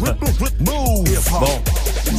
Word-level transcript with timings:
bon, 0.00 1.62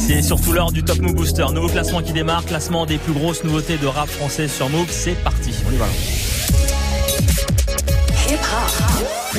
c'est 0.06 0.22
surtout 0.22 0.52
l'heure 0.52 0.72
du 0.72 0.82
Top 0.82 0.98
Move 0.98 1.14
Booster. 1.14 1.46
Nouveau 1.52 1.68
classement 1.68 2.02
qui 2.02 2.12
démarre, 2.12 2.44
classement 2.44 2.86
des 2.86 2.98
plus 2.98 3.12
grosses 3.12 3.44
nouveautés 3.44 3.78
de 3.78 3.86
rap 3.86 4.08
français 4.08 4.48
sur 4.48 4.68
Move. 4.68 4.88
C'est 4.90 5.14
parti, 5.22 5.54
on 5.68 5.72
y 5.72 5.76
va. 5.76 5.86
Hip 8.28 8.38
-hop. 8.38 9.38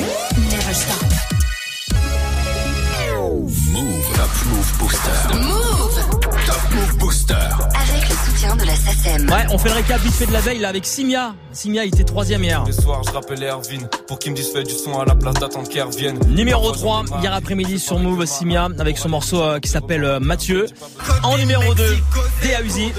Never 0.50 0.74
stop. 0.74 1.30
Move. 3.72 4.04
Top 4.14 4.30
Move 4.46 4.78
Booster. 4.78 5.20
Move. 5.34 5.96
Top 6.46 6.62
Move 6.74 6.96
Booster. 6.98 7.48
Avec 8.42 8.56
le 8.56 8.56
soutien 8.56 8.56
de 8.56 8.64
la 8.64 8.74
SACEM. 8.74 9.28
Ouais, 9.28 9.46
on 9.50 9.58
fait 9.58 9.68
le 9.68 9.74
récap 9.74 10.00
vite 10.00 10.14
fait 10.14 10.26
de 10.26 10.32
la 10.32 10.40
veille 10.40 10.58
là 10.58 10.68
avec 10.68 10.86
Simia. 10.86 11.34
Simia, 11.52 11.84
il 11.84 11.88
était 11.88 12.04
troisième 12.04 12.42
hier. 12.42 12.64
Le 12.66 12.72
soir, 12.72 13.02
je 13.06 13.10
rappelle 13.10 13.42
Erwin 13.42 13.88
pour 14.06 14.18
qu'il 14.18 14.32
me 14.32 14.36
dise 14.36 14.50
fait 14.52 14.62
du 14.62 14.72
son 14.72 14.98
à 14.98 15.04
la 15.04 15.14
place 15.14 15.34
d'attendre 15.34 15.68
qu'elle 15.68 15.82
revienne. 15.84 16.18
Numéro 16.28 16.70
3, 16.70 17.04
hier 17.20 17.32
après-midi 17.34 17.78
sur 17.78 17.98
Move, 17.98 18.24
Simia 18.26 18.68
avec 18.78 18.98
son 18.98 19.08
morceau 19.08 19.42
euh, 19.42 19.58
qui 19.58 19.68
s'appelle 19.68 20.04
euh, 20.04 20.20
Mathieu. 20.20 20.66
En 21.22 21.36
numéro 21.36 21.74
2, 21.74 21.96
D.A. 22.42 22.62
Uzi. 22.62 22.92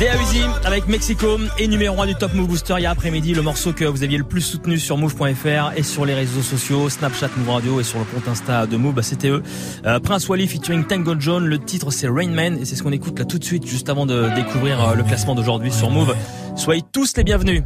Uzi 0.00 0.42
avec 0.64 0.86
Mexico 0.86 1.38
et 1.58 1.66
numéro 1.66 2.00
1 2.00 2.06
du 2.06 2.14
Top 2.14 2.32
Move 2.32 2.46
Booster 2.46 2.76
hier 2.78 2.90
après-midi, 2.90 3.34
le 3.34 3.42
morceau 3.42 3.72
que 3.72 3.84
vous 3.84 4.04
aviez 4.04 4.16
le 4.16 4.22
plus 4.22 4.42
soutenu 4.42 4.78
sur 4.78 4.96
move.fr 4.96 5.72
et 5.76 5.82
sur 5.82 6.04
les 6.04 6.14
réseaux 6.14 6.42
sociaux, 6.42 6.88
Snapchat 6.88 7.30
Move 7.36 7.50
Radio 7.50 7.80
et 7.80 7.82
sur 7.82 7.98
le 7.98 8.04
compte 8.04 8.28
Insta 8.28 8.66
de 8.66 8.76
Move, 8.76 8.94
bah, 8.94 9.02
c'était 9.02 9.28
eux. 9.28 9.42
Euh, 9.86 9.98
Prince 9.98 10.28
Wally 10.28 10.46
featuring 10.46 10.84
Tango 10.84 11.16
John, 11.18 11.44
le 11.44 11.58
titre 11.58 11.90
c'est 11.90 12.06
Rain 12.06 12.30
Man 12.30 12.58
et 12.58 12.64
c'est 12.64 12.76
ce 12.76 12.84
qu'on 12.84 12.92
écoute 12.92 13.18
là 13.18 13.24
tout 13.24 13.40
de 13.40 13.44
suite 13.44 13.66
juste 13.66 13.88
avant 13.88 14.06
de 14.06 14.28
découvrir 14.36 14.80
euh, 14.80 14.94
le 14.94 15.02
classement 15.02 15.34
d'aujourd'hui 15.34 15.72
sur 15.72 15.90
Move. 15.90 16.14
Soyez 16.54 16.82
tous 16.92 17.16
les 17.16 17.24
bienvenus. 17.24 17.64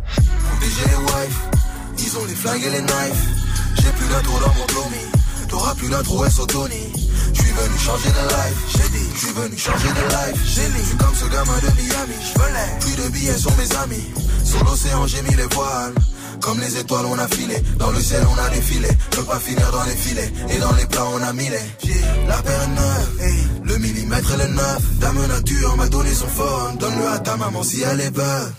Je 9.22 9.28
suis 9.28 9.36
venu 9.36 9.56
changer 9.56 9.88
de 9.88 10.08
life, 10.08 10.42
j'ai 10.44 10.82
suis 10.82 10.96
comme 10.96 11.14
ce 11.14 11.24
gamin 11.26 11.58
de 11.62 11.70
Miami, 11.80 12.14
je 12.20 12.84
plus 12.84 13.02
de 13.02 13.08
billets 13.10 13.38
sur 13.38 13.56
mes 13.56 13.76
amis, 13.76 14.04
sur 14.44 14.64
l'océan 14.64 15.06
j'ai 15.06 15.22
mis 15.22 15.36
les 15.36 15.46
voiles. 15.54 15.94
Comme 16.40 16.58
les 16.58 16.76
étoiles 16.76 17.06
on 17.06 17.16
a 17.16 17.28
filé, 17.28 17.62
dans 17.78 17.92
le 17.92 18.00
ciel 18.00 18.24
on 18.28 18.44
a 18.44 18.48
défilé. 18.48 18.88
Je 19.12 19.18
veux 19.18 19.24
pas 19.24 19.38
finir 19.38 19.70
dans 19.70 19.84
les 19.84 19.94
filets, 19.94 20.32
et 20.50 20.58
dans 20.58 20.72
les 20.72 20.86
plats 20.86 21.06
on 21.14 21.22
a 21.22 21.32
mis 21.32 21.48
les 21.48 22.26
La 22.26 22.42
paire 22.42 22.68
neuve, 22.68 23.62
le 23.62 23.78
millimètre 23.78 24.36
le 24.36 24.48
neuf 24.48 24.98
Dame 24.98 25.26
nature 25.28 25.76
m'a 25.76 25.88
donné 25.88 26.12
son 26.12 26.26
phone. 26.26 26.78
Donne-le 26.80 27.06
à 27.06 27.18
ta 27.20 27.36
maman 27.36 27.62
si 27.62 27.82
elle 27.82 28.00
est 28.00 28.10
bonne 28.10 28.52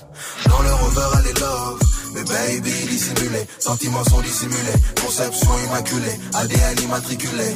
Dans 0.47 0.61
le 0.61 0.73
rover 0.75 1.17
elle 1.19 1.27
est 1.27 1.39
love. 1.41 1.79
Mais 2.15 2.23
baby 2.23 2.71
dissimulé, 2.87 3.45
sentiments 3.59 4.03
sont 4.05 4.21
dissimulés. 4.21 4.79
Conception 5.03 5.49
immaculée, 5.67 6.19
ADN 6.35 6.83
immatriculé 6.83 7.53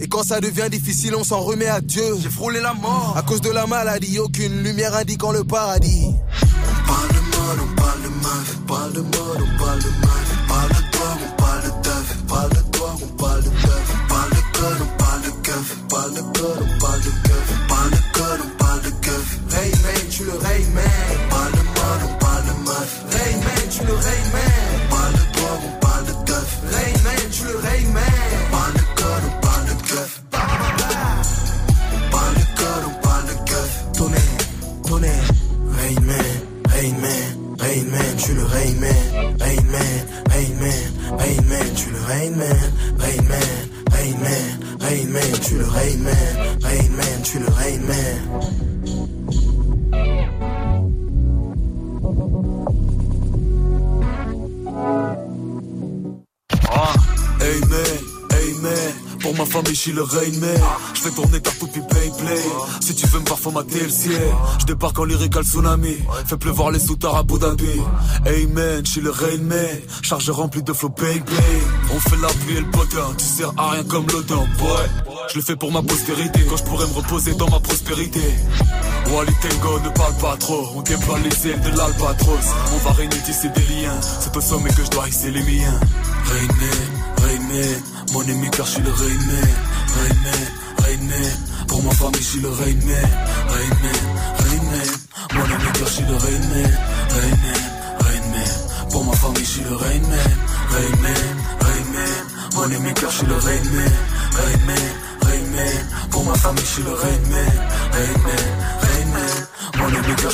et 0.00 0.08
quand 0.08 0.22
ça 0.22 0.40
devient 0.40 0.68
difficile, 0.70 1.14
on 1.14 1.24
s'en 1.24 1.40
remet 1.40 1.66
à 1.66 1.80
Dieu. 1.80 2.16
J'ai 2.20 2.30
frôlé 2.30 2.60
la 2.60 2.74
mort. 2.74 3.14
À 3.16 3.22
cause 3.22 3.40
de 3.40 3.50
la 3.50 3.66
maladie, 3.66 4.18
aucune 4.18 4.62
lumière 4.62 4.94
indiquant 4.94 5.32
le 5.32 5.44
paradis. 5.44 6.06
On 6.06 6.86
parle 6.86 7.12
mode, 7.12 7.60
on 7.62 7.74
parle 7.80 8.00
meuf. 8.22 8.56
On 8.56 8.66
parle 8.66 8.92
mode, 8.92 9.42
on 9.42 9.58
parle 9.58 9.78
meuf. 9.78 10.26
On 10.32 10.48
parle 10.48 10.68
de 10.68 10.82
toi, 10.92 11.10
on 11.24 11.42
parle 11.42 11.62
de 11.62 11.70
teuf. 11.82 12.16
On 12.18 12.26
parle 12.26 12.50
de 12.50 12.62
toi, 12.72 12.96
on 13.02 13.06
parle 13.16 13.42
de 13.42 13.48
teuf. 13.48 13.86
On 13.92 14.08
parle 14.08 14.30
de 14.30 14.42
code, 14.58 14.80
on 14.82 14.96
parle 14.96 15.22
de 15.22 15.30
keuf. 15.42 15.76
On 15.76 15.88
parle 15.88 16.14
de 16.14 16.20
code, 16.20 16.60
on 16.62 16.78
parle 16.78 17.00
de 17.00 17.10
keuf. 17.28 17.46
On 17.52 17.68
parle 17.68 17.90
de 17.90 17.96
code, 18.12 18.40
on 18.44 18.64
parle 18.64 18.82
de 18.82 18.90
keuf. 18.90 19.38
Rayman, 19.50 20.10
tu 20.10 20.24
le 20.24 20.32
Rayman. 20.32 20.84
On 21.10 21.30
parle 21.30 21.52
mode, 21.52 22.02
on 22.04 22.18
parle 22.18 22.44
meuf. 22.64 23.04
Rayman, 23.10 23.68
tu 23.70 23.86
le 23.86 23.94
Rayman. 23.94 24.55
Le 59.96 60.02
Rain 60.02 60.38
Man. 60.40 60.60
Je 60.94 61.00
fais 61.00 61.10
tourner 61.10 61.40
ta 61.40 61.50
poupée 61.52 61.80
play. 61.80 62.12
Si 62.80 62.94
tu 62.94 63.06
veux 63.06 63.18
me 63.18 63.24
voir, 63.24 63.38
faut 63.38 63.50
mater 63.50 63.80
le 63.80 63.88
ciel. 63.88 64.22
Je 64.60 64.66
débarque 64.66 64.98
en 64.98 65.04
lyrical 65.04 65.42
tsunami. 65.42 65.96
Fais 66.26 66.36
pleuvoir 66.36 66.70
les 66.70 66.78
sous 66.78 66.98
à 67.04 67.18
Abu 67.18 67.38
Dhabi. 67.38 67.80
Amen, 68.26 68.82
je 68.84 68.90
suis 68.90 69.00
le 69.00 69.10
Rain 69.10 69.42
Man. 69.42 69.80
Charge 70.02 70.28
remplie 70.30 70.62
de 70.62 70.72
flow 70.72 70.90
bang. 70.90 71.22
On 71.94 71.98
fait 71.98 72.16
la 72.20 72.28
pluie 72.28 72.56
et 72.56 72.60
le 72.60 72.70
potin. 72.70 73.08
Tu 73.16 73.24
sers 73.24 73.52
à 73.56 73.70
rien 73.70 73.84
comme 73.84 74.06
l'odeur, 74.12 74.44
boy. 74.58 75.16
Je 75.30 75.36
le 75.36 75.42
fais 75.42 75.56
pour 75.56 75.72
ma 75.72 75.82
postérité. 75.82 76.40
Quand 76.48 76.56
je 76.58 76.64
pourrais 76.64 76.86
me 76.86 76.92
reposer 76.92 77.34
dans 77.34 77.48
ma 77.48 77.60
prospérité. 77.60 78.20
Wally 79.10 79.32
Tango, 79.40 79.80
ne 79.80 79.88
parle 79.90 80.16
pas 80.18 80.36
trop. 80.36 80.68
On 80.74 80.82
déploie 80.82 81.18
les 81.20 81.50
ailes 81.50 81.60
de 81.60 81.68
l'albatros. 81.68 82.46
On 82.74 82.78
va 82.86 82.92
réunir 82.92 83.22
tisser 83.22 83.48
des 83.48 83.74
liens. 83.74 83.98
C'est 84.20 84.36
au 84.36 84.40
sommet 84.42 84.70
que 84.70 84.84
je 84.84 84.90
dois 84.90 85.08
hisser 85.08 85.30
les 85.30 85.42
miens. 85.42 85.80
Rain 86.24 86.48
Man, 86.60 87.48
Man. 87.48 87.82
Mon 88.12 88.20
ami 88.20 88.50
car 88.50 88.66
je 88.66 88.72
suis 88.72 88.82
le 88.82 88.90
Rain 88.90 89.26
Man. 89.26 89.65
Rain 89.94 90.16
Man, 90.24 90.44
Rain 90.82 91.02
Man. 91.08 91.66
Pour 91.68 91.82
ma 91.82 91.90
famille, 91.90 92.22
je 92.22 92.26
suis 92.26 92.40
le 92.40 92.48
Rain 92.48 92.78
Man. 92.86 93.10
Rain 93.48 93.74
Man, 93.82 94.02
Rain 94.38 94.64
Man. 94.70 94.90
Mon 95.34 95.44
ami 95.44 95.70
je 95.78 95.84
suis 95.84 96.04
le 96.04 96.16
Rain 96.16 96.44
Man. 96.52 96.72
Rain 97.10 97.36
Man, 97.42 97.62
Rain 98.00 98.26
Man. 98.32 98.88
Pour 98.90 99.04
ma 99.04 99.12
famille, 99.12 99.44
je 99.44 99.50
suis 99.50 99.62
le 99.62 99.76
Rain 99.76 100.00
Man. 100.10 100.32
Rain 100.70 100.96
Man, 101.02 101.24
Rain 101.60 101.84
Man. 101.92 102.14
Mon 102.54 102.62
ami 102.62 102.92
je 103.00 103.06
suis 103.06 103.26
le 103.26 103.34
Rain 103.34 103.64
Man. 103.74 103.92
Rain 104.36 104.60
Man, 104.66 104.86
Rain 105.22 105.46
Man. 105.54 106.08
Pour 106.10 106.24
ma 106.24 106.34
famille, 106.34 106.64
je 106.64 106.70
le 106.82 106.92
Rain 106.92 107.22
Man. 107.30 107.52
Rain 107.92 108.18
Man, 108.24 108.46
Rain 108.82 109.06
Man. 109.12 109.46
Mon 109.78 109.86
ami 109.86 110.14
le. 110.22 110.26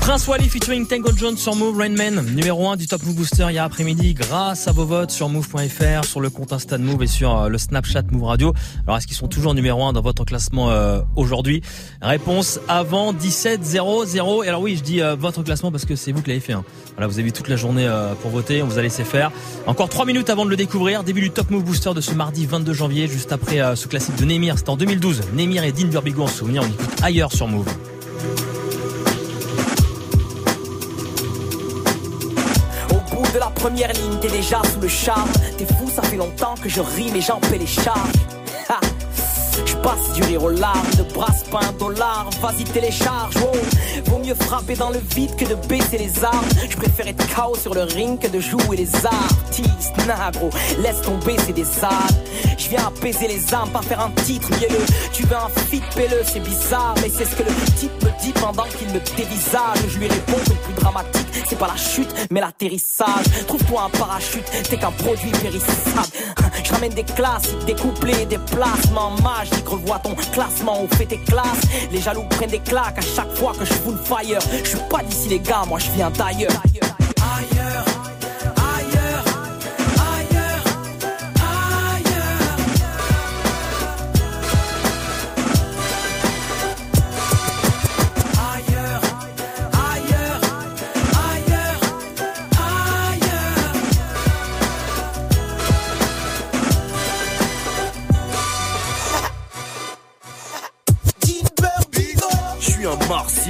Prince 0.00 0.26
Wally 0.26 0.48
featuring 0.48 0.86
Tango 0.86 1.10
Jones 1.14 1.36
sur 1.36 1.54
Move 1.54 1.76
Rainman, 1.76 2.24
numéro 2.34 2.66
1 2.68 2.76
du 2.76 2.86
Top 2.86 3.02
Move 3.02 3.16
Booster 3.16 3.48
hier 3.50 3.62
après-midi 3.62 4.14
grâce 4.14 4.66
à 4.68 4.72
vos 4.72 4.86
votes 4.86 5.10
sur 5.10 5.28
move.fr, 5.28 6.04
sur 6.04 6.20
le 6.20 6.30
compte 6.30 6.54
Insta 6.54 6.78
Move 6.78 7.02
et 7.02 7.06
sur 7.06 7.36
euh, 7.38 7.48
le 7.48 7.58
Snapchat 7.58 8.04
Move 8.10 8.24
Radio. 8.24 8.54
Alors 8.86 8.96
est-ce 8.96 9.06
qu'ils 9.06 9.16
sont 9.16 9.28
toujours 9.28 9.52
numéro 9.52 9.84
1 9.84 9.92
dans 9.92 10.00
votre 10.00 10.24
classement 10.24 10.70
euh, 10.70 11.00
aujourd'hui? 11.14 11.60
Réponse 12.00 12.58
avant 12.68 13.12
17 13.12 13.62
0 13.62 14.06
0 14.06 14.44
et 14.44 14.48
alors 14.48 14.62
oui, 14.62 14.76
je 14.76 14.82
dis 14.82 15.02
euh, 15.02 15.14
votre 15.14 15.42
classement 15.42 15.70
parce 15.70 15.84
que 15.84 15.94
c'est 15.94 16.12
vous 16.12 16.22
qui 16.22 16.30
l'avez 16.30 16.40
fait. 16.40 16.54
Hein. 16.54 16.64
Voilà, 16.96 17.06
vous 17.06 17.18
avez 17.18 17.28
eu 17.28 17.32
toute 17.32 17.48
la 17.48 17.56
journée 17.56 17.86
pour 18.22 18.30
voter, 18.30 18.62
on 18.62 18.66
vous 18.66 18.78
a 18.78 18.82
laissé 18.82 19.04
faire. 19.04 19.30
Encore 19.66 19.90
3 19.90 20.06
minutes 20.06 20.30
avant 20.30 20.46
de 20.46 20.50
le 20.50 20.56
découvrir, 20.56 21.04
début 21.04 21.20
du 21.20 21.30
Top 21.30 21.50
Move 21.50 21.64
Booster 21.64 21.92
de 21.92 22.00
ce 22.00 22.12
mardi 22.12 22.46
22 22.46 22.72
janvier 22.72 23.08
juste 23.08 23.30
après 23.30 23.76
ce 23.76 23.86
classique 23.88 24.16
de 24.16 24.24
Nemir, 24.24 24.56
c'était 24.56 24.70
en 24.70 24.76
2012. 24.76 25.20
Nemir 25.34 25.64
et 25.64 25.72
Dean 25.72 25.88
Burbigo 25.88 26.22
en 26.22 26.28
souvenir, 26.28 26.62
on 26.62 26.66
écoute 26.66 27.02
ailleurs 27.02 27.32
sur 27.32 27.46
Move. 27.46 27.66
Première 33.58 33.92
ligne, 33.92 34.18
t'es 34.20 34.28
déjà 34.28 34.62
sous 34.72 34.80
le 34.80 34.88
charme. 34.88 35.30
T'es 35.56 35.66
fou, 35.66 35.90
ça 35.94 36.02
fait 36.02 36.16
longtemps 36.16 36.54
que 36.62 36.68
je 36.68 36.80
rime 36.80 37.16
et 37.16 37.20
j'en 37.20 37.40
paie 37.40 37.58
les 37.58 37.66
charges. 37.66 38.12
Ha. 38.68 38.80
Je 39.66 39.74
passe 39.76 40.12
du 40.14 40.22
rire 40.22 40.44
aux 40.44 40.50
larmes, 40.50 40.90
de 40.96 41.02
brasse 41.14 41.42
pas 41.50 41.60
un 41.68 41.72
dollar, 41.72 42.30
vas-y 42.40 42.64
télécharge. 42.64 43.34
Vaut 44.06 44.18
mieux 44.18 44.34
frapper 44.34 44.76
dans 44.76 44.90
le 44.90 45.00
vide 45.14 45.34
que 45.36 45.44
de 45.44 45.54
baisser 45.66 45.98
les 45.98 46.24
armes. 46.24 46.46
Je 46.70 46.76
préfère 46.76 47.08
être 47.08 47.24
KO 47.34 47.56
sur 47.56 47.74
le 47.74 47.82
ring 47.82 48.18
que 48.20 48.28
de 48.28 48.38
jouer 48.38 48.76
les 48.76 48.94
artistes. 49.04 49.96
Nah 50.06 50.30
gros, 50.30 50.50
laisse 50.80 51.02
tomber, 51.02 51.36
c'est 51.44 51.52
des 51.52 51.64
salles. 51.64 51.90
Je 52.56 52.68
viens 52.68 52.86
apaiser 52.86 53.28
les 53.28 53.54
âmes, 53.54 53.70
pas 53.70 53.82
faire 53.82 54.00
un 54.00 54.10
titre 54.22 54.48
mielleux. 54.50 54.84
Tu 55.12 55.24
veux 55.24 55.36
un 55.36 55.48
fit 55.70 55.82
pelleux, 55.94 56.22
c'est 56.24 56.40
bizarre, 56.40 56.94
mais 57.02 57.08
c'est 57.08 57.24
ce 57.24 57.36
que 57.36 57.42
le 57.42 57.72
type 57.76 57.92
me 58.02 58.10
dit 58.22 58.32
pendant 58.32 58.64
qu'il 58.64 58.88
me 58.88 59.00
dévisage. 59.16 59.78
Je 59.88 59.98
lui 59.98 60.08
réponds 60.08 60.38
que 60.44 60.50
le 60.50 60.56
plus 60.56 60.74
dramatique, 60.74 61.26
c'est 61.48 61.58
pas 61.58 61.68
la 61.68 61.76
chute, 61.76 62.12
mais 62.30 62.40
l'atterrissage. 62.40 63.24
Trouve-toi 63.46 63.82
un 63.86 63.98
parachute, 63.98 64.44
t'es 64.68 64.76
qu'un 64.76 64.92
produit 64.92 65.30
périssable. 65.30 66.08
Je 66.64 66.72
ramène 66.72 66.92
des 66.92 67.04
classiques, 67.04 67.64
des 67.64 67.74
couplets, 67.74 68.26
des 68.26 68.38
placements 68.38 69.12
magiques. 69.22 69.66
Revois 69.66 69.98
ton 70.00 70.14
classement, 70.14 70.82
on 70.82 70.88
fait 70.96 71.06
tes 71.06 71.18
classes. 71.18 71.62
Les 71.90 72.00
jaloux 72.00 72.24
prennent 72.30 72.50
des 72.50 72.58
claques 72.58 72.98
à 72.98 73.00
chaque 73.00 73.34
fois 73.36 73.52
que 73.58 73.64
je 73.64 73.72
fous 73.72 73.92
le 73.92 73.98
fire. 73.98 74.40
Je 74.64 74.68
suis 74.68 74.78
pas 74.90 75.02
d'ici 75.02 75.28
les 75.28 75.40
gars, 75.40 75.64
moi 75.66 75.78
je 75.78 75.90
viens 75.92 76.10
d'ailleurs. 76.10 76.50
Ailleurs. 76.64 76.96
ailleurs, 77.36 77.84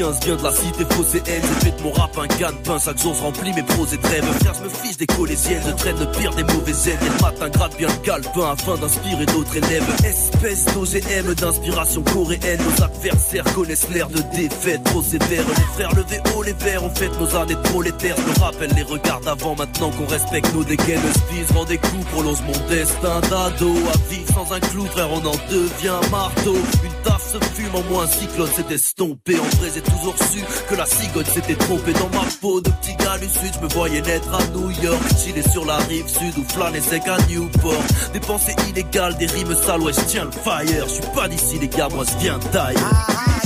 un 0.03 0.11
martien, 0.11 0.21
je 0.21 0.27
viens 0.27 0.37
de 0.37 0.43
la 0.43 0.53
cité 0.53 1.31
haine. 1.31 1.43
J'ai 1.43 1.71
fait 1.71 1.77
de 1.77 1.83
mon 1.83 1.93
rap 1.93 2.19
un 2.19 2.27
gagne-pain, 2.27 2.79
chaque 2.85 2.99
jour 2.99 3.15
je 3.15 3.23
remplis 3.23 3.53
mes 3.53 3.63
pros 3.63 3.87
et 3.87 3.99
trêves. 3.99 4.25
Frère, 4.41 4.55
je 4.55 4.65
me 4.65 4.69
fiche 4.69 4.97
des 4.97 5.07
colésiennes, 5.07 5.63
je 5.67 5.73
traîne 5.73 5.99
le 5.99 6.11
pire 6.13 6.35
des 6.35 6.45
mauvaises 6.45 6.89
aides. 6.89 6.99
Et 7.03 7.09
le 7.09 7.23
matin 7.23 7.49
gratte 7.49 7.77
bien 7.77 7.89
le 7.89 8.05
calepin 8.05 8.51
afin 8.53 8.77
d'inspirer 8.77 9.27
d'autres 9.27 9.57
élèves. 9.57 9.85
Espèce 10.05 10.65
d'OGM 10.67 11.35
d'inspiration 11.35 12.03
coréenne, 12.03 12.61
nos 12.63 12.85
adversaires 12.85 13.45
connaissent 13.55 13.89
l'air 13.91 14.09
de 14.09 14.23
défaite 14.37 14.85
trop 14.85 15.03
sévère. 15.03 15.45
Les 15.49 15.75
frères 15.75 15.95
levés 15.95 16.21
haut 16.37 16.43
les 16.43 16.53
verres, 16.53 16.85
on 16.85 16.91
fait 16.91 17.11
nos 17.19 17.37
années 17.37 17.57
prolétaires. 17.65 18.17
Je 18.17 18.23
me 18.23 18.45
rappelle 18.45 18.73
les 18.75 18.83
regards 18.83 19.21
d'avant, 19.21 19.57
maintenant 19.57 19.91
qu'on 19.91 20.07
respecte 20.07 20.53
nos 20.55 20.65
dégaines. 20.65 21.01
Spise 21.15 21.57
rend 21.57 21.65
des 21.65 21.79
coups, 21.79 22.05
prolonge 22.13 22.43
mon 22.43 22.69
destin 22.69 23.21
d'ado. 23.21 23.71
À 23.71 24.13
vivre 24.13 24.35
sans 24.35 24.53
un 24.53 24.61
clou, 24.61 24.87
frère, 24.87 25.09
on 25.13 25.25
en 25.27 25.37
devient 25.51 26.11
marteau. 26.11 26.57
Une 26.85 27.03
taf 27.05 27.23
se 27.23 27.39
fume 27.55 27.75
en 27.75 27.83
moins, 27.91 28.05
un 28.05 28.07
cyclone 28.07 28.51
s'est 28.55 28.75
estompé. 28.75 29.39
En 29.39 29.57
vrai, 29.57 29.69
toujours 29.91 30.17
su 30.31 30.41
que 30.69 30.75
la 30.75 30.87
cigogne 30.87 31.27
s'était 31.27 31.55
trompée 31.55 31.93
dans 31.93 32.09
ma 32.11 32.25
peau 32.41 32.61
de 32.61 32.71
petit 32.71 32.95
gars 32.97 33.19
du 33.19 33.29
sud. 33.29 33.53
Je 33.55 33.61
me 33.61 33.69
voyais 33.69 34.01
naître 34.01 34.33
à 34.35 34.45
New 34.57 34.71
York, 34.83 35.03
chiller 35.23 35.43
sur 35.43 35.65
la 35.65 35.77
rive 35.77 36.09
sud 36.09 36.37
ou 36.39 36.45
flâner 36.45 36.81
sec 36.81 37.03
à 37.07 37.17
Newport. 37.29 37.83
Des 38.13 38.21
pensées 38.21 38.57
illégales, 38.69 39.17
des 39.17 39.27
rimes 39.27 39.55
sales, 39.55 39.81
ouais, 39.81 39.93
je 39.93 40.01
tiens 40.03 40.25
le 40.25 40.31
fire. 40.31 40.85
Je 40.87 40.93
suis 40.95 41.13
pas 41.15 41.29
d'ici, 41.29 41.59
les 41.59 41.69
gars, 41.69 41.89
moi 41.89 42.05
je 42.05 42.19
viens 42.19 42.39
d'ailleurs. 42.53 43.38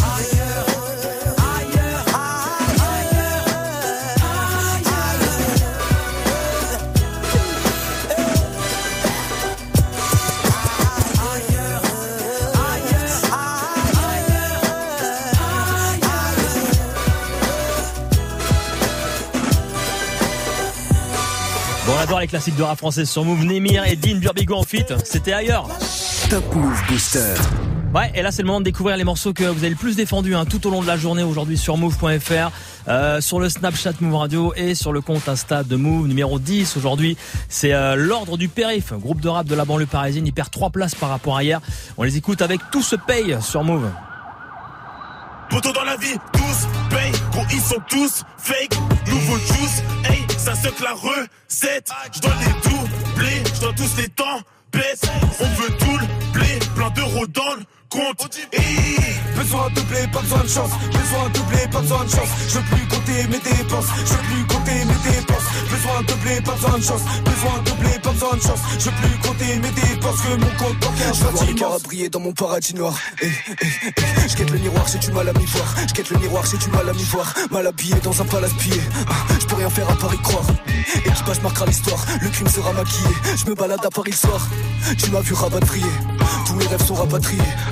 Les 22.22 22.28
classiques 22.28 22.56
de 22.56 22.62
rap 22.62 22.78
français 22.78 23.04
sur 23.04 23.24
Move. 23.24 23.44
Nemir 23.44 23.84
et 23.84 23.96
Dean 23.96 24.18
Burbigo 24.18 24.54
en 24.54 24.62
fit. 24.62 24.84
C'était 25.04 25.32
ailleurs. 25.32 25.68
Top 26.30 26.54
Move 26.54 26.80
Booster. 26.88 27.34
Ouais, 27.92 28.12
et 28.14 28.22
là 28.22 28.30
c'est 28.30 28.42
le 28.42 28.46
moment 28.46 28.60
de 28.60 28.64
découvrir 28.64 28.96
les 28.96 29.02
morceaux 29.02 29.32
que 29.32 29.42
vous 29.42 29.58
avez 29.58 29.70
le 29.70 29.76
plus 29.76 29.96
défendus 29.96 30.34
hein, 30.36 30.44
tout 30.46 30.64
au 30.66 30.70
long 30.70 30.80
de 30.80 30.86
la 30.86 30.96
journée 30.96 31.24
aujourd'hui 31.24 31.58
sur 31.58 31.76
move.fr, 31.76 32.50
euh, 32.88 33.20
sur 33.20 33.40
le 33.40 33.48
Snapchat 33.48 33.94
Move 34.00 34.14
Radio 34.14 34.52
et 34.56 34.74
sur 34.76 34.92
le 34.92 35.00
compte 35.00 35.28
Insta 35.28 35.64
de 35.64 35.74
Move 35.74 36.06
numéro 36.06 36.38
10. 36.38 36.76
Aujourd'hui, 36.76 37.16
c'est 37.48 37.74
euh, 37.74 37.96
l'ordre 37.96 38.38
du 38.38 38.48
périph, 38.48 38.92
groupe 38.92 39.20
de 39.20 39.28
rap 39.28 39.46
de 39.46 39.56
la 39.56 39.64
banlieue 39.64 39.86
parisienne. 39.86 40.26
Il 40.26 40.32
perd 40.32 40.50
trois 40.50 40.70
places 40.70 40.94
par 40.94 41.08
rapport 41.08 41.36
à 41.36 41.42
hier. 41.42 41.60
On 41.98 42.04
les 42.04 42.16
écoute 42.16 42.40
avec 42.40 42.60
Tout 42.70 42.82
se 42.82 42.94
paye 42.94 43.36
sur 43.40 43.64
Move. 43.64 43.90
Poto 45.50 45.72
dans 45.72 45.84
la 45.84 45.96
vie, 45.96 46.16
tous 46.32 46.68
paye, 46.88 47.12
gros 47.32 47.44
ils 47.52 47.60
sont 47.60 47.82
tous 47.90 48.22
fake, 48.38 48.78
nouveau 49.06 49.36
juice, 49.36 49.82
hey, 50.08 50.21
ça 50.42 50.54
se 50.56 50.82
la 50.82 50.92
recette, 50.92 51.88
je 52.12 52.20
dois 52.20 52.32
les 52.40 52.68
doubler, 52.68 53.42
je 53.54 53.60
dois 53.60 53.72
tous 53.74 53.96
les 53.96 54.08
temps, 54.08 54.40
baisse, 54.72 55.02
on 55.38 55.44
veut 55.44 55.76
tout 55.78 55.98
le 55.98 56.32
blé, 56.32 56.58
plein 56.74 56.90
d'euros 56.90 57.26
dans 57.28 57.54
le 57.54 57.62
Besoin 57.92 59.68
de 59.70 59.80
blé, 59.82 60.06
pas 60.10 60.20
besoin 60.20 60.42
de 60.42 60.48
chance. 60.48 60.70
Besoin 60.86 61.28
de 61.28 61.40
blé, 61.50 61.68
pas 61.70 61.80
besoin 61.80 62.04
de 62.04 62.10
chance. 62.10 62.28
Je 62.48 62.58
veux 62.58 62.64
plus 62.64 62.86
compter 62.86 63.26
mes 63.28 63.38
dépenses. 63.38 63.86
Je 63.98 64.12
veux 64.12 64.22
plus 64.22 64.46
compter 64.46 64.84
mes 64.86 65.10
dépenses. 65.12 65.42
Besoin 65.70 66.02
de 66.02 66.14
blé, 66.22 66.40
pas 66.40 66.52
besoin 66.52 66.78
de 66.78 66.84
chance. 66.84 67.02
Besoin 67.24 67.62
de 67.64 67.70
blé, 67.82 67.98
pas 68.02 68.12
besoin 68.12 68.36
de 68.36 68.40
chance. 68.40 68.60
Je 68.78 68.84
veux 68.86 68.96
plus 68.96 69.28
compter 69.28 69.56
mes 69.56 69.70
dépenses. 69.70 70.20
Que 70.22 70.36
mon 70.36 70.50
compte 70.56 70.78
bancaire 70.80 71.14
soit 71.14 71.30
vois 71.32 71.44
les 71.44 71.54
caras 71.54 71.78
briller 71.84 72.08
dans 72.08 72.20
mon 72.20 72.32
paradis 72.32 72.74
noir. 72.74 72.94
Eh, 73.20 73.26
eh, 73.26 73.56
eh. 73.60 74.28
Je 74.28 74.52
le 74.52 74.58
miroir, 74.58 74.86
j'ai 74.90 74.98
du 74.98 75.12
mal 75.12 75.28
à 75.28 75.32
m'y 75.34 75.44
voir. 75.44 75.74
Je 75.94 76.14
le 76.14 76.20
miroir, 76.20 76.44
j'ai 76.50 76.56
du 76.56 76.68
mal 76.68 76.88
à 76.88 76.92
m'y 76.94 77.04
voir. 77.04 77.34
Mal 77.50 77.66
habillé 77.66 77.96
dans 78.02 78.22
un 78.22 78.24
palace 78.24 78.54
pillé. 78.54 78.80
Ah, 79.08 79.12
Je 79.38 79.46
peux 79.46 79.56
rien 79.56 79.68
faire 79.68 79.90
à 79.90 79.96
part 79.96 80.14
y 80.14 80.18
croire. 80.18 80.46
Équipage 81.04 81.42
marquera 81.42 81.66
l'histoire. 81.66 82.04
Le 82.22 82.28
crime 82.30 82.48
sera 82.48 82.72
maquillé. 82.72 83.14
Je 83.36 83.50
me 83.50 83.54
balade 83.54 83.84
à 83.84 83.90
Paris 83.90 84.12
le 84.12 84.16
soir. 84.16 84.48
Tu 84.96 85.10
m'as 85.10 85.20
vu 85.20 85.34
rapatrier. 85.34 85.92
Tous 86.46 86.54
mes 86.54 86.66
rêves 86.66 86.84
sont 86.84 86.94
rapatriés. 86.94 87.42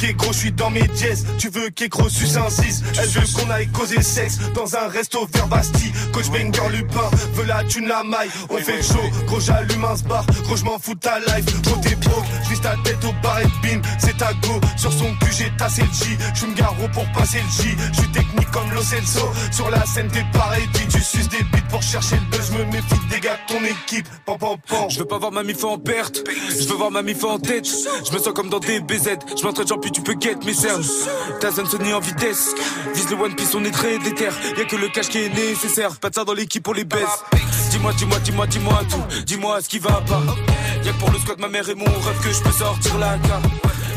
Ok 0.00 0.14
gros 0.14 0.32
je 0.32 0.38
suis 0.38 0.52
dans 0.52 0.70
mes 0.70 0.86
dièses. 0.86 1.26
Tu 1.38 1.48
veux 1.48 1.70
qu'écro 1.70 2.08
suce 2.08 2.36
un 2.36 2.48
6 2.48 2.84
Elle 3.00 3.08
veut 3.08 3.26
qu'on 3.34 3.50
aille 3.50 3.66
causer 3.68 4.00
sexe 4.00 4.38
Dans 4.54 4.76
un 4.76 4.86
resto 4.86 5.26
vers 5.32 5.48
Bastille. 5.48 5.92
Coach 6.12 6.28
Banger 6.28 6.68
Lupin 6.70 7.10
Veut 7.34 7.46
la 7.46 7.64
thune 7.64 7.88
la 7.88 8.04
maille. 8.04 8.30
On 8.48 8.58
fait 8.58 8.80
show 8.80 9.00
Gros 9.26 9.40
j'allume 9.40 9.84
un 9.84 10.08
bar 10.08 10.24
Gros 10.44 10.54
je 10.54 10.64
m'en 10.64 10.78
fous 10.78 10.94
de 10.94 11.00
ta 11.00 11.18
life 11.18 11.62
Gros 11.62 11.80
t'es 11.82 11.96
broke. 11.96 12.24
J'vise 12.44 12.60
ta 12.60 12.76
tête 12.84 13.04
au 13.04 13.12
bar 13.22 13.40
et 13.40 13.46
bim 13.66 13.82
C'est 13.98 14.16
ta 14.16 14.32
go. 14.34 14.60
Sur 14.76 14.92
son 14.92 15.12
cul 15.16 15.32
j'ai 15.36 15.50
tassé 15.58 15.82
le 15.82 15.88
J. 15.88 16.16
J'suis 16.32 16.46
me 16.46 16.54
garrot 16.54 16.88
pour 16.92 17.10
passer 17.12 17.38
le 17.38 17.62
J. 17.62 17.76
J'suis 17.92 18.12
technique 18.12 18.50
comme 18.52 18.70
Lo 18.72 18.82
Celso. 18.82 19.28
Sur 19.50 19.68
la 19.70 19.84
scène 19.84 20.08
t'es 20.12 20.24
pareil 20.32 20.62
Tu 20.90 21.00
suces 21.00 21.28
des 21.28 21.42
bites 21.42 21.66
pour 21.70 21.82
chercher 21.82 22.16
le 22.16 22.36
buzz. 22.36 22.52
Me 22.52 22.64
méfie 22.66 22.94
des 23.10 23.18
gars 23.18 23.36
de 23.48 23.52
ton 23.52 23.64
équipe. 23.64 24.06
Pan 24.26 24.38
pan 24.38 24.56
pan. 24.64 24.88
Je 24.88 25.00
veux 25.00 25.06
pas 25.06 25.18
voir 25.18 25.32
ma 25.32 25.42
mif 25.42 25.64
en 25.64 25.76
perte, 25.76 26.22
je 26.48 26.68
veux 26.68 26.76
voir 26.76 26.92
ma 26.92 27.02
mif 27.02 27.24
en 27.24 27.40
tête. 27.40 27.66
Je 27.66 28.12
me 28.12 28.18
sens 28.18 28.32
comme 28.32 28.48
dans 28.48 28.60
des 28.60 28.80
BZ, 28.80 29.18
je 29.36 29.42
m'entraîne 29.44 29.66
genre 29.66 29.80
puis 29.88 29.92
tu 29.92 30.02
peux 30.02 30.20
get 30.20 30.36
mes 30.44 30.54
cernes. 30.54 30.84
Ta 31.40 31.50
zone 31.50 31.66
Sony 31.66 31.92
en 31.92 32.00
vitesse, 32.00 32.54
vise 32.94 33.08
le 33.10 33.16
One 33.16 33.34
Piece, 33.34 33.54
on 33.54 33.64
est 33.64 33.70
très 33.70 33.98
déter. 33.98 34.28
Y'a 34.56 34.64
que 34.64 34.76
le 34.76 34.88
cash 34.88 35.08
qui 35.08 35.18
est 35.18 35.34
nécessaire, 35.34 35.96
pas 35.96 36.10
de 36.10 36.14
ça 36.14 36.24
dans 36.24 36.34
l'équipe, 36.34 36.66
on 36.68 36.72
les 36.72 36.84
baisse. 36.84 37.24
Dis-moi, 37.70 37.92
dis-moi, 37.94 38.18
dis-moi, 38.20 38.46
dis-moi 38.46 38.80
tout, 38.90 39.22
dis-moi 39.24 39.60
ce 39.62 39.68
qui 39.68 39.78
va 39.78 40.02
pas. 40.06 40.22
Y'a 40.84 40.92
que 40.92 40.98
pour 40.98 41.10
le 41.10 41.18
squat, 41.18 41.38
ma 41.38 41.48
mère 41.48 41.68
et 41.68 41.74
mon 41.74 41.84
rêve 41.84 42.20
que 42.22 42.32
je 42.32 42.40
peux 42.40 42.52
sortir 42.52 42.98
la 42.98 43.16
carte. 43.18 43.44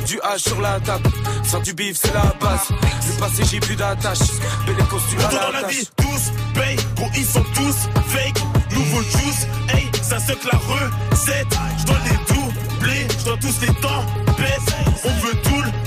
Du 0.06 0.18
H 0.18 0.40
sur 0.40 0.62
la 0.62 0.80
table, 0.80 1.10
faire 1.44 1.62
du 1.62 1.74
bif 1.74 1.98
c'est 2.02 2.14
la 2.14 2.34
base. 2.40 2.68
Du 2.70 3.20
passé 3.20 3.44
j'ai 3.50 3.60
plus 3.60 3.76
d'attache, 3.76 4.20
belle 4.66 4.76
costume 4.90 5.20
à 5.20 5.24
Tout 5.24 5.36
dans 5.36 5.52
la 5.52 5.62
la 5.62 5.68
vie, 5.68 5.88
tous 5.96 6.32
paye, 6.54 6.78
gros 6.96 7.10
ils 7.16 7.26
sont 7.26 7.46
tous 7.54 7.76
fake, 8.08 8.42
nouveau 8.72 9.02
juice, 9.04 9.48
hey, 9.74 9.90
ça 10.02 10.20
se 10.20 10.34
que 10.34 10.48
la 10.52 10.58
recette, 10.58 11.48
je 11.80 11.86
dois 11.86 11.98
les 12.06 12.34
doubler, 12.34 13.08
je 13.20 13.26
dois 13.26 13.38
tous 13.38 13.62
les 13.62 13.74
temps, 13.76 14.06
baisse, 14.38 14.76
on 15.06 15.26
veut 15.26 15.38
tout 15.44 15.62
le 15.62 15.81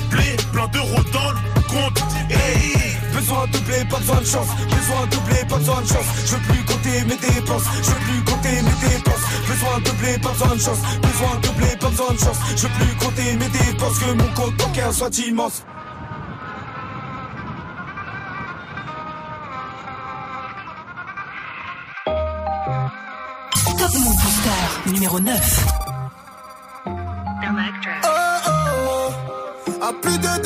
plein 0.55 0.69
d'euros 0.69 1.03
dans 1.13 1.31
le 1.33 1.61
compte, 1.69 2.01
hey. 2.31 2.95
Besoin 3.13 3.47
de 3.49 3.59
blé, 3.59 3.85
pas 3.91 3.99
besoin 3.99 4.21
de 4.21 4.25
chance. 4.27 4.49
Besoin 4.71 5.07
de 5.07 5.17
blé, 5.27 5.45
pas 5.49 5.57
besoin 5.57 5.81
de 5.81 5.87
chance. 5.87 6.07
Je 6.27 6.35
veux 6.37 6.43
plus 6.43 6.65
compter 6.65 7.05
mes 7.05 7.17
dépenses. 7.17 7.65
Je 7.83 7.91
veux 7.91 8.01
plus 8.07 8.25
compter 8.25 8.63
mes 8.63 8.89
dépenses. 8.89 9.25
Besoin 9.49 9.79
de 9.81 9.91
blé, 9.99 10.19
pas 10.19 10.31
besoin 10.31 10.55
de 10.55 10.61
chance. 10.61 10.79
Besoin 11.03 11.41
de 11.43 11.49
blé, 11.59 11.77
pas 11.81 11.89
besoin 11.89 12.13
de 12.13 12.19
chance. 12.19 12.39
Je 12.57 12.63
veux 12.63 12.75
plus 12.79 12.95
compter 12.97 13.37
mes 13.37 13.49
dépenses. 13.49 13.99
Que 13.99 14.13
mon 14.13 14.29
compte 14.35 14.57
bancaire 14.57 14.93
soit 14.93 15.19
immense. 15.19 15.65
Top 23.79 23.95
Move 23.95 24.17
Booster 24.23 24.93
numéro 24.93 25.19
9. 25.21 25.67
Oh 26.87 26.91
oh 28.07 28.51
oh. 28.51 29.05
À 29.83 29.93
plus 30.01 30.19
de 30.19 30.44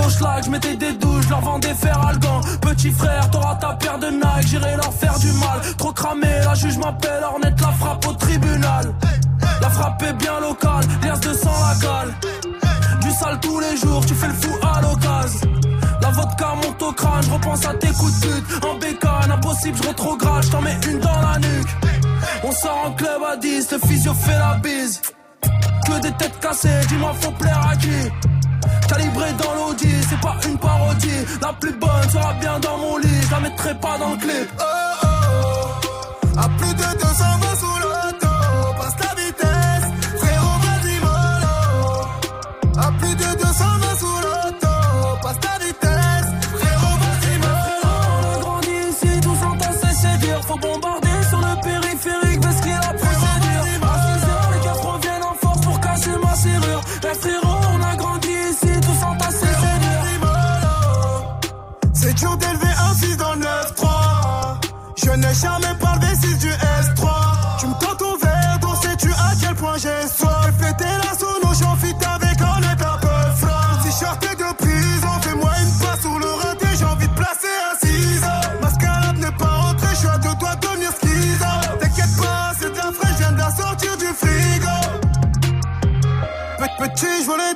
au 0.00 0.42
je 0.44 0.50
mettais 0.50 0.76
des 0.76 0.92
douches, 0.92 1.28
leur 1.28 1.40
vendais 1.40 1.74
fer 1.74 1.98
algan. 2.06 2.40
Petit 2.60 2.90
frère, 2.90 3.30
t'auras 3.30 3.56
ta 3.56 3.74
paire 3.74 3.98
de 3.98 4.08
Nike, 4.08 4.46
j'irai 4.46 4.76
leur 4.76 4.92
faire 4.92 5.18
du 5.18 5.32
mal. 5.32 5.60
Trop 5.76 5.92
cramé, 5.92 6.28
la 6.44 6.54
juge 6.54 6.78
m'appelle, 6.78 7.22
Ornette 7.24 7.60
la 7.60 7.72
frappe 7.72 8.06
au 8.06 8.12
tribunal. 8.14 8.94
La 9.60 9.70
frappe 9.70 10.02
est 10.02 10.12
bien 10.14 10.40
locale, 10.40 10.84
lias 11.02 11.18
de 11.18 11.32
sang 11.34 11.52
la 11.68 11.74
cale. 11.80 12.14
Du 13.00 13.10
sale 13.10 13.38
tous 13.40 13.60
les 13.60 13.76
jours, 13.76 14.04
tu 14.06 14.14
fais 14.14 14.28
le 14.28 14.34
fou 14.34 14.50
à 14.62 14.80
l'occasion. 14.80 15.50
La 16.00 16.10
vodka 16.10 16.54
monte 16.54 16.82
au 16.82 16.92
crâne, 16.92 17.22
je 17.22 17.30
repense 17.30 17.66
à 17.66 17.74
tes 17.74 17.88
coups 17.88 18.20
de 18.20 18.26
pute. 18.26 18.64
En 18.64 18.78
bécane, 18.78 19.32
impossible, 19.32 19.78
je 19.82 19.88
rétrograde, 19.88 20.50
t'en 20.50 20.62
mets 20.62 20.78
une 20.88 20.98
dans 21.00 21.20
la 21.20 21.38
nuque. 21.38 21.76
On 22.42 22.52
sort 22.52 22.86
en 22.86 22.92
club 22.92 23.22
à 23.30 23.36
10, 23.36 23.72
le 23.72 23.78
physio 23.86 24.14
fait 24.14 24.38
la 24.38 24.54
bise. 24.62 25.02
Que 25.86 26.00
des 26.00 26.12
têtes 26.12 26.38
cassées, 26.40 26.80
dis-moi 26.88 27.12
faut 27.20 27.32
plaire 27.32 27.68
à 27.70 27.76
qui? 27.76 28.39
Calibré 28.88 29.32
dans 29.42 29.54
l'audi, 29.54 29.90
c'est 30.08 30.20
pas 30.20 30.36
une 30.48 30.58
parodie 30.58 31.24
La 31.40 31.52
plus 31.52 31.72
bonne 31.72 32.10
sera 32.10 32.32
bien 32.34 32.58
dans 32.60 32.78
mon 32.78 32.96
lit, 32.98 33.22
je 33.22 33.30
la 33.30 33.40
mettrai 33.40 33.74
pas 33.74 33.98
dans 33.98 34.10
le 34.10 34.16
clip 34.16 34.50
Oh 34.58 34.62
oh 34.62 35.06
oh. 35.84 36.38
À 36.38 36.48
plus 36.58 36.74
de 36.74 36.98
220 36.98 37.59
Pe- 87.00 87.06
Petit, 87.06 87.24
je 87.24 87.49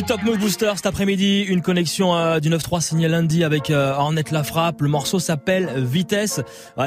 du 0.00 0.06
Top 0.06 0.22
Move 0.22 0.38
Booster 0.38 0.72
cet 0.76 0.86
après-midi, 0.86 1.42
une 1.42 1.60
connexion 1.60 2.16
euh, 2.16 2.40
du 2.40 2.48
9-3 2.48 2.80
signé 2.80 3.06
lundi 3.06 3.44
avec 3.44 3.68
euh, 3.68 3.92
Ornette 3.92 4.30
La 4.30 4.42
Frappe. 4.42 4.80
Le 4.80 4.88
morceau 4.88 5.18
s'appelle 5.18 5.68
Vitesse. 5.76 6.40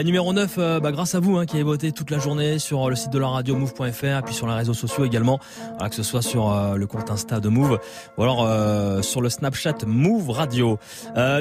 Numéro 0.03 0.33
9, 0.33 0.55
euh, 0.57 0.79
bah, 0.79 0.91
grâce 0.91 1.13
à 1.13 1.19
vous 1.19 1.37
hein, 1.37 1.45
qui 1.45 1.57
avez 1.57 1.63
voté 1.63 1.91
toute 1.91 2.09
la 2.09 2.17
journée 2.17 2.57
sur 2.57 2.83
euh, 2.83 2.89
le 2.89 2.95
site 2.95 3.11
de 3.11 3.19
la 3.19 3.27
radio 3.27 3.55
move.fr 3.55 4.23
puis 4.25 4.33
sur 4.33 4.47
les 4.47 4.55
réseaux 4.55 4.73
sociaux 4.73 5.05
également, 5.05 5.37
voilà, 5.73 5.89
que 5.89 5.95
ce 5.95 6.01
soit 6.01 6.23
sur 6.23 6.51
euh, 6.51 6.75
le 6.75 6.87
compte 6.87 7.11
Insta 7.11 7.39
de 7.39 7.49
Move 7.49 7.77
ou 8.17 8.23
alors 8.23 9.03
sur 9.03 9.21
le 9.21 9.29
Snapchat 9.29 9.85
Move 9.85 10.31
Radio. 10.31 10.79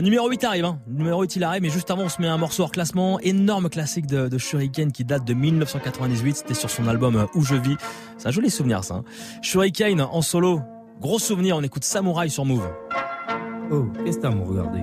Numéro 0.03 0.29
8 0.29 0.45
arrive, 0.45 0.67
hein. 0.67 0.79
numéro 0.89 1.23
8 1.23 1.37
il 1.37 1.45
arrive, 1.45 1.63
mais 1.63 1.71
juste 1.71 1.91
avant 1.91 2.03
on 2.03 2.09
se 2.11 2.21
met 2.21 2.29
un 2.29 2.37
morceau 2.37 2.65
hors 2.65 2.73
classement, 2.73 3.19
énorme 3.21 3.71
classique 3.71 4.07
de, 4.07 4.29
de 4.29 4.39
Shuriken 4.39 4.93
qui 4.93 5.05
date 5.05 5.25
de 5.25 5.33
1998, 5.33 6.37
c'était 6.37 6.55
sur 6.55 6.69
son 6.69 6.87
album 6.87 7.27
Où 7.35 7.43
je 7.43 7.55
vis. 7.55 7.77
C'est 8.19 8.29
un 8.29 8.33
joli 8.33 8.51
souvenir 8.51 8.85
ça. 8.85 8.97
Hein. 8.97 9.05
Shuriken 9.41 10.03
en 10.03 10.21
solo, 10.21 10.61
Gros 11.03 11.19
souvenir, 11.19 11.57
on 11.57 11.63
écoute 11.65 11.83
Samouraï 11.83 12.31
sur 12.31 12.45
Move. 12.45 12.73
Oh, 13.73 13.87
qu'est-ce 14.05 14.19
que 14.19 14.23
t'as 14.23 14.29
à 14.29 14.31
me 14.31 14.45
regarder 14.45 14.83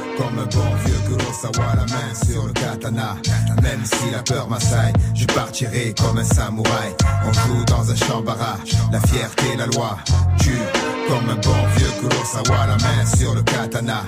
comme 0.17 0.39
un 0.39 0.45
bon 0.45 0.75
vieux 0.85 0.99
Kurosawa, 1.07 1.75
la 1.75 1.85
main 1.85 2.13
sur 2.29 2.45
le 2.45 2.53
katana. 2.53 3.15
Même 3.61 3.83
si 3.85 4.11
la 4.11 4.19
peur 4.19 4.49
m'assaille, 4.49 4.93
je 5.13 5.25
partirai 5.25 5.93
comme 5.99 6.17
un 6.17 6.23
samouraï. 6.23 6.95
On 7.25 7.33
joue 7.33 7.65
dans 7.65 7.89
un 7.89 7.95
champ 7.95 8.21
barrage, 8.21 8.71
la 8.91 8.99
fierté, 9.01 9.55
la 9.57 9.67
loi. 9.67 9.97
Tue 10.39 10.57
comme 11.07 11.29
un 11.29 11.35
bon 11.35 11.67
vieux 11.77 11.91
Kurosawa, 11.99 12.67
la 12.67 12.77
main 12.77 13.05
sur 13.17 13.33
le 13.35 13.43
katana. 13.43 14.03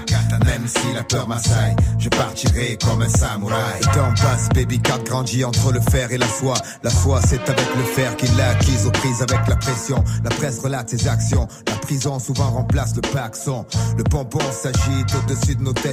Même 0.45 0.67
si 0.67 0.93
la 0.93 1.03
peur 1.03 1.27
m'assaille, 1.27 1.75
je 1.99 2.09
partirai 2.09 2.77
comme 2.83 3.01
un 3.01 3.09
samouraï. 3.09 3.81
Temps 3.93 4.13
passe, 4.21 4.49
baby 4.53 4.79
cat 4.79 4.99
grandit 5.05 5.43
entre 5.43 5.71
le 5.71 5.79
fer 5.79 6.11
et 6.11 6.17
la 6.17 6.27
foi. 6.27 6.55
La 6.83 6.89
foi, 6.89 7.19
c'est 7.25 7.49
avec 7.49 7.75
le 7.75 7.83
fer 7.83 8.15
qu'il 8.17 8.35
l'a 8.35 8.49
acquise 8.49 8.85
aux 8.85 8.91
prises 8.91 9.21
avec 9.21 9.47
la 9.47 9.55
pression. 9.55 10.03
La 10.23 10.29
presse 10.29 10.59
relate 10.59 10.89
ses 10.89 11.07
actions. 11.07 11.47
La 11.67 11.75
prison 11.75 12.19
souvent 12.19 12.49
remplace 12.49 12.95
le 12.95 13.01
paxon. 13.01 13.65
Le 13.97 14.03
pompon 14.03 14.39
s'agite 14.51 15.13
au-dessus 15.15 15.55
de 15.55 15.63
nos 15.63 15.73
têtes. 15.73 15.92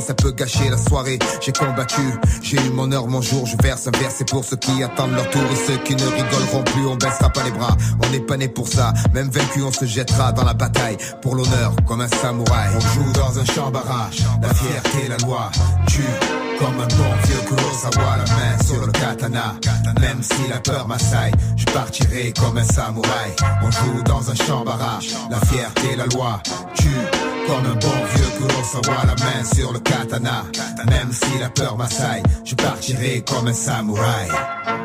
ça 0.00 0.14
peut 0.14 0.32
gâcher 0.32 0.68
la 0.68 0.78
soirée. 0.78 1.18
J'ai 1.40 1.52
combattu, 1.52 2.02
j'ai 2.42 2.56
eu 2.56 2.70
mon 2.70 2.90
heure, 2.92 3.06
mon 3.06 3.20
jour. 3.20 3.46
Je 3.46 3.56
verse 3.62 3.86
un 3.86 3.98
verre, 3.98 4.10
pour 4.30 4.44
ceux 4.44 4.56
qui 4.56 4.82
attendent 4.82 5.12
leur 5.12 5.28
tour 5.30 5.42
et 5.42 5.66
ceux 5.66 5.78
qui 5.78 5.94
ne 5.94 6.04
rigoleront 6.04 6.64
plus. 6.64 6.86
On 6.86 6.96
baissera 6.96 7.30
pas 7.30 7.42
les 7.44 7.50
bras. 7.50 7.76
On 8.04 8.10
n'est 8.10 8.20
pas 8.20 8.36
né 8.36 8.48
pour 8.48 8.68
ça. 8.68 8.92
Même 9.12 9.30
vaincu, 9.30 9.62
on 9.62 9.72
se 9.72 9.84
jettera 9.84 10.32
dans 10.32 10.44
la 10.44 10.54
bataille 10.54 10.96
pour 11.20 11.34
l'honneur 11.34 11.74
comme 11.86 12.00
un 12.00 12.08
samouraï. 12.08 12.70
On 12.76 12.80
joue 12.80 13.12
dans 13.12 13.38
un 13.38 13.44
champ 13.44 13.70
barrage. 13.70 14.22
La 14.40 14.54
fierté, 14.54 15.08
la 15.08 15.16
loi. 15.26 15.50
Tue 15.86 16.02
comme 16.58 16.78
un 16.80 16.86
bon 16.86 17.12
vieux 17.24 17.40
Kurosawa, 17.46 18.16
la 18.18 18.24
main 18.24 18.64
sur 18.64 18.86
le 18.86 18.92
katana. 18.92 19.54
Même 20.00 20.22
si 20.22 20.48
la 20.48 20.60
peur 20.60 20.86
m'assaille, 20.86 21.32
je 21.56 21.64
partirai 21.66 22.32
comme 22.38 22.58
un 22.58 22.64
samouraï. 22.64 23.32
On 23.62 23.70
joue 23.70 24.02
dans 24.04 24.30
un 24.30 24.34
champ 24.34 24.64
barrage. 24.64 25.08
La 25.30 25.40
fierté, 25.40 25.96
la 25.96 26.06
loi. 26.06 26.40
Tue 26.74 27.31
comme 27.46 27.66
un 27.66 27.74
bon 27.74 28.04
vieux 28.14 28.30
Kurosawa, 28.38 29.04
la 29.06 29.24
main 29.24 29.44
sur 29.44 29.72
le 29.72 29.78
katana. 29.80 30.44
Même 30.88 31.12
si 31.12 31.38
la 31.38 31.48
peur 31.48 31.76
m'assaille, 31.76 32.22
je 32.44 32.54
partirai 32.54 33.22
comme 33.22 33.48
un 33.48 33.52
samouraï. 33.52 34.28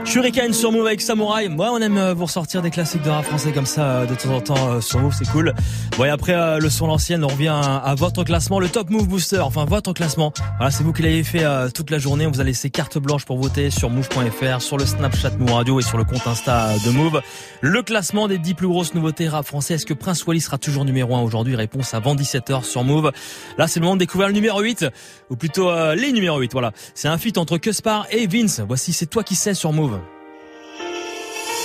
Shuriken 0.05 0.53
sur 0.53 0.71
Move 0.71 0.87
avec 0.87 1.01
Samouraï. 1.01 1.49
Moi, 1.49 1.69
on 1.71 1.79
aime 1.79 1.97
euh, 1.97 2.13
vous 2.13 2.25
ressortir 2.25 2.61
des 2.61 2.69
classiques 2.69 3.01
de 3.01 3.09
rap 3.09 3.25
français 3.25 3.51
comme 3.51 3.65
ça 3.65 3.81
euh, 3.81 4.05
de 4.05 4.15
temps 4.15 4.35
en 4.35 4.41
temps 4.41 4.69
euh, 4.69 4.81
sur 4.81 4.99
Move, 4.99 5.13
c'est 5.17 5.29
cool. 5.29 5.53
Bon, 5.97 6.05
et 6.05 6.09
après 6.09 6.59
le 6.59 6.69
son 6.69 6.87
l'ancienne, 6.87 7.23
on 7.23 7.27
revient 7.27 7.49
à, 7.49 7.93
votre 7.97 8.23
classement, 8.23 8.59
le 8.59 8.69
Top 8.69 8.89
Move 8.89 9.07
Booster. 9.07 9.39
Enfin, 9.39 9.65
votre 9.65 9.93
classement. 9.93 10.31
Voilà, 10.57 10.71
c'est 10.71 10.83
vous 10.83 10.93
qui 10.93 11.01
l'avez 11.01 11.23
fait 11.23 11.43
toute 11.73 11.89
la 11.89 11.97
journée. 11.97 12.27
On 12.27 12.31
vous 12.31 12.39
a 12.39 12.43
laissé 12.43 12.69
carte 12.69 12.97
blanche 12.99 13.25
pour 13.25 13.37
voter 13.39 13.71
sur 13.71 13.89
Move.fr, 13.89 14.61
sur 14.61 14.77
le 14.77 14.85
Snapchat 14.85 15.31
Move 15.39 15.51
Radio 15.51 15.79
et 15.79 15.83
sur 15.83 15.97
le 15.97 16.03
compte 16.03 16.25
Insta 16.27 16.69
de 16.85 16.91
Move. 16.91 17.21
Le 17.61 17.81
classement 17.81 18.27
des 18.27 18.37
10 18.37 18.53
plus 18.53 18.67
grosses 18.67 18.93
nouveautés 18.93 19.27
rap 19.27 19.45
français. 19.45 19.73
Est-ce 19.73 19.85
que 19.85 19.95
Prince 19.95 20.25
Wally 20.25 20.39
sera 20.39 20.59
toujours 20.59 20.85
numéro 20.85 21.15
1 21.15 21.21
aujourd'hui? 21.21 21.55
Réponse 21.55 21.95
avant 21.95 22.15
17h 22.15 22.46
sur 22.63 22.83
Move. 22.83 23.11
Là, 23.57 23.67
c'est 23.67 23.79
le 23.79 23.85
moment 23.85 23.95
de 23.95 23.99
découvrir 23.99 24.27
le 24.27 24.33
numéro 24.33 24.61
8, 24.61 24.85
ou 25.29 25.35
plutôt 25.35 25.71
les 25.95 26.11
numéros 26.11 26.39
8. 26.39 26.51
Voilà, 26.53 26.71
c'est 26.93 27.07
un 27.07 27.17
feat 27.17 27.37
entre 27.37 27.57
Cuspar 27.57 28.07
et 28.11 28.27
Vince. 28.27 28.61
Voici 28.67 28.93
C'est 28.93 29.07
toi 29.07 29.23
qui 29.23 29.35
sais 29.35 29.53
sur 29.53 29.73
Move. 29.73 29.99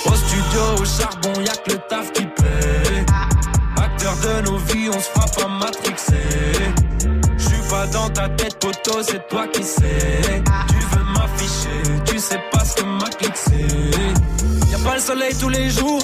Au 0.05 0.13
studio, 0.15 0.61
au 0.81 0.85
charbon, 0.85 1.41
y'a 1.41 1.55
que 1.55 1.71
le 1.71 1.77
taf 1.89 2.11
qui 2.11 2.23
paie. 2.23 3.05
Acteur 3.77 4.15
de 4.17 4.49
nos 4.49 4.57
vies, 4.57 4.89
on 4.89 4.99
se 4.99 5.09
frappe 5.09 5.41
à 5.43 5.47
matrixer. 5.47 6.13
J'suis 7.37 7.69
pas 7.69 7.87
dans 7.87 8.09
ta 8.09 8.27
tête, 8.29 8.59
poteau, 8.59 9.01
c'est 9.01 9.27
toi 9.29 9.47
qui 9.47 9.63
sais. 9.63 9.81
Tu 10.67 10.97
veux 10.97 11.03
m'afficher, 11.13 12.03
tu 12.05 12.19
sais 12.19 12.39
pas 12.51 12.65
ce 12.65 12.75
que 12.75 12.83
ma 12.83 13.09
clique 13.09 13.35
c'est. 13.35 14.71
Y'a 14.71 14.77
pas 14.83 14.95
le 14.95 15.01
soleil 15.01 15.33
tous 15.39 15.49
les 15.49 15.69
jours, 15.69 15.99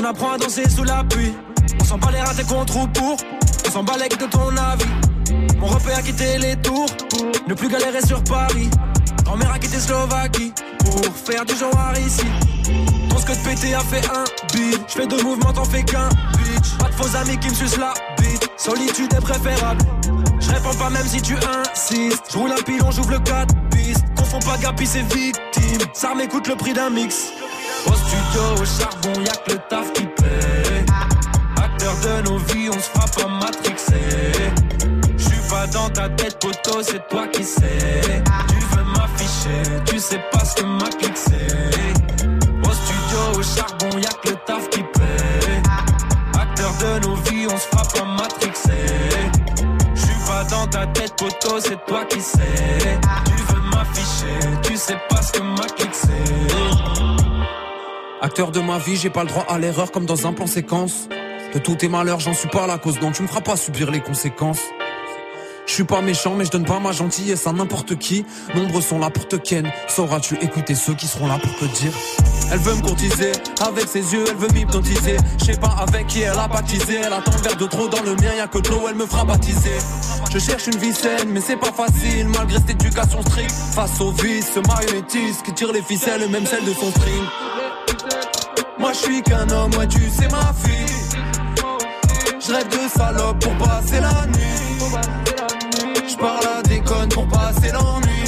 on 0.00 0.04
apprend 0.04 0.32
à 0.32 0.38
danser 0.38 0.68
sous 0.68 0.84
la 0.84 1.04
pluie. 1.04 1.34
On 1.80 1.84
s'en 1.84 1.98
bat 1.98 2.10
les 2.10 2.20
ratés 2.20 2.44
contre 2.44 2.76
ou 2.78 2.86
pour, 2.88 3.16
on 3.66 3.70
s'en 3.70 3.84
de 4.16 4.26
ton 4.26 4.56
avis. 4.56 5.56
Mon 5.58 5.66
repère 5.66 5.98
a 5.98 6.02
quitté 6.02 6.38
les 6.38 6.56
tours, 6.56 6.86
ne 7.46 7.54
plus 7.54 7.68
galérer 7.68 8.04
sur 8.06 8.22
Paris. 8.24 8.68
Grand-mère 9.24 9.52
a 9.52 9.58
quitté 9.58 9.78
Slovaquie, 9.78 10.52
pour 10.84 11.14
faire 11.14 11.44
du 11.44 11.54
genre 11.56 11.92
ici. 12.04 12.26
Ce 13.22 13.26
que 13.26 13.34
de 13.34 13.74
a 13.74 13.78
fait 13.78 14.04
un 14.10 14.24
beat. 14.52 14.80
Je 14.88 14.94
fais 14.94 15.06
deux 15.06 15.22
mouvements, 15.22 15.52
t'en 15.52 15.64
fais 15.64 15.84
qu'un 15.84 16.08
bitch. 16.08 16.76
Pas 16.76 16.88
de 16.88 16.94
faux 16.94 17.16
amis 17.16 17.38
qui 17.38 17.50
me 17.50 17.54
sucent 17.54 17.78
la 17.78 17.94
bite. 18.18 18.48
Solitude 18.56 19.14
est 19.14 19.20
préférable. 19.20 19.84
Je 20.40 20.50
réponds 20.50 20.74
pas 20.74 20.90
même 20.90 21.06
si 21.06 21.22
tu 21.22 21.36
insistes. 21.36 22.24
Je 22.32 22.36
roule 22.36 22.50
un 22.50 22.62
pilon, 22.64 22.90
j'ouvre 22.90 23.12
le 23.12 23.20
4 23.20 23.54
pistes. 23.70 24.04
Confonds 24.16 24.40
pas 24.40 24.56
Gapi, 24.58 24.84
c'est 24.84 25.02
victime. 25.02 25.86
Ça 25.92 26.16
m'écoute 26.16 26.48
le 26.48 26.56
prix 26.56 26.72
d'un 26.72 26.90
mix. 26.90 27.28
Au 27.86 27.92
studio, 27.92 28.60
au 28.60 28.64
charbon, 28.64 29.20
y'a 29.20 29.36
que 29.36 29.52
le 29.52 29.58
taf 29.68 29.92
qui 29.92 30.02
paie. 30.02 30.51
De 32.02 32.28
nos 32.28 32.38
vies, 32.38 32.68
on 32.68 32.80
se 32.80 32.90
frappe 32.90 33.24
à 33.24 33.28
matrixer. 33.28 33.94
J'suis 35.16 35.48
pas 35.48 35.66
dans 35.68 35.88
ta 35.88 36.08
tête, 36.08 36.38
poteau, 36.40 36.82
c'est 36.82 37.06
toi 37.08 37.28
qui 37.28 37.44
sais. 37.44 38.22
Tu 38.48 38.76
veux 38.76 38.84
m'afficher, 38.84 39.62
tu 39.86 39.98
sais 39.98 40.20
pas 40.32 40.44
ce 40.44 40.56
que 40.56 40.64
ma 40.64 40.88
clique 40.88 41.16
c'est 41.16 41.82
au 43.38 43.42
charbon, 43.42 43.98
y'a 43.98 44.10
que 44.22 44.30
le 44.30 44.36
taf 44.46 44.68
qui 44.70 44.82
paie. 44.82 45.62
Acteur 46.38 46.72
de 46.80 47.06
nos 47.06 47.16
vies, 47.16 47.46
on 47.50 47.56
se 47.56 47.66
frappe 47.66 48.00
en 48.02 48.06
matrixé. 48.06 48.72
J'suis 49.94 50.26
pas 50.26 50.44
dans 50.44 50.66
ta 50.66 50.86
tête, 50.86 51.14
poteau, 51.16 51.60
c'est 51.60 51.84
toi 51.86 52.04
qui 52.06 52.20
sais. 52.20 52.38
Tu 53.26 53.54
veux 53.54 53.62
m'afficher, 53.70 54.60
tu 54.62 54.76
sais 54.76 54.98
pas 55.08 55.22
ce 55.22 55.32
que 55.32 55.42
ma 55.42 55.66
clique 55.66 55.94
c'est. 55.94 56.08
Acteur 58.20 58.52
de 58.52 58.60
ma 58.60 58.78
vie, 58.78 58.96
j'ai 58.96 59.10
pas 59.10 59.24
le 59.24 59.28
droit 59.28 59.44
à 59.48 59.58
l'erreur 59.58 59.90
comme 59.90 60.06
dans 60.06 60.26
un 60.26 60.32
plan 60.32 60.46
séquence. 60.46 61.08
De 61.52 61.58
tous 61.58 61.74
tes 61.74 61.88
malheurs, 61.88 62.18
j'en 62.18 62.32
suis 62.32 62.48
pas 62.48 62.66
la 62.66 62.78
cause, 62.78 62.98
donc 62.98 63.12
tu 63.12 63.22
me 63.22 63.28
feras 63.28 63.42
pas 63.42 63.56
subir 63.56 63.90
les 63.90 64.00
conséquences. 64.00 64.60
Je 65.66 65.74
suis 65.74 65.84
pas 65.84 66.00
méchant, 66.00 66.34
mais 66.34 66.46
je 66.46 66.50
donne 66.50 66.64
pas 66.64 66.80
ma 66.80 66.92
gentillesse 66.92 67.46
à 67.46 67.52
n'importe 67.52 67.98
qui. 67.98 68.24
Nombreux 68.54 68.80
sont 68.80 68.98
là 68.98 69.10
pour 69.10 69.28
te 69.28 69.36
ken. 69.36 69.70
Sauras-tu 69.86 70.36
écouter 70.36 70.74
ceux 70.74 70.94
qui 70.94 71.06
seront 71.06 71.26
là 71.26 71.38
pour 71.38 71.54
te 71.56 71.66
dire? 71.66 71.92
Elle 72.50 72.58
veut 72.58 72.74
me 72.74 72.80
courtiser, 72.80 73.32
avec 73.60 73.86
ses 73.86 74.14
yeux, 74.14 74.24
elle 74.28 74.36
veut 74.36 74.48
m'hypnotiser. 74.48 75.16
Je 75.38 75.44
sais 75.44 75.56
pas 75.58 75.74
avec 75.78 76.06
qui 76.06 76.22
elle 76.22 76.38
a 76.38 76.48
baptisé. 76.48 77.00
Elle 77.04 77.12
attend 77.12 77.32
le 77.32 77.42
verre 77.42 77.56
de 77.56 77.66
trop 77.66 77.88
dans 77.88 78.02
le 78.02 78.14
mien, 78.16 78.34
y'a 78.36 78.46
que 78.46 78.58
de 78.58 78.68
l'eau, 78.70 78.86
elle 78.88 78.96
me 78.96 79.06
fera 79.06 79.24
baptiser. 79.24 79.76
Je 80.32 80.38
cherche 80.38 80.66
une 80.66 80.78
vie 80.78 80.94
saine, 80.94 81.28
mais 81.28 81.40
c'est 81.40 81.56
pas 81.56 81.72
facile, 81.72 82.28
malgré 82.28 82.58
cette 82.58 82.70
éducation 82.70 83.20
stricte. 83.22 83.54
Face 83.74 84.00
au 84.00 84.10
vice, 84.10 84.52
ce 84.54 84.60
marionnettiste 84.60 85.42
qui 85.44 85.52
tire 85.52 85.72
les 85.72 85.82
ficelles, 85.82 86.28
même 86.30 86.46
celle 86.46 86.64
de 86.64 86.72
son 86.72 86.90
string. 86.90 87.22
Moi 88.78 88.92
je 88.94 88.98
suis 88.98 89.22
qu'un 89.22 89.48
homme, 89.50 89.70
moi 89.74 89.86
tu 89.86 90.00
sais 90.10 90.28
ma 90.28 90.52
fille. 90.54 91.01
Je 92.44 92.52
rêve 92.52 92.68
de 92.68 92.88
salope 92.88 93.38
pour 93.38 93.54
passer 93.68 94.00
la 94.00 94.26
nuit. 94.26 94.78
Je 96.08 96.16
parle 96.16 96.44
à 96.58 96.62
déconne 96.62 97.08
pour 97.10 97.28
passer 97.28 97.70
l'ennui. 97.72 98.24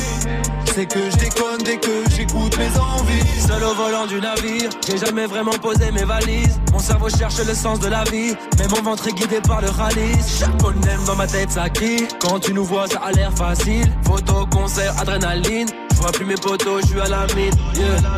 C'est 0.73 0.87
que 0.87 1.11
je 1.11 1.17
déconne 1.17 1.63
dès 1.65 1.79
que 1.79 2.05
j'écoute 2.11 2.57
mes 2.57 2.79
envies. 2.79 3.41
Seul 3.41 3.65
au 3.65 3.75
volant 3.75 4.07
du 4.07 4.21
navire, 4.21 4.71
j'ai 4.89 4.99
jamais 4.99 5.27
vraiment 5.27 5.59
posé 5.61 5.91
mes 5.91 6.05
valises. 6.05 6.61
Mon 6.73 6.79
cerveau 6.79 7.09
cherche 7.09 7.39
le 7.45 7.55
sens 7.55 7.81
de 7.81 7.89
la 7.89 8.05
vie, 8.05 8.35
mais 8.59 8.69
mon 8.69 8.83
ventre 8.83 9.09
est 9.09 9.13
guidé 9.13 9.41
par 9.41 9.61
le 9.61 9.69
rallye. 9.69 10.17
Chaque 10.39 10.63
aime 10.63 11.05
dans 11.07 11.17
ma 11.17 11.27
tête 11.27 11.51
ça 11.51 11.69
crie. 11.69 12.07
Quand 12.21 12.39
tu 12.39 12.55
nous 12.55 12.65
vois, 12.65 12.87
ça 12.87 13.01
a 13.05 13.11
l'air 13.11 13.33
facile. 13.33 13.93
Photo, 14.05 14.47
concert, 14.47 14.95
adrénaline. 15.01 15.69
Je 15.91 15.97
vois 15.97 16.13
plus 16.13 16.25
mes 16.25 16.35
potos, 16.35 16.83
je 16.83 16.87
suis 16.87 17.01
à 17.01 17.09
la 17.09 17.27
mine. 17.35 17.55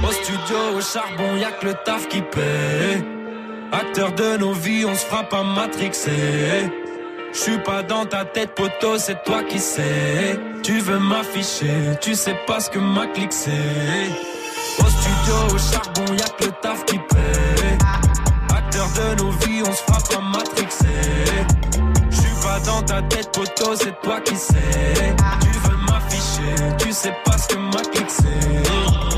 Au 0.07 0.13
studio, 0.13 0.77
au 0.77 0.81
charbon, 0.81 1.37
y'a 1.37 1.53
que 1.53 1.67
le 1.67 1.75
taf 1.85 2.07
qui 2.09 2.21
paie. 2.21 3.16
Acteur 3.73 4.13
de 4.13 4.37
nos 4.39 4.53
vies, 4.53 4.85
on 4.85 4.95
se 4.95 5.05
frappe 5.05 5.33
à 5.35 5.43
matrixer. 5.43 6.71
Je 7.33 7.39
suis 7.39 7.59
pas 7.59 7.83
dans 7.83 8.07
ta 8.07 8.25
tête, 8.25 8.55
poteau, 8.55 8.97
c'est 8.99 9.23
toi 9.25 9.43
qui 9.43 9.59
sais. 9.59 10.39
Tu 10.63 10.79
veux 10.81 10.99
m'afficher, 10.99 11.97
tu 12.01 12.15
sais 12.15 12.37
pas 12.47 12.61
ce 12.61 12.71
que 12.71 12.79
ma 12.79 13.07
clique 13.09 13.33
c'est. 13.33 13.51
Au 14.79 14.87
studio, 14.89 15.55
au 15.55 15.59
charbon, 15.59 16.15
y'a 16.15 16.29
que 16.39 16.45
le 16.47 16.53
taf 16.63 16.85
qui 16.87 16.99
paie. 16.99 17.79
Acteur 18.57 18.89
de 18.89 19.23
nos 19.23 19.31
vies, 19.31 19.63
on 19.67 19.73
se 19.73 19.83
frappe 19.83 20.17
en 20.17 20.23
matrixé. 20.23 20.87
Je 22.11 22.17
suis 22.17 22.43
pas 22.43 22.61
dans 22.61 22.83
ta 22.83 23.03
tête, 23.03 23.31
poteau, 23.33 23.75
c'est 23.75 24.01
toi 24.01 24.21
qui 24.21 24.37
sais. 24.37 24.55
Tu 25.41 25.69
veux 25.69 25.77
m'afficher, 25.87 26.77
tu 26.79 26.93
sais 26.93 27.15
pas 27.25 27.37
ce 27.37 27.49
que 27.49 27.59
ma 27.59 27.83
clique 27.83 28.11
c'est. 28.11 29.16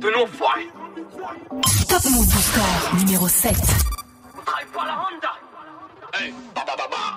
Rappelle-toi, 0.00 0.22
enfoiré 0.22 0.68
Top 1.88 2.04
Move 2.10 2.26
Booster, 2.26 2.96
numéro 2.96 3.28
7. 3.28 3.54
On 4.38 4.42
travaille 4.42 4.66
pas 4.72 4.84
la 4.86 4.92
Honda 4.92 5.28
Hey 6.18 6.34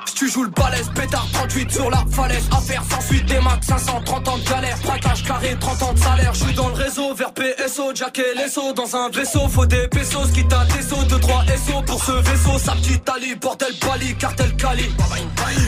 si 0.05 0.13
tu 0.15 0.29
joues 0.29 0.43
le 0.43 0.49
balèze, 0.49 0.89
pétard 0.93 1.27
38 1.33 1.71
sur 1.71 1.89
la 1.89 2.03
falaise. 2.11 2.47
Affaire 2.51 2.83
sans 2.89 3.01
suite, 3.01 3.25
des 3.25 3.39
max 3.39 3.67
530 3.67 4.27
ans 4.27 4.37
de 4.37 4.49
galère. 4.49 4.77
Braquage 4.83 5.23
carré, 5.23 5.57
30 5.59 5.83
ans 5.83 5.93
de 5.93 5.99
salaire. 5.99 6.33
Je 6.33 6.43
suis 6.43 6.53
dans 6.53 6.67
le 6.67 6.73
réseau, 6.73 7.13
vers 7.13 7.33
PSO, 7.33 7.95
Jack 7.95 8.19
et 8.19 8.35
l'ESO. 8.35 8.73
Dans 8.73 8.95
un 8.95 9.09
vaisseau, 9.09 9.47
faut 9.49 9.65
des 9.65 9.87
pesos. 9.87 10.31
Qui 10.33 10.47
t'a 10.47 10.65
des 10.65 10.81
sauts, 10.81 11.03
2-3 11.03 11.45
SO 11.57 11.81
pour 11.85 12.03
ce 12.03 12.11
vaisseau. 12.11 12.59
Sa 12.59 12.73
petite 12.73 13.09
Ali, 13.09 13.35
bordel 13.35 13.73
Bali, 13.81 14.15
cartel 14.15 14.55
Cali. 14.55 14.91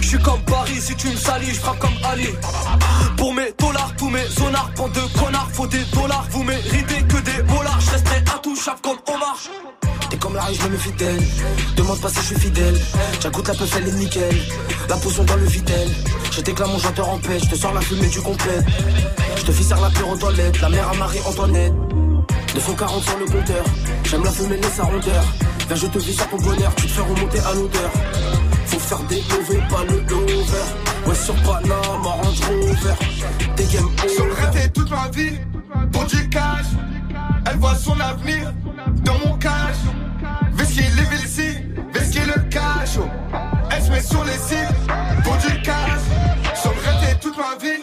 Je 0.01 0.07
suis 0.07 0.19
comme 0.19 0.41
Paris, 0.43 0.79
si 0.79 0.95
tu 0.95 1.07
me 1.07 1.15
salis, 1.15 1.51
je 1.53 1.59
frappe 1.59 1.79
comme 1.79 1.97
Ali. 2.03 2.29
Tous 4.05 4.11
mes 4.11 4.27
zonards, 4.27 4.71
bande 4.77 4.91
de 4.91 5.19
connards, 5.19 5.49
faut 5.51 5.67
des 5.67 5.83
dollars. 5.91 6.25
Vous 6.29 6.43
méritez 6.43 7.01
que 7.07 7.17
des 7.21 7.41
bollards, 7.43 7.81
je 7.81 7.91
resterai 7.91 8.17
intouchable 8.35 8.79
comme 8.83 8.97
Omar. 9.07 9.37
T'es 10.09 10.17
comme 10.17 10.35
la 10.35 10.43
riche, 10.43 10.59
je 10.61 10.67
me 10.67 10.77
fidèle. 10.77 11.23
Demande 11.75 11.99
pas 11.99 12.09
si 12.09 12.17
je 12.17 12.25
suis 12.25 12.39
fidèle. 12.39 12.77
J'agoute 13.19 13.47
la 13.47 13.55
peuf, 13.55 13.75
elle 13.77 13.87
est 13.87 13.93
nickel. 13.93 14.35
La 14.89 14.97
potion 14.97 15.23
dans 15.23 15.35
le 15.35 15.45
vitel. 15.45 15.87
Je 16.31 16.41
t'éclame 16.41 16.69
mon 16.69 16.77
chanteur 16.77 17.09
en 17.09 17.17
paix. 17.17 17.39
Je 17.39 17.49
te 17.49 17.55
sors 17.55 17.73
la 17.73 17.81
fumée 17.81 18.07
du 18.07 18.21
complet. 18.21 18.59
Je 19.37 19.43
te 19.43 19.51
fisse 19.51 19.69
la 19.69 19.89
pure 19.89 20.09
aux 20.09 20.17
toilettes. 20.17 20.61
La 20.61 20.69
mère 20.69 20.89
à 20.89 20.93
Marie-Antoinette. 20.93 21.73
240 22.53 23.03
sur 23.03 23.17
le 23.17 23.25
compteur. 23.25 23.65
J'aime 24.03 24.23
la 24.23 24.31
fumée, 24.31 24.57
laisse 24.57 24.73
sa 24.73 24.83
rondeur. 24.83 25.23
Viens, 25.67 25.75
je 25.75 25.87
te 25.87 25.97
vis 25.97 26.21
à 26.21 26.25
ton 26.25 26.37
bonheur. 26.37 26.75
Tu 26.75 26.85
te 26.85 26.91
fais 26.91 27.01
remonter 27.01 27.39
à 27.39 27.53
l'odeur. 27.55 27.91
Faut 28.67 28.79
faire 28.79 29.03
des 29.09 29.21
pas 29.69 29.83
le 29.89 29.99
lover. 30.01 30.84
Ouais, 31.05 31.15
sur 31.15 31.35
Panama, 31.43 31.75
Range 32.03 32.41
Rover. 32.41 32.95
Des 33.55 33.65
game 33.65 33.85
over. 33.85 34.69
toute 34.73 34.89
ma 34.89 35.09
vie 35.09 35.37
pour 35.91 36.05
du 36.05 36.29
cash. 36.29 36.65
Elle 37.49 37.57
voit 37.57 37.75
son 37.75 37.99
avenir 37.99 38.53
dans 39.03 39.17
mon 39.25 39.37
cash. 39.37 39.77
Vesquille 40.53 40.83
les 40.95 41.23
ici, 41.23 41.57
vesquille 41.93 42.25
le 42.25 42.41
cash. 42.49 42.97
Elle 43.71 43.83
se 43.83 43.91
met 43.91 44.01
sur 44.01 44.23
les 44.23 44.33
sites 44.33 45.23
pour 45.23 45.35
du 45.37 45.61
cash. 45.61 46.01
J'ai 47.01 47.15
toute 47.19 47.37
ma 47.37 47.55
vie 47.61 47.81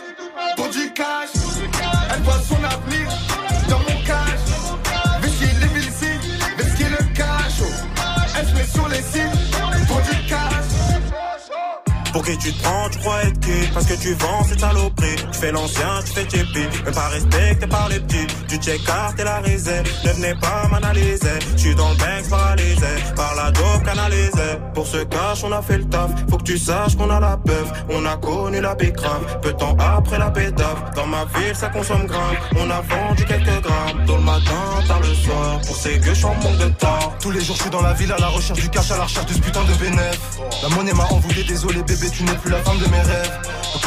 Pour 12.12 12.22
qui 12.22 12.36
tu 12.36 12.52
te 12.52 12.62
prends, 12.62 12.88
tu 12.90 12.98
crois 12.98 13.22
être 13.22 13.40
qui? 13.40 13.66
Parce 13.72 13.86
que 13.86 13.94
tu 13.94 14.14
vends 14.14 14.44
cette 14.44 14.60
saloperie. 14.60 15.16
Tu 15.32 15.38
fais 15.38 15.52
l'ancien, 15.52 16.00
tu 16.04 16.12
fais 16.12 16.24
tipi. 16.26 16.66
Même 16.84 16.94
pas 16.94 17.08
respecté 17.08 17.66
par 17.66 17.88
les 17.88 18.00
petits. 18.00 18.26
Tu 18.48 18.56
check 18.56 18.84
carte 18.84 19.18
et 19.18 19.24
la 19.24 19.38
risée. 19.38 19.82
Ne 20.04 20.10
venez 20.10 20.34
pas 20.34 20.68
m'analyser. 20.70 21.38
Je 21.56 21.60
suis 21.60 21.74
dans 21.74 21.88
le 21.88 21.96
bank 21.96 22.28
paralysé. 22.28 22.86
Par 23.16 23.34
la 23.34 23.50
dope 23.50 23.84
canalisée. 23.84 24.58
Pour 24.74 24.86
ce 24.86 24.98
cash, 24.98 25.42
on 25.44 25.52
a 25.52 25.62
fait 25.62 25.78
le 25.78 25.84
taf. 25.88 26.10
Faut 26.28 26.36
que 26.36 26.44
tu 26.44 26.58
saches 26.58 26.96
qu'on 26.96 27.08
a 27.08 27.18
la 27.18 27.38
peuf. 27.38 27.72
On 27.90 28.04
a 28.04 28.16
connu 28.16 28.60
la 28.60 28.74
bécrave. 28.74 29.40
Peu 29.40 29.52
de 29.52 29.58
temps 29.58 29.76
après 29.78 30.18
la 30.18 30.30
pétave. 30.30 30.92
Dans 30.94 31.06
ma 31.06 31.24
ville, 31.24 31.56
ça 31.56 31.68
consomme 31.68 32.06
grave. 32.06 32.36
On 32.58 32.70
a 32.70 32.82
vendu 32.82 33.24
quelques 33.24 33.62
grammes. 33.62 34.04
Tôt 34.06 34.16
le 34.16 34.22
matin, 34.22 34.84
tard 34.86 35.00
le 35.00 35.14
soir. 35.14 35.60
Pour 35.66 35.76
ces 35.76 35.98
gueux, 35.98 36.14
je 36.14 36.26
manque 36.26 36.58
de 36.58 36.68
temps. 36.68 37.14
Tous 37.20 37.30
les 37.30 37.40
jours, 37.40 37.56
je 37.56 37.62
suis 37.62 37.70
dans 37.70 37.82
la 37.82 37.94
ville 37.94 38.12
à 38.12 38.18
la 38.18 38.28
recherche 38.28 38.60
du 38.60 38.68
cash, 38.68 38.90
à 38.90 38.98
la 38.98 39.04
recherche 39.04 39.26
de 39.26 39.34
ce 39.34 39.38
putain 39.38 39.64
de 39.64 39.72
bénéf. 39.74 40.20
La 40.62 40.68
monnaie 40.68 40.92
m'a 40.92 41.04
envoûté, 41.04 41.42
désolé 41.44 41.82
bébé, 41.82 42.01
tu 42.10 42.24
n'es 42.24 42.34
plus 42.34 42.50
la 42.50 42.58
femme 42.58 42.78
de 42.78 42.86
mes 42.86 43.00
rêves. 43.00 43.38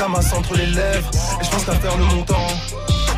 Masse 0.09 0.33
entre 0.33 0.55
les 0.55 0.67
lèvres, 0.67 1.09
et 1.41 1.43
je 1.43 1.49
pense 1.49 1.63
qu'à 1.63 1.71
faire 1.71 1.97
le 1.97 2.03
montant. 2.05 2.47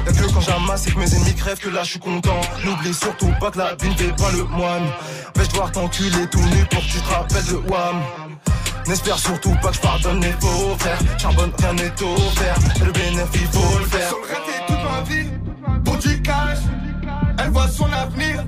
Y'a 0.06 0.14
que 0.14 0.34
quand 0.34 0.40
j'amasse 0.40 0.88
et 0.88 0.92
que 0.92 1.00
mes 1.00 1.14
ennemis 1.14 1.36
crèvent 1.36 1.60
que 1.60 1.70
là 1.70 1.84
je 1.84 1.90
suis 1.92 2.00
content. 2.00 2.40
N'oublie 2.64 2.94
surtout 2.94 3.34
pas 3.42 3.52
que 3.52 3.58
la 3.58 3.76
vie 3.76 3.90
ne 3.90 3.96
fait 3.96 4.16
pas 4.16 4.32
le 4.32 4.44
moine. 4.44 4.86
Vais-je 5.36 5.50
devoir 5.50 5.72
t'enculer 5.72 6.28
tout 6.32 6.40
nu 6.40 6.66
pour 6.70 6.80
que 6.80 6.86
tu 6.86 7.02
te 7.02 7.10
rappelles 7.10 7.46
de 7.46 7.56
Wham? 7.70 8.02
N'espère 8.88 9.20
surtout 9.20 9.54
pas 9.62 9.70
que 9.70 9.76
je 9.76 9.82
pardonne 9.82 10.22
les 10.22 10.32
faux 10.40 10.78
frères. 10.80 11.00
Charbonne, 11.18 11.52
rien 11.60 11.74
n'est 11.74 11.92
offert. 12.02 12.56
Et 12.78 12.86
le 12.86 12.92
bénéfice, 12.94 13.42
il 13.42 13.48
faut 13.48 13.80
le 13.80 13.86
faire. 13.86 14.08
Sur 14.08 14.18
le 14.20 14.68
toute 14.68 14.84
ma 14.90 15.02
vie, 15.02 15.30
pour 15.84 15.98
du 15.98 16.22
cash. 16.22 16.60
Elle 17.40 17.50
voit 17.50 17.68
son 17.68 17.92
avenir 17.92 18.46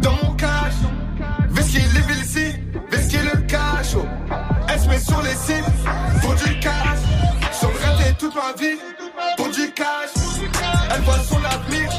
dans 0.00 0.16
mon 0.22 0.34
cash. 0.34 0.72
Vesquille 1.50 1.82
les 1.94 2.22
ici, 2.22 2.51
Elle 4.92 5.00
se 5.00 5.10
met 5.10 5.14
sur 5.14 5.22
les 5.22 5.34
sites 5.34 6.20
pour 6.20 6.34
du 6.34 6.58
cash. 6.60 6.98
Sur 7.52 7.68
le 7.70 8.14
toute 8.14 8.34
ma 8.34 8.52
vie, 8.60 8.78
pour 9.36 9.48
du 9.48 9.70
cash. 9.72 10.10
Elle 10.94 11.00
voit 11.02 11.18
son 11.18 11.42
avenir 11.44 11.90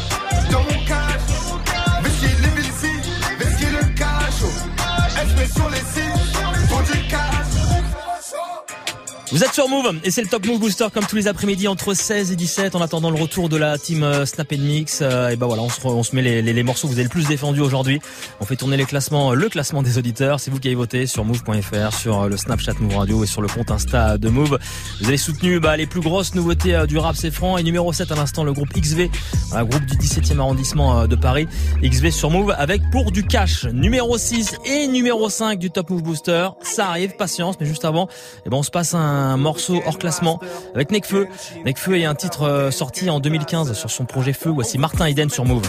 Vous 9.33 9.43
êtes 9.43 9.51
sur 9.53 9.67
Move 9.67 9.95
et 10.03 10.11
c'est 10.11 10.21
le 10.21 10.27
Top 10.27 10.45
Move 10.45 10.59
Booster 10.59 10.85
comme 10.93 11.07
tous 11.07 11.15
les 11.15 11.27
après-midi 11.27 11.67
entre 11.67 11.95
16 11.95 12.31
et 12.31 12.35
17 12.35 12.75
en 12.75 12.81
attendant 12.81 13.09
le 13.09 13.19
retour 13.19 13.49
de 13.49 13.57
la 13.57 13.79
team 13.79 14.03
euh, 14.03 14.27
Snap 14.27 14.51
Mix. 14.51 14.99
Euh, 15.01 15.29
et 15.29 15.37
ben 15.37 15.47
voilà, 15.47 15.63
on 15.63 15.69
se, 15.69 15.79
on 15.87 16.03
se 16.03 16.15
met 16.15 16.21
les, 16.21 16.43
les- 16.43 16.53
les 16.53 16.61
morceaux 16.61 16.87
que 16.87 16.93
vous 16.93 16.99
avez 16.99 17.05
le 17.05 17.09
plus 17.09 17.27
défendus 17.27 17.59
aujourd'hui. 17.61 17.99
On 18.39 18.45
fait 18.45 18.55
tourner 18.55 18.77
les 18.77 18.85
classements, 18.85 19.33
le 19.33 19.49
classement 19.49 19.81
des 19.81 19.97
auditeurs. 19.97 20.39
C'est 20.39 20.51
vous 20.51 20.59
qui 20.59 20.67
avez 20.67 20.75
voté 20.75 21.07
sur 21.07 21.25
Move.fr, 21.25 21.93
sur 21.97 22.21
euh, 22.21 22.27
le 22.29 22.37
Snapchat 22.37 22.73
Move 22.79 22.95
Radio 22.95 23.23
et 23.23 23.27
sur 23.27 23.41
le 23.41 23.47
compte 23.47 23.71
Insta 23.71 24.19
de 24.19 24.29
Move. 24.29 24.59
Vous 25.01 25.07
avez 25.07 25.17
soutenu 25.17 25.59
bah, 25.59 25.77
les 25.77 25.87
plus 25.87 26.01
grosses 26.01 26.35
nouveautés 26.35 26.75
euh, 26.75 26.85
du 26.85 26.99
rap, 26.99 27.15
c'est 27.15 27.31
franc. 27.31 27.57
Et 27.57 27.63
numéro 27.63 27.91
7 27.91 28.11
à 28.11 28.15
l'instant, 28.15 28.43
le 28.43 28.53
groupe 28.53 28.71
XV, 28.71 29.09
un 29.51 29.63
groupe 29.65 29.85
du 29.87 29.97
17e 29.97 30.37
arrondissement 30.37 30.99
euh, 31.01 31.07
de 31.07 31.15
Paris. 31.15 31.47
XV 31.81 32.11
sur 32.11 32.29
Move 32.29 32.53
avec 32.55 32.87
pour 32.91 33.11
du 33.11 33.25
cash. 33.25 33.65
Numéro 33.65 34.15
6 34.15 34.57
et 34.67 34.87
numéro 34.87 35.27
5 35.27 35.57
du 35.57 35.71
Top 35.71 35.89
Move 35.89 36.03
Booster. 36.03 36.49
Ça 36.61 36.89
arrive, 36.89 37.15
patience, 37.15 37.55
mais 37.59 37.65
juste 37.65 37.83
avant, 37.83 38.07
eh 38.45 38.49
ben 38.51 38.57
on 38.57 38.63
se 38.63 38.69
passe 38.69 38.93
un 38.93 39.22
morceau 39.37 39.81
hors 39.85 39.97
classement 39.97 40.39
avec 40.75 40.91
Nekfeu. 40.91 41.27
Nekfeu 41.65 41.97
est 41.97 42.05
un 42.05 42.15
titre 42.15 42.43
euh, 42.43 42.71
sorti 42.71 43.09
en 43.09 43.19
2015 43.19 43.73
sur 43.73 43.89
son 43.89 44.05
projet 44.05 44.33
Feu. 44.33 44.49
Voici 44.49 44.77
Martin 44.77 45.05
Eden 45.05 45.29
sur 45.29 45.45
Move. 45.45 45.63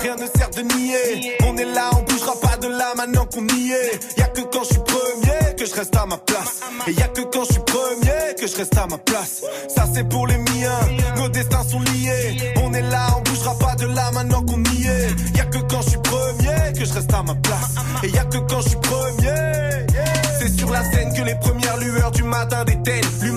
Rien 0.00 0.16
ne 0.16 0.26
sert 0.26 0.50
de 0.50 0.62
nier. 0.62 1.36
On 1.46 1.56
est 1.56 1.64
là, 1.64 1.90
on 1.98 2.02
bougera 2.02 2.34
pas 2.40 2.56
de 2.56 2.68
là 2.68 2.92
maintenant 2.96 3.26
qu'on 3.26 3.46
y 3.46 3.72
est. 3.72 4.18
Y 4.18 4.22
a 4.22 4.28
que 4.28 4.40
quand 4.42 4.64
je 4.64 4.74
suis 4.74 4.82
premier 4.82 5.54
que 5.56 5.66
je 5.66 5.74
reste 5.74 5.96
à 5.96 6.06
ma 6.06 6.16
place. 6.16 6.60
Et 6.86 6.92
y 6.92 7.02
a 7.02 7.08
que 7.08 7.20
quand 7.22 7.44
je 7.44 7.52
suis 7.52 7.62
premier 7.66 8.34
que 8.38 8.46
je 8.46 8.56
reste 8.56 8.76
à 8.76 8.86
ma 8.86 8.98
place. 8.98 9.42
Ça 9.68 9.84
c'est 9.92 10.08
pour 10.08 10.26
les 10.26 10.38
miens, 10.38 10.80
nos 11.16 11.28
destins 11.28 11.62
sont 11.62 11.80
liés. 11.80 12.54
On 12.62 12.72
est 12.72 12.82
là, 12.82 13.06
on 13.18 13.22
bougera 13.22 13.49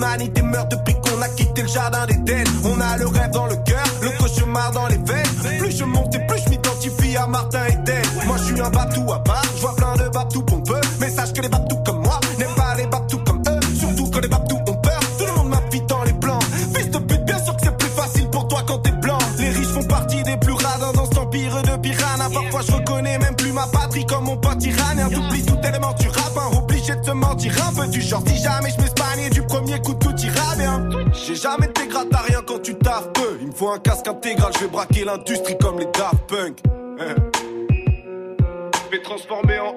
L'humanité 0.04 0.42
meurt 0.42 0.70
depuis 0.70 0.94
qu'on 1.00 1.22
a 1.22 1.28
quitté 1.30 1.62
le 1.62 1.68
jardin 1.68 2.04
d'Éden. 2.04 2.44
On 2.64 2.78
a 2.78 2.98
le 2.98 3.06
rêve 3.06 3.30
dans 3.30 3.46
le 3.46 3.56
cœur, 3.56 3.83
je 34.24 34.60
vais 34.60 34.68
braquer 34.68 35.04
l'industrie 35.04 35.56
comme 35.58 35.78
les 35.78 35.84
Daft 35.86 36.26
Punk. 36.28 36.58
Je 36.98 38.90
vais 38.90 39.02
transformer 39.02 39.58
en 39.58 39.73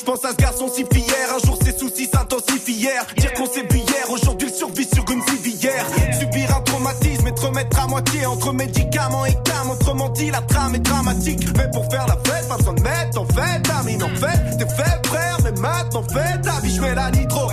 Je 0.00 0.04
pense 0.06 0.24
à 0.24 0.30
ce 0.30 0.36
garçon 0.36 0.66
si 0.72 0.82
fier. 0.90 1.28
Un 1.34 1.46
jour 1.46 1.58
ses 1.62 1.76
soucis 1.76 2.08
s'intensifièrent. 2.10 3.04
Dire 3.18 3.34
qu'on 3.34 3.44
hier, 3.44 4.10
aujourd'hui 4.10 4.48
il 4.50 4.54
survit 4.54 4.88
sur 4.88 5.04
une 5.10 5.22
civière. 5.22 5.84
Subir 6.18 6.56
un 6.56 6.62
traumatisme 6.62 7.26
et 7.26 7.34
te 7.34 7.42
remettre 7.42 7.78
à 7.78 7.86
moitié 7.86 8.24
entre 8.24 8.50
médicaments 8.54 9.26
et 9.26 9.34
cam. 9.44 9.68
Autrement 9.70 10.08
dit, 10.08 10.30
la 10.30 10.40
trame 10.40 10.76
est 10.76 10.78
dramatique. 10.78 11.46
Mais 11.54 11.70
pour 11.70 11.84
faire 11.90 12.06
la 12.06 12.16
fête, 12.24 12.48
pas 12.48 12.56
besoin 12.56 12.72
de 12.72 12.82
mettre 12.82 13.20
en 13.20 13.26
fait. 13.26 13.70
Amine, 13.78 14.02
en 14.02 14.08
fait, 14.08 14.56
t'es 14.56 14.68
fait 14.74 15.06
frère, 15.06 15.36
mais 15.44 15.52
maintenant 15.60 16.02
fais 16.10 16.40
ta 16.40 16.60
vie. 16.60 16.74
Je 16.74 16.80
mets 16.80 16.94
la 16.94 17.10
nitro, 17.10 17.49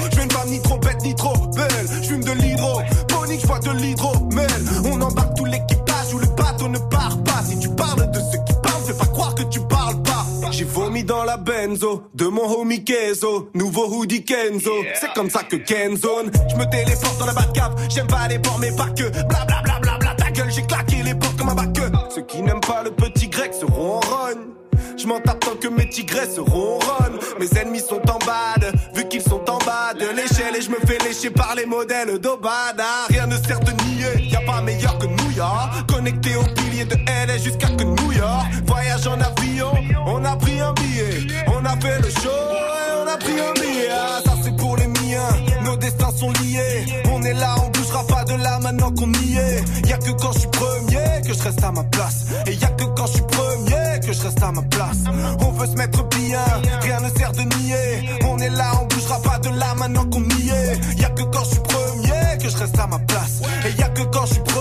de 12.16 12.26
mon 12.26 12.60
homie 12.60 12.84
Kenzo, 12.84 13.50
nouveau 13.54 13.88
hoodie 13.88 14.24
Kenzo. 14.24 14.72
C'est 15.00 15.14
comme 15.14 15.30
ça 15.30 15.44
que 15.44 15.58
Kenzone. 15.58 16.32
Je 16.50 16.56
me 16.56 16.70
téléporte 16.70 17.20
dans 17.20 17.26
la 17.26 17.34
Batcap, 17.34 17.80
j'aime 17.90 18.08
pas 18.08 18.28
les 18.28 18.40
ports 18.40 18.58
mais 18.60 18.76
pas 18.76 18.90
que. 18.90 19.10
Bla 19.28 19.46
bla 19.46 19.62
bla 19.64 19.80
bla 19.80 19.98
bla 20.00 20.16
ta 20.16 20.32
gueule, 20.32 20.52
j'ai 20.52 20.64
claqué 20.64 21.04
les 21.04 21.14
portes 21.14 21.38
comme 21.38 21.50
un 21.50 21.56
bac. 21.56 21.78
Ceux 22.14 22.24
qui 22.24 22.42
n'aiment 22.42 22.62
pas 22.62 22.84
le 22.84 22.92
petit 22.92 23.28
grec 23.28 23.54
seront 23.54 24.00
en. 24.00 24.58
Je 24.98 25.06
m'en 25.06 25.20
tape 25.20 25.40
tant 25.40 25.56
que 25.56 25.68
mes 25.68 25.88
tigresses 25.88 26.40
ronronnent. 26.40 27.20
Mes 27.40 27.60
ennemis 27.60 27.82
sont 27.82 28.02
en 28.10 28.18
bad, 28.26 28.74
qu'ils 29.10 29.22
sont 29.22 29.44
en 29.50 29.58
bas 29.60 29.94
de 29.94 30.08
l'échelle 30.16 30.56
et 30.56 30.62
je 30.62 30.70
me 30.70 30.78
fais 30.86 30.98
lécher 31.06 31.30
par 31.30 31.56
les 31.56 31.66
modèles 31.66 32.20
d'Obada. 32.20 33.06
Rien 33.10 33.28
ne 33.28 33.38
sert 33.38 33.60
de 33.60 33.72
nier, 33.86 34.30
y 34.30 34.36
a 34.36 34.42
pas 34.42 34.62
meilleur 34.62 34.98
que 34.98 35.06
New 35.06 35.32
York. 35.36 35.72
Connecté 35.88 36.36
au 36.36 36.44
pilier 36.56 36.86
de 36.86 36.96
LA 37.28 37.38
jusqu'à 37.38 37.68
que 37.68 37.84
New 37.84 38.12
York. 38.12 38.46
Voyage 38.66 39.08
en 39.08 39.20
avion, 39.20 39.72
on 40.06 40.24
a 40.26 40.36
pris 40.36 40.60
un 40.60 40.74
billet. 40.74 41.28
On 41.48 41.64
a 41.66 41.76
fait 41.80 42.00
le 42.02 42.10
show 42.10 42.30
et 42.30 43.04
on 43.04 43.08
a 43.08 43.18
pris 43.18 43.40
un 43.40 43.54
billet. 43.54 43.90
Ah, 43.92 44.20
ça 44.26 44.34
c'est 44.44 44.56
pour 44.56 44.78
les 44.78 44.88
miens, 44.88 45.30
nos 45.68 45.78
destins 45.78 46.12
sont 46.16 46.32
liés. 46.42 46.86
On 47.12 47.22
est 47.24 47.34
là, 47.34 47.56
on 47.64 47.70
bougera 47.70 48.04
pas 48.08 48.24
de 48.24 48.34
là 48.42 48.60
maintenant 48.60 48.92
qu'on 48.92 49.12
y 49.12 49.38
est. 49.38 49.64
Y 49.88 49.94
a 49.94 49.98
que 49.98 50.12
quand 50.12 50.32
je 50.32 50.40
suis 50.40 50.50
premier 50.50 51.22
que 51.26 51.34
je 51.34 51.44
reste 51.44 51.64
à 51.64 51.72
ma 51.72 51.84
place. 51.84 52.26
Et 52.46 52.54
y 52.54 52.64
a 52.64 52.70
que 52.70 52.86
quand 52.96 53.08
je 53.08 53.14
suis 53.14 53.24
premier 53.24 54.00
que 54.06 54.14
je 54.14 54.22
reste 54.22 54.42
à 54.42 54.52
ma 54.52 54.62
place. 54.64 55.04
On 55.42 55.52
veut 55.52 55.68
se 55.68 55.76
mettre 55.76 56.04
bien, 56.10 56.46
rien 56.82 57.00
ne 57.02 57.10
sert 57.10 57.32
de 57.34 57.42
nier. 57.42 58.10
On 58.26 58.38
est 58.40 58.50
là, 58.50 58.72
on 58.82 58.86
bougera 58.86 59.20
pas 59.22 59.40
de 59.40 59.50
là 59.50 59.76
maintenant 59.76 60.06
qu'on 60.06 60.24
y 60.24 60.50
est. 60.50 61.00
Y 61.00 61.06
a 61.06 61.10
que 61.10 61.24
quand 61.24 61.44
je 61.44 61.52
suis 61.52 61.60
premier 61.60 62.38
que 62.42 62.50
je 62.50 62.58
reste 62.58 62.80
à 62.80 62.88
ma 62.88 63.00
place. 63.00 63.42
Et 63.66 63.80
y 63.80 63.84
a 63.84 63.90
que 63.90 64.04
quand 64.04 64.26
je 64.26 64.34
suis 64.34 64.44
premier. 64.44 64.57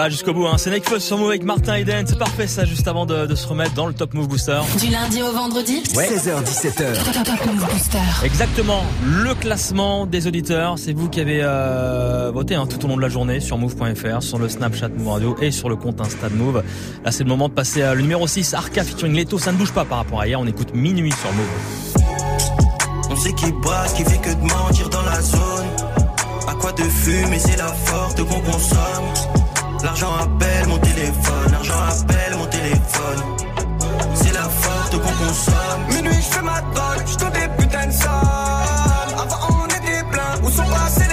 Voilà, 0.00 0.12
jusqu'au 0.12 0.32
bout. 0.32 0.46
Hein. 0.46 0.56
C'est 0.56 0.70
Nekfeu 0.70 0.98
sur 0.98 1.18
Move 1.18 1.28
avec 1.28 1.44
Martin 1.44 1.74
Eden. 1.74 2.06
C'est 2.06 2.18
parfait 2.18 2.46
ça, 2.46 2.64
juste 2.64 2.88
avant 2.88 3.04
de, 3.04 3.26
de, 3.26 3.34
se 3.34 3.46
remettre 3.46 3.74
dans 3.74 3.86
le 3.86 3.92
Top 3.92 4.14
Move 4.14 4.28
Booster. 4.28 4.58
Du 4.78 4.86
lundi 4.86 5.20
au 5.20 5.30
vendredi 5.30 5.82
ouais. 5.94 6.08
16h-17h. 6.08 7.04
Top 7.22 7.46
Move 7.46 7.66
Booster. 7.70 7.98
Exactement. 8.24 8.82
Le 9.04 9.34
classement 9.34 10.06
des 10.06 10.26
auditeurs. 10.26 10.78
C'est 10.78 10.94
vous 10.94 11.10
qui 11.10 11.20
avez 11.20 11.40
euh, 11.42 12.30
voté 12.32 12.54
hein, 12.54 12.66
tout 12.66 12.82
au 12.82 12.88
long 12.88 12.96
de 12.96 13.02
la 13.02 13.10
journée 13.10 13.40
sur 13.40 13.58
Move.fr, 13.58 14.22
sur 14.22 14.38
le 14.38 14.48
Snapchat 14.48 14.88
Move 14.88 15.08
Radio 15.08 15.36
et 15.42 15.50
sur 15.50 15.68
le 15.68 15.76
compte 15.76 16.00
Insta 16.00 16.30
de 16.30 16.34
Move. 16.34 16.62
Là, 17.04 17.10
c'est 17.10 17.24
le 17.24 17.28
moment 17.28 17.50
de 17.50 17.54
passer 17.54 17.82
à 17.82 17.94
le 17.94 18.00
numéro 18.00 18.26
6, 18.26 18.54
Arca 18.54 18.82
featuring 18.82 19.14
Leto. 19.14 19.38
Ça 19.38 19.52
ne 19.52 19.58
bouge 19.58 19.72
pas 19.72 19.84
par 19.84 19.98
rapport 19.98 20.22
à 20.22 20.26
hier. 20.26 20.40
On 20.40 20.46
écoute 20.46 20.72
minuit 20.72 21.12
sur 21.12 21.30
Move. 21.30 22.00
On 23.10 23.16
sait 23.16 23.34
qui 23.34 23.52
qui 23.96 24.10
fait 24.10 24.18
que 24.22 24.30
de 24.30 24.50
mentir 24.50 24.88
dans 24.88 25.02
la 25.02 25.20
zone. 25.20 25.66
À 26.48 26.54
quoi 26.54 26.72
de 26.72 26.84
fumer, 26.84 27.38
c'est 27.38 27.58
la 27.58 27.68
forte 27.68 28.16
qu'on 28.24 28.40
consomme. 28.40 29.49
L'argent 29.82 30.14
appelle 30.14 30.68
mon 30.68 30.78
téléphone, 30.78 31.52
l'argent 31.52 31.72
appelle 31.72 32.36
mon 32.36 32.46
téléphone. 32.46 33.22
C'est 34.14 34.32
la 34.34 34.42
forte 34.42 34.92
qu'on 34.92 35.26
consomme. 35.26 35.86
Minuit, 35.88 36.16
je 36.16 36.36
fais 36.36 36.42
ma 36.42 36.60
drogue, 36.60 37.04
je 37.06 37.16
des 37.16 37.48
putains 37.56 37.86
de 37.86 37.92
sommes. 37.92 39.18
Avant, 39.18 39.62
on 39.62 39.66
était 39.66 40.04
plein, 40.10 40.42
où 40.42 40.50
sont 40.50 40.64
passés 40.64 41.09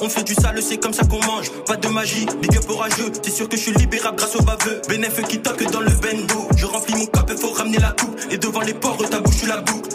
on 0.00 0.08
fait 0.08 0.22
du 0.24 0.34
sale, 0.34 0.60
c'est 0.62 0.78
comme 0.78 0.92
ça 0.92 1.04
qu'on 1.04 1.24
mange. 1.26 1.50
Pas 1.66 1.76
de 1.76 1.88
magie, 1.88 2.26
big 2.40 2.56
up 2.56 2.64
orageux. 2.68 3.12
C'est 3.22 3.30
sûr 3.30 3.48
que 3.48 3.56
je 3.56 3.62
suis 3.62 3.72
libérable 3.72 4.16
grâce 4.16 4.34
au 4.36 4.42
baveux. 4.42 4.80
Bénéf 4.88 5.20
qui 5.28 5.40
toque 5.40 5.62
dans 5.70 5.80
le 5.80 5.90
bendo. 5.90 6.48
Je 6.56 6.66
remplis 6.66 6.94
mon 6.94 7.06
cap, 7.06 7.30
faut 7.38 7.50
ramener 7.50 7.78
la 7.78 7.92
coupe. 7.92 8.18
Et 8.30 8.38
devant 8.38 8.60
les 8.60 8.74
ports, 8.74 8.96
ta 9.10 9.20
bouche, 9.20 9.42
la 9.46 9.58
boucle. 9.58 9.90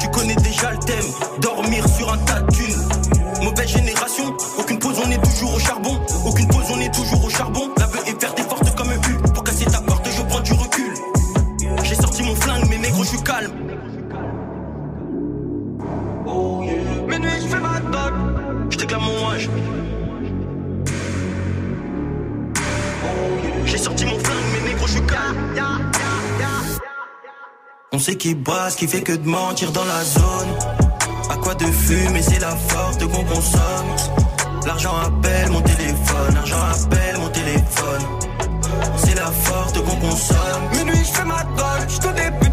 Tu 0.00 0.08
connais 0.10 0.36
déjà 0.36 0.72
le 0.72 0.78
thème, 0.78 1.04
dormir 1.40 1.84
sur 1.96 2.12
un 2.12 2.18
tas 2.18 2.40
de 2.40 2.52
thunes. 2.52 2.82
Mauvaise 3.42 3.68
génération, 3.68 4.34
aucune 4.58 4.78
pause, 4.78 4.96
on 5.04 5.10
est 5.10 5.22
toujours 5.22 5.54
au 5.54 5.58
charbon. 5.58 6.00
Sorti 23.82 24.04
mon 24.04 24.18
flingue, 24.18 24.44
mais 24.52 24.70
négro, 24.70 24.86
je 24.86 24.92
suis. 24.92 25.02
On 27.94 27.98
sait 27.98 28.16
qui 28.16 28.34
brasse, 28.34 28.76
qui 28.76 28.86
fait 28.86 29.02
que 29.02 29.12
de 29.12 29.28
mentir 29.28 29.70
dans 29.72 29.84
la 29.84 30.02
zone. 30.02 30.50
À 31.28 31.36
quoi 31.36 31.54
de 31.54 31.64
fumer, 31.64 32.22
c'est 32.22 32.40
la 32.40 32.56
forte 32.56 33.00
qu'on 33.06 33.24
consomme. 33.24 33.90
L'argent 34.66 34.96
appelle 34.96 35.50
mon 35.50 35.60
téléphone, 35.60 36.34
l'argent 36.34 36.62
appelle 36.72 37.18
mon 37.18 37.28
téléphone. 37.28 38.02
C'est 38.96 39.14
la 39.16 39.30
forte 39.30 39.76
qu'on 39.84 39.96
consomme. 39.96 40.62
Minuit, 40.72 41.04
je 41.04 41.12
fais 41.12 41.24
ma 41.24 41.42
drogue, 41.42 41.88
je 41.88 42.08
des 42.12 42.30
putains 42.40 42.51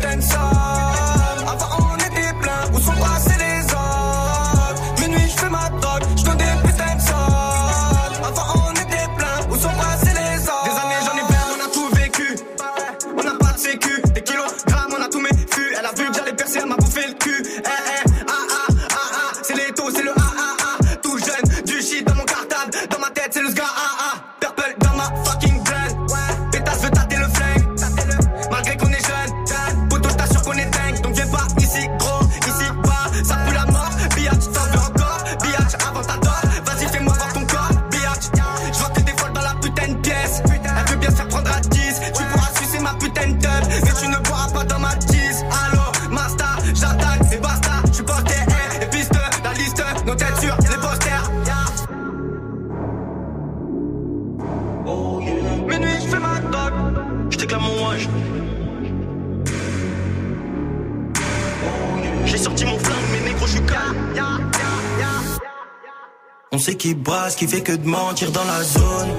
brasse, 67.30 67.36
qui 67.36 67.48
fait 67.48 67.62
que 67.62 67.74
de 67.74 67.88
mentir 67.88 68.32
dans 68.32 68.44
la 68.44 68.64
zone. 68.64 69.10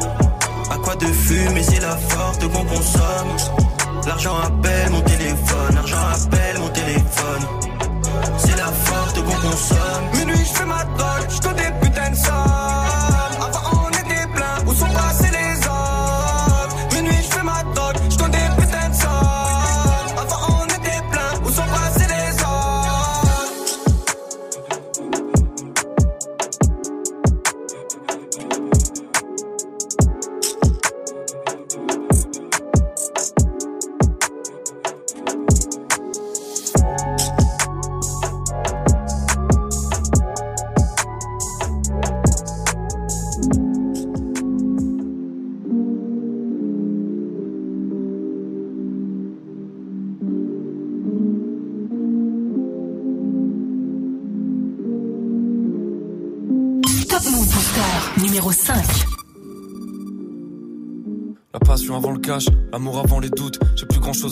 À 0.70 0.77
quoi 0.77 0.96
de 0.96 1.07
fumer, 1.07 1.62
c'est 1.62 1.81
la 1.81 1.96
forte 1.96 2.42
qu'on 2.42 2.64
consomme. 2.64 3.37
L'argent 4.07 4.37
appelle 4.38 4.90
mon 4.90 5.01
téléphone, 5.03 5.50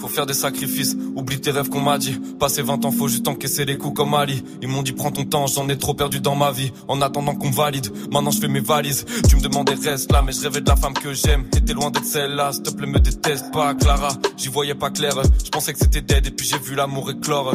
Faut 0.00 0.08
faire 0.08 0.24
des 0.24 0.32
sacrifices, 0.32 0.96
oublie 1.14 1.40
tes 1.40 1.50
rêves 1.50 1.68
qu'on 1.68 1.82
m'a 1.82 1.98
dit. 1.98 2.18
Passer 2.38 2.62
20 2.62 2.86
ans, 2.86 2.90
faut 2.90 3.06
juste 3.06 3.28
encaisser 3.28 3.66
les 3.66 3.76
coups 3.76 3.94
comme 3.94 4.14
Ali. 4.14 4.42
Ils 4.62 4.68
m'ont 4.68 4.82
dit 4.82 4.92
prends 4.92 5.10
ton 5.10 5.24
temps, 5.24 5.46
j'en 5.46 5.68
ai 5.68 5.76
trop 5.76 5.92
perdu 5.92 6.20
dans 6.20 6.34
ma 6.34 6.52
vie. 6.52 6.72
En 6.88 7.02
attendant 7.02 7.34
qu'on 7.34 7.50
valide, 7.50 7.88
maintenant 8.10 8.30
je 8.30 8.40
fais 8.40 8.48
mes 8.48 8.60
valises. 8.60 9.04
Tu 9.28 9.36
me 9.36 9.42
demandais 9.42 9.74
reste 9.74 10.10
là, 10.10 10.22
mais 10.22 10.32
je 10.32 10.40
rêvais 10.40 10.62
de 10.62 10.68
la 10.68 10.76
femme 10.76 10.94
que 10.94 11.12
j'aime. 11.12 11.44
T'étais 11.50 11.74
loin 11.74 11.90
d'être 11.90 12.06
celle-là, 12.06 12.52
s'il 12.52 12.62
te 12.62 12.70
plaît 12.70 12.86
me 12.86 12.98
déteste 12.98 13.52
pas, 13.52 13.74
Clara. 13.74 14.08
J'y 14.38 14.48
voyais 14.48 14.74
pas 14.74 14.88
clair, 14.88 15.12
je 15.44 15.50
pensais 15.50 15.74
que 15.74 15.78
c'était 15.78 16.00
dead 16.00 16.26
et 16.26 16.30
puis 16.30 16.46
j'ai 16.46 16.58
vu 16.58 16.74
l'amour 16.74 17.10
éclore. 17.10 17.54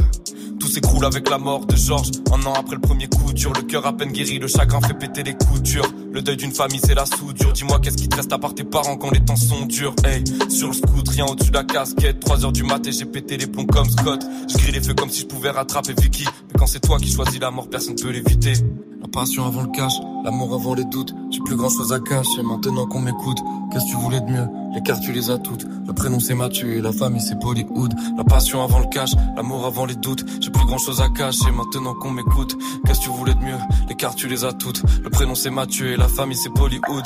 Tout 0.59 0.67
s'écroule 0.67 1.05
avec 1.05 1.29
la 1.29 1.37
mort 1.37 1.65
de 1.65 1.75
Georges. 1.75 2.11
Un 2.31 2.45
an 2.45 2.53
après 2.53 2.75
le 2.75 2.81
premier 2.81 3.07
coup 3.07 3.33
dur, 3.33 3.51
le 3.53 3.63
cœur 3.63 3.85
à 3.85 3.93
peine 3.93 4.11
guéri, 4.11 4.39
le 4.39 4.47
chagrin 4.47 4.81
fait 4.81 4.93
péter 4.93 5.23
les 5.23 5.33
coutures. 5.33 5.91
Le 6.13 6.21
deuil 6.21 6.37
d'une 6.37 6.53
famille, 6.53 6.79
c'est 6.83 6.95
la 6.95 7.05
soudure. 7.05 7.51
Dis-moi 7.51 7.79
qu'est-ce 7.79 7.97
qui 7.97 8.07
te 8.07 8.15
reste 8.15 8.31
à 8.31 8.37
part 8.37 8.55
tes 8.55 8.63
parents 8.63 8.95
quand 8.95 9.11
les 9.11 9.19
temps 9.19 9.35
sont 9.35 9.65
durs? 9.65 9.93
Hey, 10.05 10.23
sur 10.49 10.69
le 10.69 10.73
scoot, 10.73 11.09
rien 11.09 11.25
au-dessus 11.25 11.51
de 11.51 11.55
la 11.55 11.65
casquette. 11.65 12.21
3h 12.35 12.51
du 12.51 12.63
mat 12.63 12.85
et 12.85 12.91
j'ai 12.91 13.05
pété 13.05 13.37
les 13.37 13.47
plombs 13.47 13.65
comme 13.65 13.89
Scott. 13.89 14.25
Je 14.49 14.57
grille 14.57 14.73
les 14.73 14.81
feux 14.81 14.93
comme 14.93 15.09
si 15.09 15.21
je 15.21 15.25
pouvais 15.25 15.51
rattraper 15.51 15.93
Vicky. 15.93 16.25
Mais 16.25 16.59
quand 16.59 16.67
c'est 16.67 16.81
toi 16.81 16.97
qui 16.97 17.09
choisis 17.09 17.39
la 17.39 17.49
mort, 17.49 17.69
personne 17.69 17.95
ne 17.95 18.01
peut 18.01 18.09
l'éviter. 18.09 18.53
La 19.01 19.07
passion 19.07 19.45
avant 19.45 19.61
le 19.61 19.69
cash, 19.69 19.93
l'amour 20.25 20.53
avant 20.53 20.73
les 20.73 20.83
doutes. 20.83 21.13
J'ai 21.31 21.39
plus 21.39 21.55
grand 21.55 21.69
chose 21.69 21.93
à 21.93 21.99
cacher 21.99 22.43
maintenant 22.43 22.87
qu'on 22.87 22.99
m'écoute. 22.99 23.37
Qu'est-ce 23.71 23.85
que 23.85 23.89
tu 23.91 23.95
voulais 23.95 24.19
de 24.19 24.25
mieux? 24.25 24.47
Les 24.73 24.81
cartes 24.81 25.01
tu 25.01 25.13
les 25.13 25.29
as 25.31 25.37
toutes. 25.37 25.63
Le 25.87 25.93
prénom 25.93 26.19
c'est 26.19 26.33
Mathieu 26.33 26.75
et 26.75 26.81
la 26.81 26.91
famille 26.91 27.21
c'est 27.21 27.39
Bollywood. 27.39 27.93
La 28.17 28.25
passion 28.25 28.61
avant 28.61 28.79
le 28.79 28.87
cash, 28.87 29.11
l'amour 29.37 29.65
avant 29.65 29.85
les 29.85 29.95
doutes. 29.95 30.25
J'ai 30.41 30.49
plus 30.49 30.65
grand 30.65 30.77
chose 30.77 30.99
à 30.99 31.07
cacher 31.07 31.51
maintenant 31.51 31.93
qu'on 31.93 32.11
m'écoute. 32.11 32.57
Qu'est-ce 32.85 32.99
que 32.99 33.05
tu 33.05 33.11
voulais 33.11 33.33
de 33.33 33.39
mieux? 33.39 33.57
Les 33.87 33.95
cartes 33.95 34.17
tu 34.17 34.27
les 34.27 34.43
as 34.43 34.51
toutes. 34.51 34.83
Le 35.01 35.09
prénom 35.09 35.35
c'est 35.35 35.51
Mathieu 35.51 35.93
et 35.93 35.95
la 35.95 36.09
famille 36.09 36.37
c'est 36.37 36.49
Bollywood. 36.49 37.05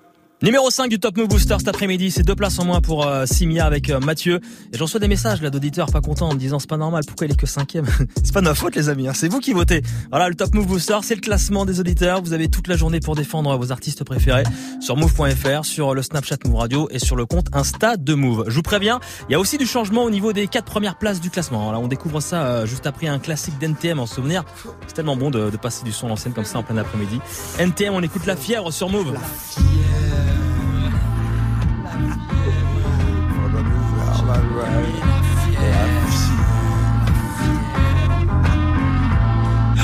Numéro 0.43 0.71
5 0.71 0.89
du 0.89 0.99
Top 0.99 1.17
Move 1.17 1.27
Booster 1.27 1.55
cet 1.59 1.67
après-midi, 1.67 2.09
c'est 2.09 2.23
deux 2.23 2.33
places 2.33 2.57
en 2.57 2.65
moins 2.65 2.81
pour 2.81 3.05
euh, 3.05 3.27
Simia 3.27 3.63
avec 3.63 3.91
euh, 3.91 3.99
Mathieu. 3.99 4.39
Et 4.73 4.77
j'en 4.79 4.85
reçois 4.85 4.99
des 4.99 5.07
messages 5.07 5.39
là 5.39 5.51
d'auditeurs 5.51 5.91
pas 5.91 6.01
contents 6.01 6.29
en 6.29 6.33
me 6.33 6.39
disant 6.39 6.57
c'est 6.57 6.67
pas 6.67 6.77
normal, 6.77 7.03
pourquoi 7.05 7.27
il 7.27 7.33
est 7.33 7.35
que 7.35 7.45
cinquième 7.45 7.85
C'est 8.23 8.33
pas 8.33 8.41
de 8.41 8.45
ma 8.47 8.55
faute 8.55 8.75
les 8.75 8.89
amis, 8.89 9.07
hein, 9.07 9.13
c'est 9.13 9.27
vous 9.27 9.39
qui 9.39 9.53
votez. 9.53 9.83
Voilà, 10.09 10.29
le 10.29 10.33
Top 10.33 10.55
Move 10.55 10.65
Booster, 10.65 10.97
c'est 11.03 11.13
le 11.13 11.21
classement 11.21 11.63
des 11.63 11.79
auditeurs. 11.79 12.23
Vous 12.23 12.33
avez 12.33 12.47
toute 12.47 12.67
la 12.67 12.75
journée 12.75 12.99
pour 12.99 13.15
défendre 13.15 13.55
vos 13.55 13.71
artistes 13.71 14.03
préférés 14.03 14.41
sur 14.79 14.97
move.fr, 14.97 15.63
sur 15.63 15.93
le 15.93 16.01
Snapchat 16.01 16.37
Move 16.45 16.55
Radio 16.55 16.87
et 16.89 16.97
sur 16.97 17.15
le 17.15 17.27
compte 17.27 17.45
Insta 17.53 17.95
de 17.95 18.15
Move. 18.15 18.45
Je 18.47 18.55
vous 18.55 18.63
préviens, 18.63 18.99
il 19.29 19.33
y 19.33 19.35
a 19.35 19.39
aussi 19.39 19.59
du 19.59 19.67
changement 19.67 20.05
au 20.05 20.09
niveau 20.09 20.33
des 20.33 20.47
quatre 20.47 20.65
premières 20.65 20.97
places 20.97 21.21
du 21.21 21.29
classement. 21.29 21.71
Là, 21.71 21.77
on 21.77 21.87
découvre 21.87 22.19
ça 22.19 22.45
euh, 22.47 22.65
juste 22.65 22.87
après 22.87 23.05
un 23.05 23.19
classique 23.19 23.59
d'NTM 23.59 23.99
en 23.99 24.07
souvenir. 24.07 24.43
C'est 24.87 24.93
tellement 24.93 25.15
bon 25.15 25.29
de, 25.29 25.51
de 25.51 25.57
passer 25.57 25.83
du 25.83 25.91
son 25.91 26.09
en 26.09 26.15
scène 26.15 26.33
comme 26.33 26.45
ça 26.45 26.57
en 26.57 26.63
plein 26.63 26.77
après-midi. 26.77 27.19
NTM, 27.59 27.93
on 27.93 28.01
écoute 28.01 28.25
la 28.25 28.35
fièvre 28.35 28.73
sur 28.73 28.89
Move. 28.89 29.13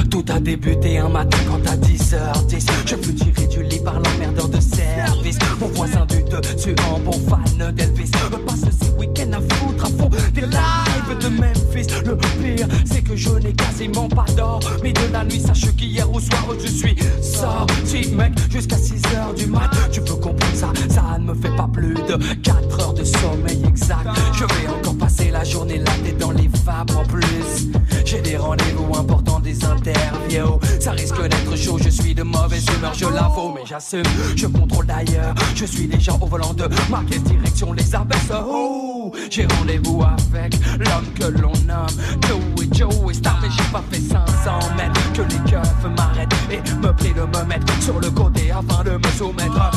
Tout 0.10 0.26
a 0.30 0.40
débuté 0.40 0.98
un 0.98 1.10
matin 1.10 1.38
quand 1.48 1.70
à 1.70 1.76
10h10 1.76 2.66
Je 2.86 2.96
fus 2.96 3.14
tiré 3.14 3.48
du 3.48 3.64
lit 3.64 3.80
par 3.80 4.00
l'emmerdeur 4.00 4.48
de 4.50 4.60
service. 4.60 5.38
Mon 5.60 5.68
voisin 5.68 6.06
du 6.06 6.24
dessus 6.24 6.76
en 6.92 7.00
bon 7.00 7.12
fan 7.12 7.74
d'Elvis. 7.74 8.12
Me 8.32 8.38
passe 8.38 8.62
ces 8.80 8.90
week-ends 8.98 9.34
à 9.34 9.56
foutre 9.56 9.86
à 9.86 9.90
fond 9.90 10.10
des 10.34 10.42
lives 10.42 10.87
de 11.16 11.30
Memphis. 11.30 11.88
Le 12.06 12.16
pire 12.18 12.68
c'est 12.86 13.02
que 13.02 13.16
je 13.16 13.30
n'ai 13.30 13.54
quasiment 13.54 14.08
pas 14.08 14.26
d'or. 14.36 14.60
Mais 14.84 14.94
de 14.94 15.12
la 15.12 15.24
nuit 15.24 15.40
sache 15.40 15.76
qu'hier 15.76 16.10
au 16.12 16.20
soir 16.20 16.46
je 16.60 16.68
suis 16.68 16.96
sorti 17.22 18.12
mec 18.12 18.34
Jusqu'à 18.52 18.78
6h 18.78 19.36
du 19.36 19.48
mat. 19.48 19.70
Tu 19.92 20.02
peux 20.02 20.16
comprendre 20.16 20.56
ça, 20.56 20.72
ça 20.90 21.18
ne 21.20 21.26
me 21.26 21.36
fait 21.36 21.56
pas 21.56 21.70
plus 21.72 21.94
de 21.94 22.18
4 22.42 22.80
heures 22.80 22.94
de 22.94 23.04
sommeil 23.04 23.62
exact. 23.68 24.08
Je 24.34 24.44
vais 24.44 24.68
encore 24.68 24.98
passer 24.98 25.32
la 25.32 25.44
journée 25.44 25.78
là 25.78 25.92
tête 26.04 26.18
dans 26.18 26.32
les 26.32 26.50
vapes 26.66 26.92
en 26.96 27.04
plus. 27.04 27.68
J'ai 28.06 28.22
des 28.22 28.38
rendez-vous 28.38 28.96
importants, 28.96 29.40
des 29.40 29.64
interviews. 29.66 30.60
Ça 30.80 30.92
risque 30.92 31.22
d'être 31.22 31.56
chaud, 31.58 31.78
je 31.82 31.90
suis 31.90 32.16
de 32.16 32.24
mauvaise 32.24 32.66
humeur, 32.78 32.94
je 32.94 33.06
l'avoue 33.06 33.54
Mais 33.54 33.66
j'assume, 33.66 34.04
je 34.36 34.48
contrôle 34.48 34.86
d'ailleurs 34.86 35.36
Je 35.56 35.66
suis 35.66 35.88
déjà 35.88 36.14
au 36.14 36.26
volant 36.26 36.54
de 36.54 36.68
ma 36.90 37.04
direction 37.04 37.74
les 37.74 37.96
abaisse. 37.96 38.32
Oh, 38.48 39.12
j'ai 39.30 39.46
rendez-vous 39.46 40.04
avec 40.04 40.56
l'homme 40.80 40.97
que 41.16 41.26
l'on 41.26 41.54
nomme. 41.66 41.88
Joey 42.28 42.68
Joey 42.72 43.14
Star 43.14 43.38
Mais 43.42 43.50
j'ai 43.50 43.72
pas 43.72 43.84
fait 43.92 44.02
500 44.02 44.60
mètres. 44.76 45.14
Que 45.14 45.22
les 45.22 45.52
keufs 45.52 45.86
m'arrêtent 45.98 46.34
et 46.52 46.58
me 46.76 46.92
prient 46.94 47.14
de 47.14 47.22
me 47.22 47.46
mettre 47.46 47.82
sur 47.82 48.00
le 48.00 48.10
côté 48.12 48.52
Afin 48.52 48.84
de 48.84 48.92
me 48.92 49.12
soumettre 49.18 49.72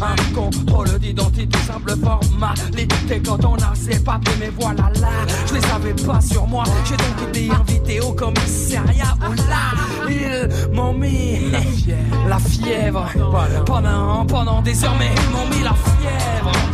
à 0.00 0.12
un 0.12 0.34
contrôle 0.34 0.98
d'identité 0.98 1.58
Simple 1.66 1.94
formalité. 1.98 3.22
Quand 3.24 3.44
on 3.44 3.56
a 3.56 3.74
ses 3.74 3.98
papiers 4.00 4.34
Mais 4.40 4.52
voilà 4.58 4.90
là, 5.00 5.08
je 5.46 5.54
les 5.54 5.64
avais 5.66 5.94
pas 5.94 6.20
sur 6.20 6.46
moi. 6.46 6.64
J'ai 6.84 6.96
donc 6.96 7.28
été 7.28 7.50
invité 7.50 8.00
au 8.00 8.12
commissariat 8.12 9.16
Oh 9.22 9.34
là, 9.34 10.08
ils 10.08 10.74
m'ont 10.74 10.92
mis 10.92 11.50
la 11.50 11.60
fièvre, 11.60 12.28
la 12.28 12.38
fièvre. 12.38 13.10
Pendant, 13.64 14.26
pendant 14.26 14.62
des 14.62 14.84
heures 14.84 14.96
Mais 14.98 15.10
ils 15.14 15.30
m'ont 15.30 15.46
mis 15.48 15.62
la 15.62 15.74
fièvre 15.74 16.73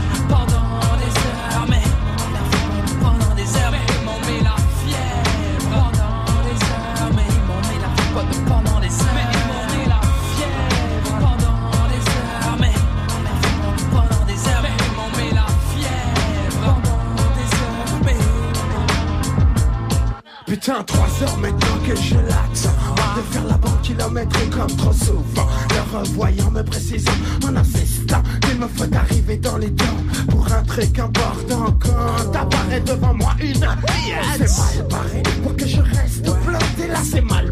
Putain, 20.61 20.83
trois 20.83 21.09
heures 21.23 21.39
maintenant 21.39 21.79
que 21.87 21.97
je 21.97 22.17
l'attends. 22.17 23.17
De 23.17 23.23
faire 23.33 23.47
la 23.47 23.57
banque 23.57 23.81
kilométrique 23.81 24.51
comme 24.51 24.77
trop 24.77 24.93
souvent. 24.93 25.49
Le 25.71 25.99
revoyant 25.99 26.51
me 26.51 26.63
précisant 26.63 27.11
en 27.47 27.57
insistant 27.57 28.23
Qu'il 28.43 28.59
me 28.59 28.67
faut 28.69 28.95
arriver 28.95 29.37
dans 29.39 29.57
les 29.57 29.73
temps 29.73 29.85
Pour 30.29 30.53
un 30.53 30.63
truc 30.63 30.99
important 30.99 31.77
Quand 31.81 32.39
apparaît 32.39 32.81
devant 32.81 33.15
moi 33.15 33.35
une 33.41 33.55
C'est 33.55 34.81
mal 34.81 34.89
barré 34.89 35.23
pour 35.43 35.57
que 35.57 35.67
je 35.67 35.81
reste 35.81 36.25
planté 36.25 36.89
Là 36.89 37.01
c'est 37.03 37.21
mal 37.23 37.50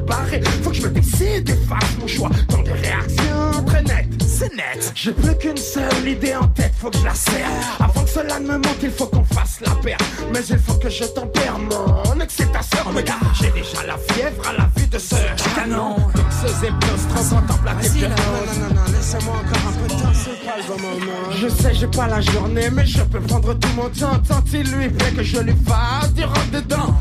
Faut 0.62 0.70
que 0.70 0.76
je 0.76 0.82
me 0.82 0.90
décide 0.90 1.48
et 1.48 1.56
fasse 1.68 1.96
mon 2.00 2.06
choix. 2.06 2.30
Dans 2.48 2.62
des 2.62 2.72
réactions 2.72 3.64
très 3.66 3.82
nettes 3.82 4.18
c'est 4.38 4.54
net. 4.54 4.92
J'ai 4.94 5.12
plus 5.12 5.36
qu'une 5.36 5.56
seule 5.56 6.06
idée 6.06 6.34
en 6.34 6.46
tête, 6.48 6.72
faut 6.78 6.90
que 6.90 6.98
je 6.98 7.04
la 7.04 7.14
serre. 7.14 7.50
Avant 7.80 8.04
que 8.04 8.10
cela 8.10 8.38
ne 8.38 8.46
me 8.46 8.58
manque, 8.58 8.82
il 8.82 8.90
faut 8.90 9.06
qu'on 9.06 9.24
fasse 9.24 9.60
la 9.66 9.74
paire. 9.82 9.98
Mais 10.32 10.40
il 10.48 10.58
faut 10.58 10.74
que 10.74 10.88
je 10.88 11.04
tempère 11.04 11.58
mon 11.58 12.20
excitation. 12.20 12.78
Regarde, 12.94 13.24
j'ai 13.40 13.50
déjà 13.50 13.84
la 13.86 13.98
fièvre 13.98 14.48
à 14.48 14.52
la 14.52 14.68
vue 14.76 14.86
de 14.86 14.98
ce 14.98 15.16
canon. 15.56 15.96
Donc 15.96 16.26
ce 16.40 16.48
zéplos 16.60 17.30
contemplatif 17.30 18.02
Non, 18.02 18.08
non, 18.08 18.68
non, 18.68 18.74
non, 18.74 18.92
laissez-moi 18.92 19.34
encore 19.34 19.68
un 19.68 19.72
peu 19.72 19.94
de 19.94 20.00
temps, 20.00 20.12
c'est 20.14 20.46
pas 20.46 20.56
le 20.56 20.64
bon 20.68 20.78
moment. 20.80 21.30
Je 21.36 21.48
sais, 21.48 21.74
j'ai 21.74 21.88
pas 21.88 22.06
la 22.06 22.20
journée, 22.20 22.70
mais 22.70 22.86
je 22.86 23.02
peux 23.02 23.20
prendre 23.20 23.54
tout 23.54 23.68
mon 23.76 23.88
temps 23.88 24.18
Tant 24.28 24.44
il 24.52 24.70
lui 24.70 24.88
plaît 24.88 25.12
que 25.16 25.22
je 25.22 25.38
lui 25.38 25.54
fasse 25.66 26.12
du 26.14 26.24
rentre 26.24 26.50
dedans 26.52 26.94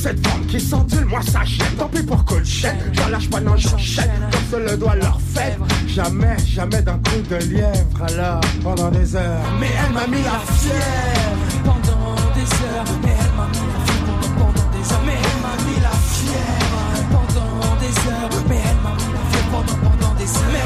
cette 0.00 0.26
femme 0.26 0.46
qui 0.46 0.58
s'endule, 0.60 1.04
moi 1.04 1.20
ça 1.22 1.44
jette. 1.44 1.76
Tant 1.76 1.88
pis 1.88 2.02
pour 2.02 2.24
Colchette, 2.24 2.76
j'en 2.92 3.08
lâche 3.08 3.28
pas, 3.28 3.40
non 3.40 3.56
j'enchaîne 3.56 4.10
Comme 4.32 4.40
se 4.50 4.70
le 4.70 4.76
doit 4.76 4.96
leur 4.96 5.20
faire 5.20 5.58
Jamais, 5.86 6.36
jamais 6.46 6.80
d'un 6.82 6.98
coup 6.98 7.20
de 7.28 7.36
lièvre. 7.36 8.02
Alors, 8.08 8.40
pendant 8.62 8.90
des 8.90 9.14
heures. 9.16 9.44
Mais 9.58 9.68
elle 9.84 9.92
m'a 9.92 10.06
mis 10.06 10.22
la 10.22 10.38
fièvre. 10.56 11.40
Pendant 11.64 12.14
des 12.34 12.48
heures. 12.64 12.84
Mais 13.02 13.16
elle 13.20 13.34
m'a 13.36 13.46
mis 13.48 13.68
la 13.68 13.84
fièvre. 13.84 14.28
Pendant, 14.30 14.38
pendant 14.38 14.70
des 14.70 14.92
heures. 14.92 15.04
Mais 15.06 15.18
elle 15.20 15.40
m'a 15.44 15.54
mis 15.66 15.80
la 15.82 15.94
fièvre. 16.14 16.80
Pendant 17.10 17.74
des 17.80 17.94
heures. 18.08 18.44
Mais 18.48 18.60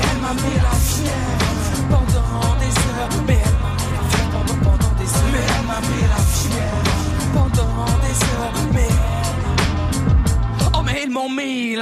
elle 0.05 0.21
m'a 0.23 0.35
mis 0.35 0.57
la 0.63 0.74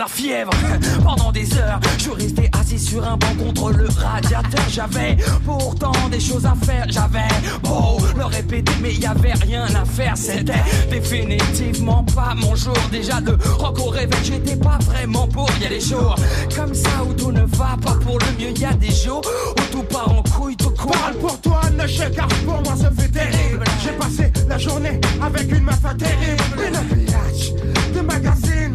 fièvre 0.08 0.52
fièvre. 0.52 1.02
Pendant 1.04 1.32
des 1.32 1.52
heures, 1.56 1.80
je 1.98 2.10
restais 2.10 2.50
assis 2.58 2.78
sur 2.78 3.04
un 3.06 3.16
banc 3.16 3.34
contre 3.38 3.70
le 3.72 3.88
radiateur. 3.88 4.64
J'avais 4.68 5.16
pourtant 5.44 5.92
des 6.10 6.20
choses 6.20 6.46
à 6.46 6.54
faire. 6.64 6.86
J'avais 6.88 7.28
beau 7.62 7.98
le 8.16 8.24
répéter, 8.24 8.72
mais 8.80 8.94
y 8.94 9.06
avait 9.06 9.34
rien 9.34 9.64
à 9.64 9.84
faire. 9.84 10.16
C'était 10.16 10.62
définitivement 10.90 12.04
pas 12.14 12.34
mon 12.34 12.54
jour. 12.54 12.76
Déjà 12.90 13.20
de 13.20 13.36
rock 13.58 13.78
au 13.80 13.90
réveil, 13.90 14.24
j'étais 14.24 14.56
pas 14.56 14.78
vraiment 14.86 15.26
pour. 15.28 15.48
Y 15.60 15.66
a 15.66 15.68
des 15.68 15.80
jours 15.80 16.16
comme 16.56 16.74
ça 16.74 16.90
où 17.08 17.12
tout 17.12 17.32
ne 17.32 17.42
va 17.42 17.76
pas 17.82 17.96
pour 18.02 18.18
le 18.18 18.26
mieux. 18.38 18.58
Y 18.58 18.64
a 18.64 18.72
des 18.74 18.90
jours 18.90 19.22
où 19.56 19.62
tout 19.72 19.82
part 19.84 20.10
en 20.10 20.22
couille, 20.22 20.56
tout 20.56 20.70
court. 20.70 20.92
Parle 20.92 21.14
pour 21.14 21.40
toi, 21.40 21.60
ne 21.70 22.14
car 22.14 22.28
pour 22.28 22.62
moi 22.62 22.74
ça 22.76 22.90
fait 22.90 23.08
terrible. 23.08 23.64
J'ai 23.82 23.92
passé 23.92 24.32
la 24.48 24.58
journée 24.58 25.00
avec 25.22 25.50
une 25.50 25.64
meuf 25.64 25.80
terrible. 25.98 26.42
Une 26.66 27.92
de 27.94 28.00
magazine, 28.00 28.74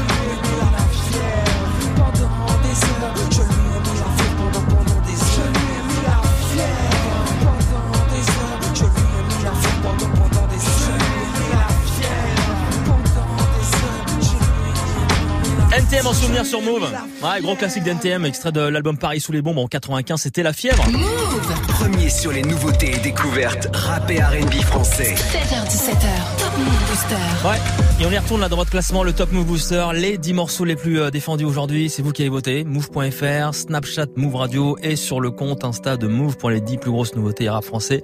NTM 15.91 16.07
en 16.07 16.13
souvenir 16.13 16.45
sur 16.45 16.61
Move. 16.61 16.89
Ouais, 17.21 17.41
gros 17.41 17.55
classique 17.55 17.83
d'NTM, 17.83 18.23
extrait 18.23 18.53
de 18.53 18.61
l'album 18.61 18.97
Paris 18.97 19.19
sous 19.19 19.33
les 19.33 19.41
bombes 19.41 19.57
en 19.57 19.67
95, 19.67 20.21
c'était 20.21 20.43
la 20.43 20.53
fièvre. 20.53 20.83
Premier 21.67 22.09
sur 22.09 22.31
les 22.31 22.43
nouveautés 22.43 22.95
et 22.95 22.99
découvertes 22.99 23.67
rap 23.73 24.09
et 24.09 24.21
R&B 24.21 24.53
français. 24.61 25.13
7h17h, 25.15 26.37
Top 26.37 26.57
Move 26.57 26.87
Booster. 26.87 27.47
Ouais, 27.47 27.57
et 27.99 28.05
on 28.05 28.11
y 28.11 28.17
retourne 28.17 28.39
là 28.39 28.47
dans 28.47 28.55
votre 28.55 28.71
classement, 28.71 29.03
le 29.03 29.11
Top 29.11 29.33
Move 29.33 29.45
Booster, 29.45 29.87
les 29.93 30.17
10 30.17 30.33
morceaux 30.33 30.63
les 30.63 30.77
plus 30.77 31.01
euh, 31.01 31.09
défendus 31.09 31.43
aujourd'hui, 31.43 31.89
c'est 31.89 32.01
vous 32.01 32.13
qui 32.13 32.21
avez 32.21 32.29
voté, 32.29 32.63
move.fr, 32.63 33.53
Snapchat 33.53 34.07
Move 34.15 34.35
Radio 34.35 34.77
et 34.81 34.95
sur 34.95 35.19
le 35.19 35.31
compte 35.31 35.65
Insta 35.65 35.97
de 35.97 36.07
Move 36.07 36.37
pour 36.37 36.49
les 36.49 36.61
10 36.61 36.77
plus 36.77 36.91
grosses 36.91 37.15
nouveautés 37.15 37.49
rap 37.49 37.65
français 37.65 38.01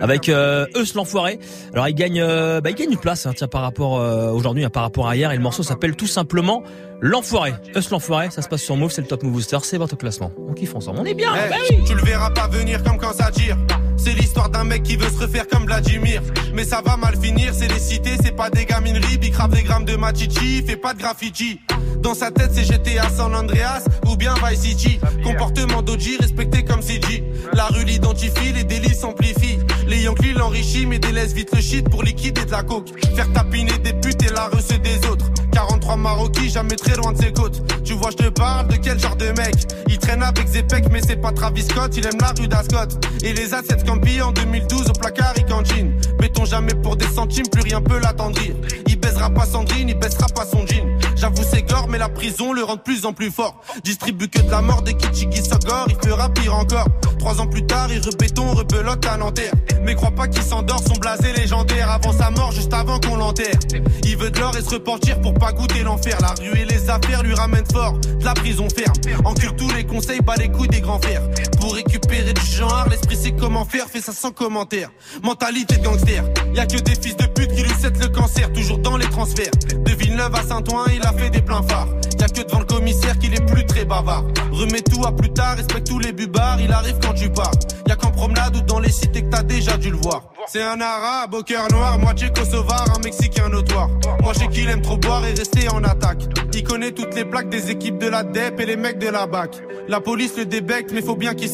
avec 0.00 0.28
euh, 0.28 0.66
Eus 0.76 0.94
l'enfoiré. 0.94 1.38
Alors 1.72 1.88
il 1.88 1.94
gagne 1.94 2.20
euh, 2.20 2.60
bah, 2.60 2.70
il 2.70 2.76
gagne 2.76 2.90
une 2.90 2.98
place 2.98 3.26
hein, 3.26 3.32
tiens 3.36 3.48
par 3.48 3.62
rapport 3.62 4.00
euh, 4.00 4.32
aujourd'hui 4.32 4.64
hein, 4.64 4.70
par 4.70 4.82
rapport 4.82 5.08
à 5.08 5.14
hier 5.14 5.30
et 5.30 5.36
le 5.36 5.42
morceau 5.42 5.62
s'appelle 5.62 5.94
tout 5.94 6.06
simplement 6.06 6.62
L'enfoiré. 7.00 7.54
Eus 7.76 7.90
l'enfoiré, 7.90 8.30
ça 8.30 8.42
se 8.42 8.48
passe 8.48 8.62
sur 8.62 8.76
Move, 8.76 8.90
c'est 8.90 9.02
le 9.02 9.06
Top 9.06 9.22
Move 9.22 9.34
Booster, 9.34 9.58
c'est 9.62 9.78
votre 9.78 9.96
classement. 9.96 10.32
On 10.48 10.52
kiffe 10.52 10.74
ensemble, 10.74 10.98
on 11.00 11.04
est 11.04 11.14
bien. 11.14 11.32
Eh, 11.34 11.48
bah 11.48 11.56
oui. 11.70 11.84
Tu 11.86 11.94
le 11.94 12.02
verras 12.02 12.30
pas 12.30 12.48
venir 12.48 12.82
comme 12.82 12.98
quand 12.98 13.12
ça 13.12 13.30
tire. 13.30 13.56
C'est 13.96 14.14
l'histoire 14.14 14.48
d'un 14.48 14.64
mec 14.64 14.82
qui 14.82 14.96
veut 14.96 15.08
se 15.08 15.18
refaire 15.18 15.46
comme 15.46 15.64
Vladimir. 15.64 16.22
Mais 16.54 16.64
ça 16.64 16.82
va 16.84 16.96
mal 16.96 17.16
finir, 17.16 17.52
c'est 17.54 17.68
les 17.68 17.78
cités, 17.78 18.16
c'est 18.22 18.34
pas 18.34 18.50
des 18.50 18.64
gamineries. 18.64 19.18
Big 19.18 19.32
grave 19.32 19.54
des 19.54 19.62
grammes 19.62 19.84
de 19.84 19.96
machichi, 19.96 20.62
fait 20.66 20.76
pas 20.76 20.92
de 20.92 20.98
graffiti. 20.98 21.60
Dans 22.00 22.14
sa 22.14 22.32
tête, 22.32 22.50
c'est 22.52 22.64
GTA 22.64 23.08
San 23.10 23.34
Andreas 23.34 23.84
ou 24.06 24.16
bien 24.16 24.34
Vice 24.44 24.60
City. 24.62 24.98
Comportement 25.22 25.82
d'Oji 25.82 26.16
respecté 26.16 26.64
comme 26.64 26.82
CG. 26.82 27.22
La 27.52 27.66
rue 27.66 27.84
l'identifie, 27.84 28.52
les 28.52 28.64
délits 28.64 28.94
s'amplifient. 28.94 29.58
Les 29.86 30.02
Yankees 30.02 30.32
l'enrichissent, 30.32 30.86
mais 30.86 30.98
délaissent 30.98 31.32
vite 31.32 31.54
le 31.54 31.60
shit 31.60 31.88
pour 31.88 32.02
liquider 32.02 32.44
de 32.44 32.50
la 32.50 32.62
coke. 32.62 32.88
Faire 33.14 33.32
tapiner 33.32 33.78
des 33.78 33.92
putes 33.92 34.22
et 34.22 34.32
la 34.32 34.48
recette 34.48 34.82
des 34.82 35.06
autres. 35.08 35.27
43 35.68 35.96
Maroquis, 35.96 36.48
jamais 36.48 36.76
très 36.76 36.96
loin 36.96 37.12
de 37.12 37.18
ses 37.18 37.32
côtes. 37.32 37.62
Tu 37.84 37.92
vois, 37.92 38.10
je 38.10 38.16
te 38.16 38.28
parle 38.30 38.68
de 38.68 38.76
quel 38.76 38.98
genre 38.98 39.16
de 39.16 39.26
mec? 39.26 39.54
Il 39.88 39.98
traîne 39.98 40.22
avec 40.22 40.48
Zepec, 40.48 40.86
mais 40.90 41.00
c'est 41.06 41.16
pas 41.16 41.30
Travis 41.30 41.62
Scott. 41.62 41.94
Il 41.96 42.06
aime 42.06 42.18
la 42.20 42.32
rue 42.38 42.48
d'Ascot. 42.48 42.96
Et 43.22 43.34
les 43.34 43.52
assiettes 43.52 43.84
Campi 43.84 44.20
en 44.22 44.32
2012 44.32 44.88
au 44.88 44.92
placard, 44.92 45.34
il 45.36 45.44
cantine. 45.44 45.92
Béton 46.18 46.46
jamais 46.46 46.74
pour 46.74 46.96
des 46.96 47.06
centimes, 47.06 47.48
plus 47.48 47.62
rien 47.62 47.82
peut 47.82 47.98
l'attendrir. 47.98 48.54
Il 48.86 48.98
baisera 48.98 49.28
pas 49.30 49.44
Sandrine, 49.44 49.90
il 49.90 49.98
baissera 49.98 50.26
pas 50.34 50.46
son 50.46 50.66
jean. 50.66 50.97
J'avoue, 51.20 51.42
c'est 51.50 51.62
gore, 51.62 51.88
mais 51.88 51.98
la 51.98 52.08
prison 52.08 52.52
le 52.52 52.62
rend 52.62 52.76
de 52.76 52.80
plus 52.80 53.04
en 53.04 53.12
plus 53.12 53.32
fort. 53.32 53.60
Distribue 53.82 54.28
que 54.28 54.40
de 54.40 54.50
la 54.50 54.62
mort 54.62 54.82
des 54.82 54.94
Kichigi 54.94 55.42
Sogor, 55.42 55.86
il 55.88 55.96
fera 56.08 56.28
pire 56.28 56.54
encore. 56.54 56.86
Trois 57.18 57.40
ans 57.40 57.48
plus 57.48 57.66
tard, 57.66 57.88
il 57.90 58.00
rebéton, 58.00 58.52
rebelote 58.52 59.04
à 59.04 59.16
Nanterre. 59.16 59.52
Mais 59.82 59.96
crois 59.96 60.12
pas 60.12 60.28
qu'il 60.28 60.42
s'endort, 60.42 60.80
son 60.86 60.94
blasé 60.94 61.32
légendaire 61.32 61.90
avant 61.90 62.12
sa 62.12 62.30
mort, 62.30 62.52
juste 62.52 62.72
avant 62.72 63.00
qu'on 63.00 63.16
l'enterre. 63.16 63.58
Il 64.04 64.16
veut 64.16 64.30
de 64.30 64.38
l'or 64.38 64.56
et 64.56 64.62
se 64.62 64.70
repentir 64.70 65.20
pour 65.20 65.34
pas 65.34 65.52
goûter 65.52 65.82
l'enfer. 65.82 66.16
La 66.20 66.34
rue 66.40 66.56
et 66.56 66.64
les 66.64 66.88
affaires 66.88 67.24
lui 67.24 67.34
ramènent 67.34 67.66
fort, 67.72 67.98
de 67.98 68.24
la 68.24 68.34
prison 68.34 68.68
ferme. 68.68 68.94
Encure 69.24 69.56
tous 69.56 69.72
les 69.72 69.84
conseils, 69.84 70.20
bat 70.20 70.36
les 70.36 70.48
couilles 70.48 70.68
des 70.68 70.80
grands 70.80 71.00
fers. 71.00 71.22
Pour 71.68 71.76
récupérer 71.76 72.32
du 72.32 72.46
genre, 72.46 72.86
l'esprit 72.88 73.14
sait 73.14 73.32
comment 73.32 73.66
faire, 73.66 73.90
fait 73.90 74.00
ça 74.00 74.12
sans 74.12 74.30
commentaire. 74.30 74.88
Mentalité 75.22 75.76
de 75.76 75.84
gangster, 75.84 76.24
y 76.54 76.58
a 76.58 76.64
que 76.64 76.78
des 76.78 76.94
fils 76.94 77.14
de 77.14 77.26
pute 77.26 77.52
qui 77.54 77.62
lui 77.62 77.74
cèdent 77.78 78.00
le 78.00 78.08
cancer, 78.08 78.50
toujours 78.54 78.78
dans 78.78 78.96
les 78.96 79.04
transferts. 79.10 79.50
De 79.74 79.90
Villeneuve 79.92 80.34
à 80.34 80.42
Saint-Ouen, 80.44 80.86
il 80.94 81.02
a 81.02 81.12
fait 81.12 81.28
des 81.28 81.42
pleins 81.42 81.62
phares. 81.62 81.88
Y 82.18 82.22
a 82.22 82.28
que 82.28 82.40
devant 82.40 82.60
le 82.60 82.64
commissaire 82.64 83.18
qu'il 83.18 83.34
est 83.34 83.44
plus 83.44 83.66
très 83.66 83.84
bavard. 83.84 84.24
Remets 84.50 84.80
tout 84.80 85.04
à 85.04 85.12
plus 85.12 85.30
tard, 85.30 85.56
respecte 85.56 85.86
tous 85.88 85.98
les 85.98 86.12
bubards, 86.12 86.58
il 86.58 86.72
arrive 86.72 86.96
quand 87.02 87.12
tu 87.12 87.28
pars. 87.28 87.52
Y 87.86 87.92
a 87.92 87.96
qu'en 87.96 88.12
promenade 88.12 88.56
ou 88.56 88.62
dans 88.62 88.80
les 88.80 88.90
cités 88.90 89.20
que 89.20 89.28
t'as 89.28 89.42
déjà 89.42 89.76
dû 89.76 89.90
le 89.90 89.98
voir. 89.98 90.22
C'est 90.46 90.62
un 90.62 90.80
arabe 90.80 91.34
au 91.34 91.42
cœur 91.42 91.70
noir, 91.70 91.98
moitié 91.98 92.30
kosovar, 92.30 92.86
un 92.96 93.00
mexicain 93.00 93.50
notoire. 93.50 93.90
Moi 94.22 94.32
j'ai 94.38 94.48
qu'il 94.48 94.70
aime 94.70 94.80
trop 94.80 94.96
boire 94.96 95.26
et 95.26 95.34
rester 95.34 95.68
en 95.68 95.84
attaque. 95.84 96.22
Il 96.54 96.64
connaît 96.64 96.92
toutes 96.92 97.14
les 97.14 97.26
plaques 97.26 97.50
des 97.50 97.70
équipes 97.70 97.98
de 97.98 98.08
la 98.08 98.24
DEP 98.24 98.58
et 98.58 98.66
les 98.66 98.76
mecs 98.76 98.98
de 98.98 99.08
la 99.08 99.26
BAC. 99.26 99.62
La 99.86 100.00
police 100.00 100.36
le 100.36 100.44
débecte, 100.44 100.90
mais 100.92 101.02
faut 101.02 101.14
bien 101.14 101.34
qu'il 101.34 101.48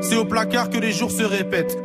C'est 0.00 0.16
au 0.16 0.24
placard 0.24 0.68
que 0.68 0.78
les 0.78 0.92
jours 0.92 1.10
se 1.10 1.22
répètent. 1.22 1.76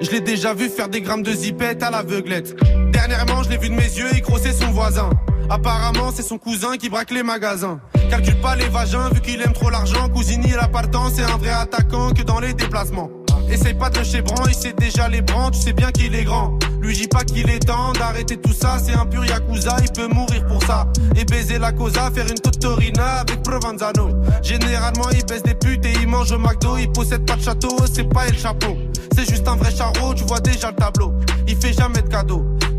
Je 0.00 0.10
l'ai 0.10 0.20
déjà 0.20 0.52
vu 0.54 0.68
faire 0.68 0.88
des 0.88 1.00
grammes 1.00 1.22
de 1.22 1.32
zipette 1.32 1.82
à 1.82 1.90
l'aveuglette. 1.90 2.56
Dernièrement, 2.90 3.42
je 3.42 3.50
l'ai 3.50 3.58
vu 3.58 3.68
de 3.68 3.74
mes 3.74 3.82
yeux, 3.82 4.08
il 4.14 4.22
crossait 4.22 4.52
son 4.52 4.70
voisin. 4.72 5.10
Apparemment, 5.48 6.10
c'est 6.14 6.22
son 6.22 6.38
cousin 6.38 6.76
qui 6.76 6.88
braque 6.88 7.10
les 7.10 7.22
magasins. 7.22 7.80
Calcule 8.08 8.40
pas 8.40 8.56
les 8.56 8.68
vagins, 8.68 9.10
vu 9.12 9.20
qu'il 9.20 9.40
aime 9.42 9.52
trop 9.52 9.70
l'argent. 9.70 10.08
Cousini, 10.08 10.52
temps, 10.90 11.08
c'est 11.12 11.22
un 11.22 11.36
vrai 11.36 11.50
attaquant 11.50 12.10
que 12.10 12.22
dans 12.22 12.40
les 12.40 12.54
déplacements. 12.54 13.10
Essaye 13.50 13.74
pas 13.74 13.90
de 13.90 13.98
le 13.98 14.04
chébran, 14.04 14.44
il 14.46 14.54
sait 14.54 14.72
déjà 14.72 15.08
les 15.08 15.22
brans, 15.22 15.50
tu 15.50 15.60
sais 15.60 15.72
bien 15.72 15.90
qu'il 15.90 16.14
est 16.14 16.24
grand. 16.24 16.58
Lui 16.80 16.94
dis 16.94 17.08
pas 17.08 17.24
qu'il 17.24 17.50
est 17.50 17.58
temps 17.58 17.92
d'arrêter 17.92 18.36
tout 18.36 18.52
ça, 18.52 18.78
c'est 18.78 18.94
un 18.94 19.06
pur 19.06 19.24
yakuza, 19.24 19.76
il 19.82 19.92
peut 19.92 20.08
mourir 20.08 20.46
pour 20.46 20.62
ça. 20.62 20.86
Et 21.16 21.24
baiser 21.24 21.58
la 21.58 21.72
cosa, 21.72 22.10
faire 22.10 22.26
une 22.26 22.38
totorina 22.38 23.20
avec 23.20 23.42
Provenzano. 23.42 24.10
Généralement 24.42 25.10
il 25.10 25.24
baisse 25.26 25.42
des 25.42 25.54
putes 25.54 25.84
et 25.84 25.92
il 26.00 26.08
mange 26.08 26.32
au 26.32 26.38
McDo, 26.38 26.76
il 26.78 26.90
possède 26.90 27.26
pas 27.26 27.36
de 27.36 27.42
château, 27.42 27.76
c'est 27.92 28.08
pas 28.08 28.26
El 28.28 28.38
Chapeau. 28.38 28.76
C'est 29.14 29.28
juste 29.28 29.46
un 29.48 29.56
vrai 29.56 29.70
charreau, 29.74 30.14
tu 30.14 30.24
vois 30.24 30.40
déjà 30.40 30.70
le 30.70 30.76
tableau. 30.76 31.12
Il 31.46 31.56
fait 31.56 31.72
jamais 31.72 32.02
de 32.02 32.08
cadeaux, 32.08 32.46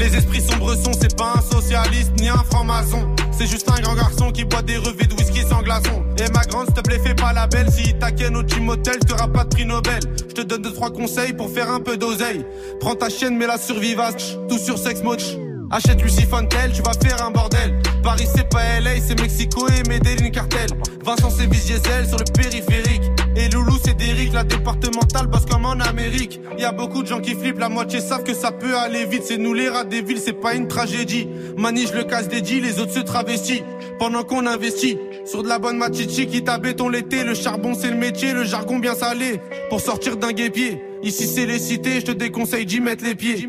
Les 0.00 0.16
esprits 0.16 0.40
sombres 0.40 0.74
sont, 0.76 0.92
c'est 0.98 1.14
pas 1.14 1.34
un 1.36 1.42
socialiste 1.42 2.12
ni 2.18 2.30
un 2.30 2.42
franc-maçon. 2.50 3.06
C'est 3.32 3.46
juste 3.46 3.70
un 3.70 3.78
grand 3.82 3.94
garçon 3.94 4.30
qui 4.30 4.46
boit 4.46 4.62
des 4.62 4.78
revêts 4.78 5.04
de 5.04 5.12
whisky 5.12 5.42
sans 5.46 5.60
glaçon. 5.60 6.02
Et 6.16 6.30
ma 6.32 6.40
grande, 6.44 6.64
s'il 6.68 6.74
te 6.74 6.80
plaît, 6.80 6.98
fais 7.04 7.14
pas 7.14 7.34
la 7.34 7.46
belle. 7.46 7.70
Si 7.70 7.92
t'inquiète 7.92 8.34
au 8.34 8.42
team 8.42 8.70
hotel, 8.70 8.98
t'auras 9.00 9.28
pas 9.28 9.44
de 9.44 9.50
prix 9.50 9.66
Nobel. 9.66 10.00
Je 10.26 10.34
te 10.34 10.40
donne 10.40 10.62
deux, 10.62 10.72
trois 10.72 10.90
conseils 10.90 11.34
pour 11.34 11.50
faire 11.50 11.70
un 11.70 11.80
peu 11.80 11.98
d'oseille. 11.98 12.46
Prends 12.80 12.94
ta 12.94 13.10
chaîne, 13.10 13.36
mets 13.36 13.46
la 13.46 13.58
sur 13.58 13.78
Vivace, 13.78 14.38
tout 14.48 14.56
sur 14.56 14.78
Sex 14.78 15.02
Moch. 15.02 15.36
Achète 15.70 16.02
Lucy 16.02 16.22
Fontel, 16.22 16.72
tu 16.72 16.80
vas 16.80 16.94
faire 16.94 17.22
un 17.22 17.30
bordel. 17.30 17.78
Paris 18.02 18.26
c'est 18.34 18.48
pas 18.48 18.80
LA, 18.80 19.02
c'est 19.06 19.20
Mexico 19.20 19.68
et 19.68 19.86
Medellin 19.86 20.30
cartel. 20.30 20.68
Vincent 21.04 21.28
c'est 21.28 21.46
Diesel 21.46 22.08
sur 22.08 22.16
le 22.16 22.24
périphérique. 22.24 23.02
Et 23.40 23.48
Loulou 23.48 23.78
c'est 23.82 23.96
Derrick, 23.96 24.34
la 24.34 24.44
départementale 24.44 25.26
bosse 25.26 25.46
comme 25.46 25.64
en 25.64 25.80
Amérique. 25.80 26.40
Y 26.58 26.64
a 26.64 26.72
beaucoup 26.72 27.02
de 27.02 27.08
gens 27.08 27.20
qui 27.20 27.34
flippent, 27.34 27.58
la 27.58 27.70
moitié 27.70 28.00
savent 28.00 28.22
que 28.22 28.34
ça 28.34 28.52
peut 28.52 28.76
aller 28.76 29.06
vite. 29.06 29.22
C'est 29.24 29.38
nous 29.38 29.54
les 29.54 29.70
rats 29.70 29.84
des 29.84 30.02
villes, 30.02 30.20
c'est 30.22 30.34
pas 30.34 30.54
une 30.54 30.68
tragédie. 30.68 31.26
Mani 31.56 31.86
je 31.86 31.94
le 31.94 32.04
casse 32.04 32.28
des 32.28 32.42
dits, 32.42 32.60
les 32.60 32.78
autres 32.80 32.92
se 32.92 33.00
travestissent. 33.00 33.62
Pendant 33.98 34.24
qu'on 34.24 34.46
investit 34.46 34.98
sur 35.24 35.42
de 35.42 35.48
la 35.48 35.58
bonne 35.58 35.78
machichi 35.78 36.26
qui 36.26 36.42
béton 36.42 36.90
l'été. 36.90 37.24
Le 37.24 37.34
charbon 37.34 37.72
c'est 37.74 37.90
le 37.90 37.96
métier, 37.96 38.34
le 38.34 38.44
jargon 38.44 38.78
bien 38.78 38.94
salé. 38.94 39.40
Pour 39.70 39.80
sortir 39.80 40.18
d'un 40.18 40.32
guépier. 40.32 40.82
Ici 41.02 41.26
c'est 41.26 41.46
les 41.46 41.58
cités, 41.58 42.00
je 42.00 42.06
te 42.06 42.12
déconseille 42.12 42.66
d'y 42.66 42.80
mettre 42.80 43.04
les 43.04 43.14
pieds. 43.14 43.48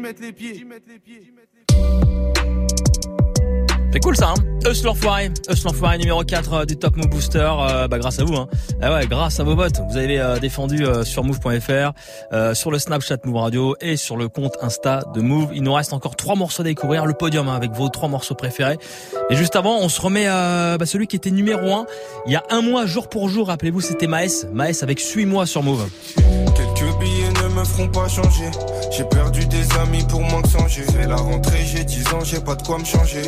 C'est 3.93 3.99
cool 3.99 4.15
ça, 4.15 4.29
hein 4.29 4.51
Eus 4.65 4.83
l'enfoiré, 4.83 5.31
Eus 5.49 5.63
l'enfoiré 5.65 5.97
numéro 5.97 6.23
4 6.23 6.53
euh, 6.53 6.65
du 6.65 6.77
Top 6.77 6.95
Move 6.95 7.09
Booster, 7.09 7.51
euh, 7.59 7.87
bah 7.87 7.99
grâce 7.99 8.19
à 8.19 8.23
vous, 8.23 8.35
hein. 8.35 8.47
Ah 8.81 8.93
ouais, 8.93 9.05
grâce 9.07 9.39
à 9.39 9.43
vos 9.43 9.55
votes, 9.55 9.81
vous 9.89 9.97
avez 9.97 10.19
euh, 10.19 10.39
défendu 10.39 10.85
sur 11.03 11.23
Move.fr, 11.23 11.91
sur 12.53 12.71
le 12.71 12.79
Snapchat 12.79 13.17
Move 13.25 13.35
Radio 13.35 13.75
et 13.81 13.97
sur 13.97 14.15
le 14.15 14.29
compte 14.29 14.53
Insta 14.61 15.03
de 15.13 15.21
Move. 15.21 15.49
Il 15.53 15.63
nous 15.63 15.73
reste 15.73 15.93
encore 15.93 16.15
trois 16.15 16.35
morceaux 16.35 16.61
à 16.61 16.65
découvrir, 16.65 17.05
le 17.05 17.13
podium 17.13 17.49
hein, 17.49 17.55
avec 17.55 17.71
vos 17.71 17.89
trois 17.89 18.07
morceaux 18.07 18.35
préférés. 18.35 18.77
Et 19.29 19.35
juste 19.35 19.55
avant, 19.55 19.79
on 19.79 19.89
se 19.89 19.99
remet 19.99 20.27
à 20.27 20.77
bah, 20.77 20.85
celui 20.85 21.07
qui 21.07 21.15
était 21.15 21.31
numéro 21.31 21.73
1 21.73 21.85
il 22.27 22.31
y 22.31 22.35
a 22.35 22.43
un 22.49 22.61
mois, 22.61 22.85
jour 22.85 23.09
pour 23.09 23.29
jour. 23.29 23.47
Rappelez-vous, 23.47 23.81
c'était 23.81 24.07
Maes, 24.07 24.45
Maes 24.53 24.83
avec 24.83 24.99
Suis-moi 24.99 25.45
sur 25.45 25.63
Move. 25.63 25.89
Quelques 26.55 26.99
billets 26.99 27.31
ne 27.43 27.55
me 27.55 27.63
feront 27.63 27.87
pas 27.87 28.07
changer. 28.07 28.51
J'ai 28.91 29.03
perdu 29.05 29.45
des 29.47 29.71
amis 29.79 30.03
pour 30.07 30.21
moins 30.21 30.41
que 30.41 30.49
changer. 30.49 30.83
C'est 30.87 31.07
la 31.07 31.15
rentrée, 31.15 31.65
j'ai 31.65 31.83
10 31.83 32.07
ans, 32.13 32.23
j'ai 32.23 32.39
pas 32.39 32.55
de 32.55 32.61
quoi 32.61 32.77
me 32.77 32.85
changer. 32.85 33.23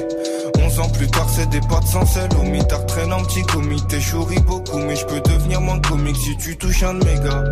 11 0.74 0.80
ans 0.80 0.90
plus 0.90 1.08
tard, 1.08 1.28
c'est 1.30 1.50
des 1.50 1.60
pattes 1.62 1.88
sans 1.88 2.06
sel. 2.06 2.30
Au 2.40 2.44
mitard 2.44 2.86
traîne 2.86 3.14
en 3.14 3.22
petit 3.24 3.44
comité, 3.44 4.00
chouris 4.00 4.40
beaucoup. 4.40 4.80
Mais 4.80 4.96
je 4.96 5.06
peux 5.06 5.20
devenir 5.20 5.62
moins 5.62 5.80
comique 5.80 6.16
si 6.16 6.36
tu 6.38 6.58
touches 6.58 6.84
un 6.84 6.96
de 6.96 7.06
mes 7.06 7.16
gars. 7.16 7.44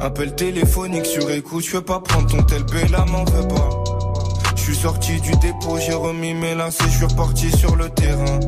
Appel 0.00 0.34
téléphonique 0.34 1.06
sur 1.06 1.30
écoute, 1.30 1.64
je 1.64 1.72
peux 1.72 1.80
pas 1.82 2.00
prendre 2.00 2.28
ton 2.28 2.42
tel 2.42 2.64
la 2.90 3.04
m'en 3.06 3.24
veut 3.24 3.48
pas. 3.48 3.70
Je 4.56 4.62
suis 4.62 4.76
sorti 4.76 5.20
du 5.20 5.30
dépôt, 5.36 5.78
j'ai 5.78 5.94
remis 5.94 6.34
mes 6.34 6.54
lacets, 6.54 6.84
je 6.84 6.96
suis 6.96 7.06
reparti 7.06 7.50
sur 7.56 7.76
le 7.76 7.88
terrain. 7.88 8.40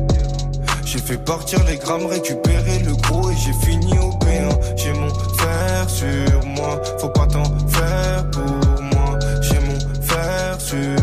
J'ai 0.85 0.99
fait 0.99 1.17
partir 1.17 1.63
les 1.63 1.77
grammes, 1.77 2.05
récupérer 2.05 2.79
le 2.79 2.93
gros 2.95 3.31
et 3.31 3.35
j'ai 3.35 3.53
fini 3.65 3.97
au 3.97 4.11
P1. 4.11 4.75
J'ai 4.75 4.93
mon 4.93 5.09
fer 5.09 5.89
sur 5.89 6.45
moi, 6.45 6.79
faut 6.99 7.09
pas 7.09 7.25
t'en 7.25 7.43
faire 7.67 8.29
pour 8.31 8.81
moi. 8.83 9.19
J'ai 9.41 9.59
mon 9.59 9.79
fer 10.01 10.59
sur 10.59 11.00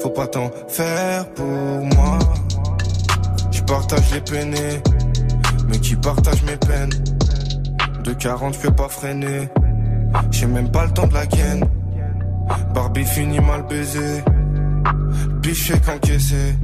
faut 0.00 0.10
pas 0.10 0.26
t'en 0.26 0.50
faire 0.68 1.28
pour 1.34 1.44
moi. 1.44 2.18
Je 3.50 3.62
partage 3.62 4.12
les 4.12 4.20
peines, 4.20 4.54
mais 5.68 5.78
qui 5.78 5.96
partage 5.96 6.42
mes 6.42 6.56
peines? 6.56 6.90
De 8.04 8.12
40, 8.12 8.54
je 8.54 8.58
peux 8.60 8.74
pas 8.74 8.88
freiner. 8.88 9.48
J'ai 10.30 10.46
même 10.46 10.70
pas 10.70 10.86
le 10.86 10.92
temps 10.92 11.06
de 11.06 11.14
la 11.14 11.26
gaine. 11.26 11.64
Barbie 12.74 13.04
fini 13.04 13.40
mal 13.40 13.66
baisé. 13.68 14.24
Biché 15.42 15.74
qu'encaissé. 15.80 16.56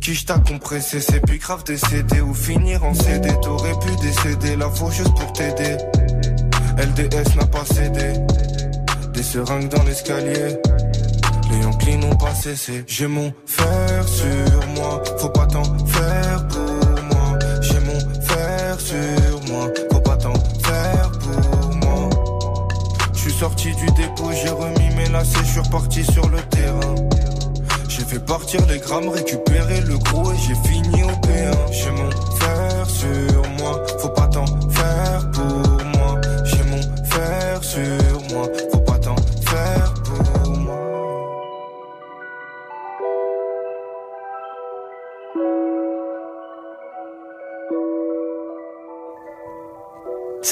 Qui 0.00 0.24
t'a 0.24 0.38
compressé, 0.38 1.00
c'est 1.00 1.20
plus 1.20 1.38
grave 1.38 1.64
décéder 1.64 2.20
ou 2.20 2.34
finir 2.34 2.84
en 2.84 2.94
CD. 2.94 3.28
T'aurais 3.42 3.74
pu 3.78 3.90
décéder 4.02 4.56
la 4.56 4.68
faucheuse 4.68 5.12
pour 5.14 5.32
t'aider. 5.32 5.76
LDS 6.78 7.36
n'a 7.36 7.46
pas 7.46 7.64
cédé. 7.64 8.14
Des 9.12 9.22
seringues 9.22 9.68
dans 9.68 9.82
l'escalier. 9.84 10.58
Les 11.50 11.58
Yankees 11.58 11.96
n'ont 11.98 12.16
pas 12.16 12.34
cessé. 12.34 12.84
J'ai 12.86 13.06
mon 13.06 13.32
fer 13.46 14.08
sur 14.08 14.66
moi, 14.74 15.02
faut 15.18 15.28
pas 15.30 15.46
t'en 15.46 15.64
faire 15.86 16.46
pour 16.48 17.02
moi. 17.04 17.38
J'ai 17.60 17.80
mon 17.80 17.98
fer 18.20 18.80
sur 18.80 19.52
moi, 19.52 19.68
faut 19.92 20.00
pas 20.00 20.16
t'en 20.16 20.34
faire 20.64 21.10
pour 21.20 21.74
moi. 21.76 22.10
Je 23.14 23.18
suis 23.18 23.32
sorti 23.32 23.74
du 23.74 23.86
dépôt, 23.86 24.30
j'ai 24.32 24.50
remis 24.50 24.94
mes 24.96 25.08
lacets, 25.10 25.38
je 25.44 25.50
suis 25.52 25.60
reparti 25.60 26.04
sur 26.04 26.28
le 26.28 26.38
terrain. 26.50 26.94
J'ai 27.88 28.04
fait 28.04 28.18
partir 28.18 28.60
les 28.66 28.78
grammes, 28.78 29.08
récupérer 29.08 29.80
le 29.80 29.96
gros 29.98 30.30
et 30.32 30.36
j'ai 30.46 30.68
fini 30.68 31.02
au 31.04 31.08
P1. 31.08 31.72
J'ai 31.72 31.90
mon 31.90 32.10
fer 32.38 32.90
sur 32.90 33.45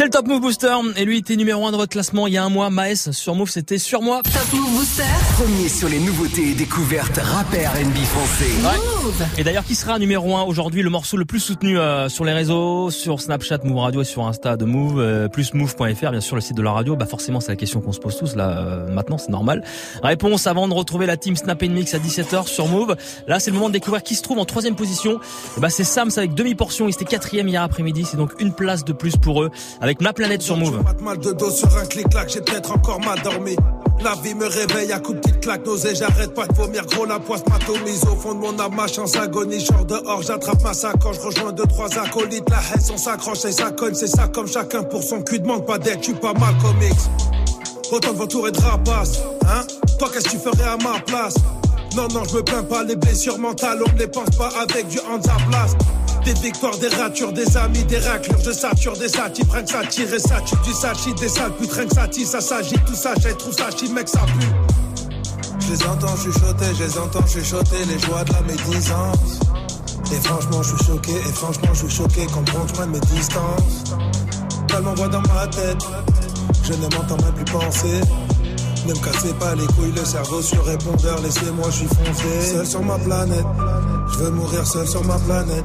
C'est 0.05 0.09
le 0.09 0.13
Top 0.13 0.27
Move 0.27 0.41
Booster 0.43 0.75
et 0.97 1.07
lui 1.07 1.17
était 1.17 1.35
numéro 1.35 1.67
1 1.67 1.73
de 1.73 1.79
votre 1.79 1.93
classement 1.93 2.27
il 2.27 2.35
y 2.35 2.37
a 2.37 2.45
un 2.45 2.51
mois. 2.51 2.69
Maes 2.69 3.11
sur 3.13 3.35
Move, 3.35 3.49
c'était 3.49 3.79
sur 3.79 4.03
moi. 4.03 4.21
Top 4.23 4.53
Move 4.53 4.71
Booster. 4.73 5.03
Premier 5.39 5.67
sur 5.67 5.89
les 5.89 5.99
nouveautés 5.99 6.51
et 6.51 6.53
découvertes 6.53 7.17
rappeurs 7.17 7.73
NB 7.73 7.97
français. 8.05 8.51
Move. 8.63 9.25
Et 9.39 9.45
d'ailleurs, 9.45 9.65
qui 9.65 9.75
sera 9.75 9.99
numéro 9.99 10.37
1 10.37 10.43
aujourd'hui, 10.43 10.83
le 10.83 10.91
morceau 10.91 11.17
le 11.17 11.25
plus 11.25 11.41
soutenu 11.41 11.79
euh, 11.79 12.11
sur 12.11 12.27
les 12.27 12.35
réseaux, 12.35 12.91
sur 12.91 13.19
Snapchat, 13.19 13.61
Move 13.65 13.79
Radio 13.79 14.03
et 14.03 14.05
sur 14.05 14.27
Insta 14.27 14.59
de 14.59 14.67
Move, 14.67 15.01
euh, 15.01 15.29
plus 15.29 15.55
Move.fr, 15.55 16.11
bien 16.11 16.21
sûr 16.21 16.35
le 16.35 16.43
site 16.43 16.59
de 16.59 16.63
la 16.63 16.73
radio. 16.73 16.97
Bah 16.97 17.07
forcément, 17.07 17.41
c'est 17.41 17.53
la 17.53 17.57
question 17.57 17.81
qu'on 17.81 17.93
se 17.93 18.01
pose 18.01 18.19
tous 18.19 18.37
là 18.37 18.59
euh, 18.59 18.93
maintenant, 18.93 19.17
c'est 19.17 19.31
normal. 19.31 19.65
Réponse 20.03 20.47
avant 20.47 20.69
de 20.69 20.75
retrouver 20.75 21.07
la 21.07 21.17
team 21.17 21.35
Snap 21.35 21.63
Mix 21.63 21.95
à 21.95 21.99
17h 21.99 22.47
sur 22.47 22.69
Move. 22.69 22.95
Là, 23.27 23.41
c'est 23.41 23.51
le 23.51 23.55
moment 23.55 23.69
de 23.69 23.73
découvrir 23.73 24.03
qui 24.03 24.17
se 24.17 24.23
trouve 24.23 24.39
en 24.39 24.45
troisième 24.45 24.77
position. 24.77 25.19
Et 25.57 25.61
bah 25.61 25.71
c'est 25.71 25.85
Sams 25.85 26.11
avec 26.19 26.35
demi 26.35 26.55
portion. 26.55 26.89
Il 26.89 26.93
était 26.93 27.07
quatrième 27.07 27.49
hier 27.49 27.63
après-midi. 27.63 28.05
C'est 28.05 28.19
donc 28.19 28.33
une 28.39 28.53
place 28.53 28.85
de 28.85 28.93
plus 28.93 29.17
pour 29.17 29.43
eux 29.43 29.51
avec 29.81 29.94
ma 30.01 30.13
planète 30.13 30.43
sur 30.43 30.57
Move. 30.57 30.83
Mal 31.03 31.19
de 31.19 31.33
dos 31.33 31.51
sur 31.51 31.77
un 31.77 31.85
clic-clac, 31.87 32.29
j'ai 32.29 32.41
peut-être 32.41 32.73
encore 32.73 33.01
mal 33.01 33.21
dormi. 33.23 33.57
La 34.03 34.15
vie 34.23 34.35
me 34.35 34.47
réveille 34.47 34.93
à 34.93 34.99
coups 34.99 35.17
de 35.17 35.21
petites 35.21 35.41
claques, 35.41 35.65
nausée, 35.65 35.95
j'arrête 35.95 36.35
pas 36.35 36.47
de 36.47 36.55
vomir, 36.55 36.85
gros 36.87 37.07
la 37.07 37.19
poisse 37.21 37.43
m'atomise 37.49 38.03
au 38.05 38.17
fond 38.17 38.35
de 38.35 38.41
mon 38.41 38.59
âme, 38.59 38.75
ma 38.75 38.87
chance 38.87 39.17
agonie, 39.17 39.61
genre 39.61 39.85
dehors, 39.85 40.23
j'attrape 40.23 40.63
ma 40.63 40.75
sacoche, 40.75 41.19
rejoins 41.19 41.53
deux, 41.53 41.67
trois 41.67 41.97
acolytes, 41.99 42.49
la 42.51 42.57
haine, 42.57 42.83
on 42.93 42.99
s'accroche 42.99 43.45
et 43.45 43.53
ça 43.53 43.71
cogne, 43.71 43.95
c'est 43.95 44.09
ça 44.09 44.29
comme 44.29 44.49
chacun 44.49 44.83
pour 44.83 45.03
son 45.03 45.23
cul, 45.23 45.39
demande 45.39 45.65
pas 45.65 45.79
d'aide, 45.79 46.01
tu 46.01 46.13
pas 46.15 46.33
mal 46.35 46.55
comics. 46.61 46.93
Autant 47.93 48.13
de 48.13 48.19
vautours 48.19 48.49
et 48.49 48.53
de 48.53 48.61
rapaces, 48.61 49.21
hein 49.47 49.63
Toi 49.99 50.09
qu'est-ce 50.13 50.25
que 50.25 50.31
tu 50.31 50.39
ferais 50.39 50.69
à 50.69 50.77
ma 50.77 50.99
place? 51.01 51.37
Non, 51.97 52.09
non, 52.09 52.25
je 52.25 52.37
me 52.37 52.43
plains 52.43 52.65
pas, 52.65 52.83
les 52.83 52.97
blessures 52.97 53.39
mentales, 53.39 53.79
on 53.87 53.93
ne 53.93 53.99
les 53.99 54.09
pense 54.09 54.31
pas 54.37 54.51
avec 54.61 54.89
du 54.89 54.99
hands 54.99 55.29
à 55.29 55.51
place. 55.51 55.77
Des 56.25 56.33
victoires, 56.41 56.79
des 56.79 56.89
ratures, 56.89 57.35
des 57.35 57.55
amis, 57.55 57.85
des 57.85 57.99
raclures, 57.99 58.39
je 58.43 58.51
sature 58.51 58.97
des 58.97 59.09
satis, 59.09 59.45
prends 59.45 59.63
que 59.63 59.71
ça 59.71 59.85
tire 59.85 60.15
et 60.15 60.19
ça 60.19 60.41
tue 60.41 60.57
du 60.65 60.73
sachi, 60.73 61.13
des 61.15 61.29
sales 61.29 61.53
putes, 61.53 61.71
que 61.71 61.95
ça 61.95 62.09
tire, 62.09 62.27
ça 62.27 62.41
s'agit, 62.41 62.77
tout 62.87 62.95
ça, 62.95 63.13
j'ai 63.21 63.35
trop 63.35 63.53
ça, 63.53 63.69
mec, 63.93 64.09
ça 64.09 64.21
pue. 64.21 64.47
Je 65.61 65.73
les 65.73 65.83
entends 65.85 66.17
chuchoter, 66.17 66.75
je 66.79 66.85
les 66.85 66.99
entends 66.99 67.27
chuchoter, 67.27 67.85
les 67.87 67.99
joies 67.99 68.25
de 68.25 68.33
la 68.33 68.41
médisance. 68.41 69.41
Et 70.13 70.21
franchement, 70.27 70.63
je 70.63 70.75
suis 70.75 70.87
choqué, 70.87 71.13
et 71.13 71.33
franchement, 71.35 71.69
je 71.75 71.79
suis 71.81 71.91
choqué 71.91 72.27
quand 72.33 72.45
on 72.59 72.73
prenne 72.73 72.91
mes 72.91 73.01
distances. 73.01 73.85
Tellement 74.67 74.95
voix 74.95 75.09
dans 75.09 75.21
ma 75.21 75.47
tête, 75.49 75.85
je 76.63 76.73
ne 76.73 76.83
m'entends 76.85 77.23
même 77.23 77.35
plus 77.35 77.53
penser. 77.53 78.01
Ne 78.87 78.95
me 78.95 78.99
cassez 78.99 79.35
pas 79.35 79.55
les 79.55 79.67
couilles, 79.67 79.93
le 79.95 80.05
cerveau 80.05 80.41
sur 80.41 80.65
répondeur, 80.65 81.21
laissez-moi, 81.21 81.67
je 81.67 81.77
suis 81.77 81.87
foncé. 81.87 82.53
Seul 82.53 82.67
sur 82.67 82.83
ma 82.83 82.99
planète, 82.99 83.47
je 84.13 84.19
veux 84.21 84.31
mourir 84.31 84.67
seul 84.67 84.89
sur 84.89 85.05
ma 85.05 85.19
planète. 85.19 85.65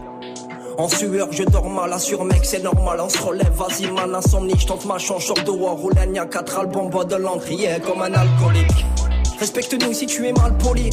En 0.77 0.87
sueur, 0.87 1.27
je 1.31 1.43
dors 1.43 1.69
mal, 1.69 1.93
assure 1.93 2.23
mec, 2.23 2.41
c'est 2.43 2.63
normal, 2.63 2.99
on 3.01 3.09
se 3.09 3.17
relève, 3.17 3.51
vas-y 3.53 3.91
mal, 3.91 4.13
insomnie, 4.15 4.55
je 4.57 4.65
tente 4.65 4.85
ma 4.85 4.97
chance, 4.97 5.25
sors 5.25 5.43
dehors, 5.43 5.77
roule 5.77 5.93
un 5.97 6.15
à 6.21 6.25
4 6.25 6.59
albums, 6.59 6.89
bois 6.89 7.05
de 7.05 7.15
l'encre, 7.15 7.47
comme 7.85 8.01
un 8.01 8.13
alcoolique. 8.13 8.85
Respecte-nous 9.39 9.93
si 9.93 10.05
tu 10.05 10.27
es 10.27 10.33
mal 10.33 10.57
poli. 10.57 10.89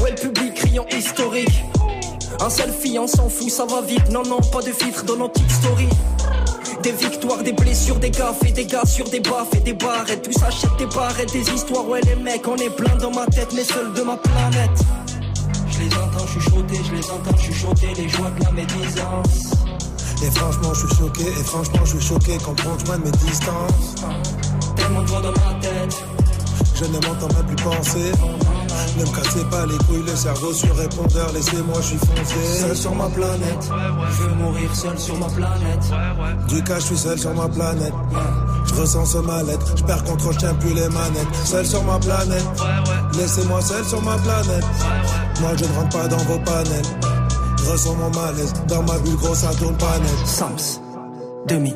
Ouais, 0.00 0.10
le 0.10 0.16
public, 0.16 0.54
criant 0.54 0.86
historique. 0.90 1.64
Un 2.40 2.50
selfie, 2.50 2.98
on 2.98 3.06
s'en 3.06 3.28
fout, 3.28 3.50
ça 3.50 3.64
va 3.64 3.80
vite, 3.82 4.10
non, 4.10 4.22
non, 4.22 4.40
pas 4.40 4.60
de 4.60 4.72
filtre 4.72 5.04
dans 5.04 5.16
nos 5.16 5.30
stories. 5.48 5.88
Des 6.82 6.92
victoires, 6.92 7.42
des 7.42 7.52
blessures, 7.52 7.96
des 7.96 8.10
gaffes 8.10 8.44
et 8.46 8.52
des 8.52 8.66
gars 8.66 8.84
sur 8.84 9.08
des 9.08 9.20
baffes 9.20 9.54
et 9.56 9.60
des 9.60 9.72
barrettes. 9.72 10.22
Tout 10.22 10.32
s'achète 10.32 10.76
des 10.78 10.86
barrettes, 10.86 11.32
des 11.32 11.48
histoires. 11.50 11.88
Ouais, 11.88 12.00
les 12.02 12.16
mecs, 12.16 12.46
on 12.46 12.56
est 12.56 12.68
plein 12.68 12.94
dans 12.96 13.10
ma 13.10 13.24
tête, 13.26 13.52
mais 13.54 13.64
seul 13.64 13.92
de 13.94 14.02
ma 14.02 14.16
planète. 14.16 14.78
Je 15.70 15.78
les 15.78 15.94
entends 15.94 16.26
chuchoter, 16.26 16.80
je 16.84 16.94
les 16.94 17.10
entends 17.10 17.36
les 17.96 18.08
joies 18.08 18.30
de 18.38 18.44
la 18.44 18.52
médisance. 18.52 19.54
Et 20.22 20.30
franchement, 20.30 20.72
je 20.74 20.86
suis 20.86 20.96
choqué, 20.96 21.24
et 21.24 21.44
franchement, 21.44 21.84
je 21.84 21.90
suis 21.90 22.00
choqué 22.00 22.38
quand 22.44 22.54
on 22.66 22.84
prenne 22.84 23.02
mes 23.02 23.10
distances. 23.10 23.94
Tellement 24.76 25.02
de 25.02 25.06
voix 25.06 25.20
dans 25.20 25.30
ma 25.30 25.60
tête. 25.60 26.04
Je 26.76 26.84
ne 26.86 26.92
m'entends 26.92 27.28
même 27.34 27.46
plus 27.46 27.64
penser. 27.64 28.12
Ne 28.98 29.04
me 29.04 29.16
cassez 29.16 29.44
pas 29.44 29.66
les 29.66 29.78
couilles, 29.86 30.02
le 30.06 30.16
cerveau 30.16 30.52
sur 30.52 30.74
répondeur, 30.76 31.32
laissez-moi, 31.32 31.76
je 31.76 31.86
suis 31.86 31.98
foncé. 31.98 32.60
Seul 32.60 32.76
sur 32.76 32.94
ma 32.94 33.08
planète, 33.08 33.70
je 34.10 34.22
veux 34.22 34.34
mourir 34.34 34.74
seul 34.74 34.98
sur 34.98 35.18
ma 35.18 35.26
planète. 35.26 35.84
Du 36.48 36.62
cas, 36.64 36.78
je 36.80 36.84
suis 36.84 36.96
seul 36.96 37.18
sur 37.18 37.34
ma 37.34 37.48
planète. 37.48 37.92
Je 38.66 38.74
ressens 38.74 39.06
ce 39.06 39.18
mal-être, 39.18 39.76
je 39.76 39.84
perds 39.84 40.04
contrôle, 40.04 40.34
je 40.34 40.38
tiens 40.38 40.54
plus 40.54 40.74
les 40.74 40.88
manettes. 40.88 41.34
Seul 41.44 41.66
sur 41.66 41.82
ma 41.84 41.98
planète, 41.98 42.46
laissez-moi 43.16 43.60
seul 43.60 43.84
sur 43.84 44.02
ma 44.02 44.16
planète. 44.18 44.64
Moi, 45.40 45.50
je 45.56 45.64
ne 45.64 45.72
rentre 45.74 45.96
pas 45.96 46.08
dans 46.08 46.24
vos 46.24 46.38
panels 46.40 47.13
ressens 47.64 47.94
mon 47.94 48.10
malaise. 48.10 48.52
Dans 48.68 48.82
ma 48.82 48.98
bulle, 48.98 49.16
grosse, 49.16 49.38
ça 49.38 49.54
tourne 49.54 49.76
pas 49.76 49.98
net. 49.98 50.26
Sams, 50.26 50.80
demi. 51.46 51.74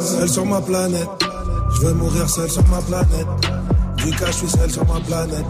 Seul 0.00 0.28
sur 0.28 0.46
ma 0.46 0.60
planète, 0.60 1.08
je 1.74 1.86
vais 1.86 1.94
mourir 1.94 2.28
seul 2.28 2.50
sur 2.50 2.66
ma 2.68 2.80
planète. 2.82 3.26
Du 3.96 4.10
cas, 4.10 4.26
je 4.26 4.32
suis 4.32 4.48
seul 4.48 4.70
sur 4.70 4.86
ma 4.86 5.00
planète. 5.00 5.44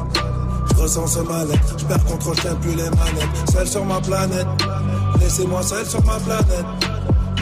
Ressens 0.76 1.06
ce 1.06 1.20
mal-être, 1.20 1.78
je 1.78 1.84
perds 1.84 2.04
contrôle, 2.04 2.36
je 2.36 2.54
plus 2.54 2.74
les 2.74 2.90
manettes. 2.90 3.50
Seul 3.52 3.66
sur 3.66 3.84
ma 3.84 4.00
planète, 4.00 4.46
laissez-moi 5.20 5.62
seul 5.62 5.86
sur 5.86 6.04
ma 6.04 6.18
planète. 6.18 6.64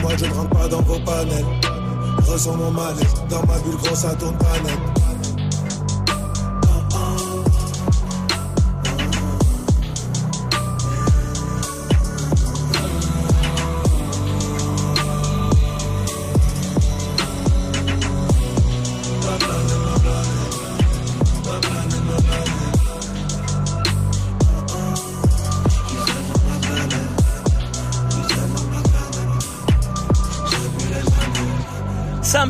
Moi 0.01 0.11
je 0.17 0.25
ne 0.25 0.33
rentre 0.33 0.49
pas 0.49 0.67
dans 0.67 0.81
vos 0.81 0.99
panels. 0.99 1.45
Ressens 2.27 2.55
mon 2.55 2.71
mal-être, 2.71 3.27
dans 3.29 3.45
ma 3.45 3.59
bulle 3.59 3.77
grosse 3.77 3.99
ça 3.99 4.13
tourne 4.15 4.37
pas 4.37 4.98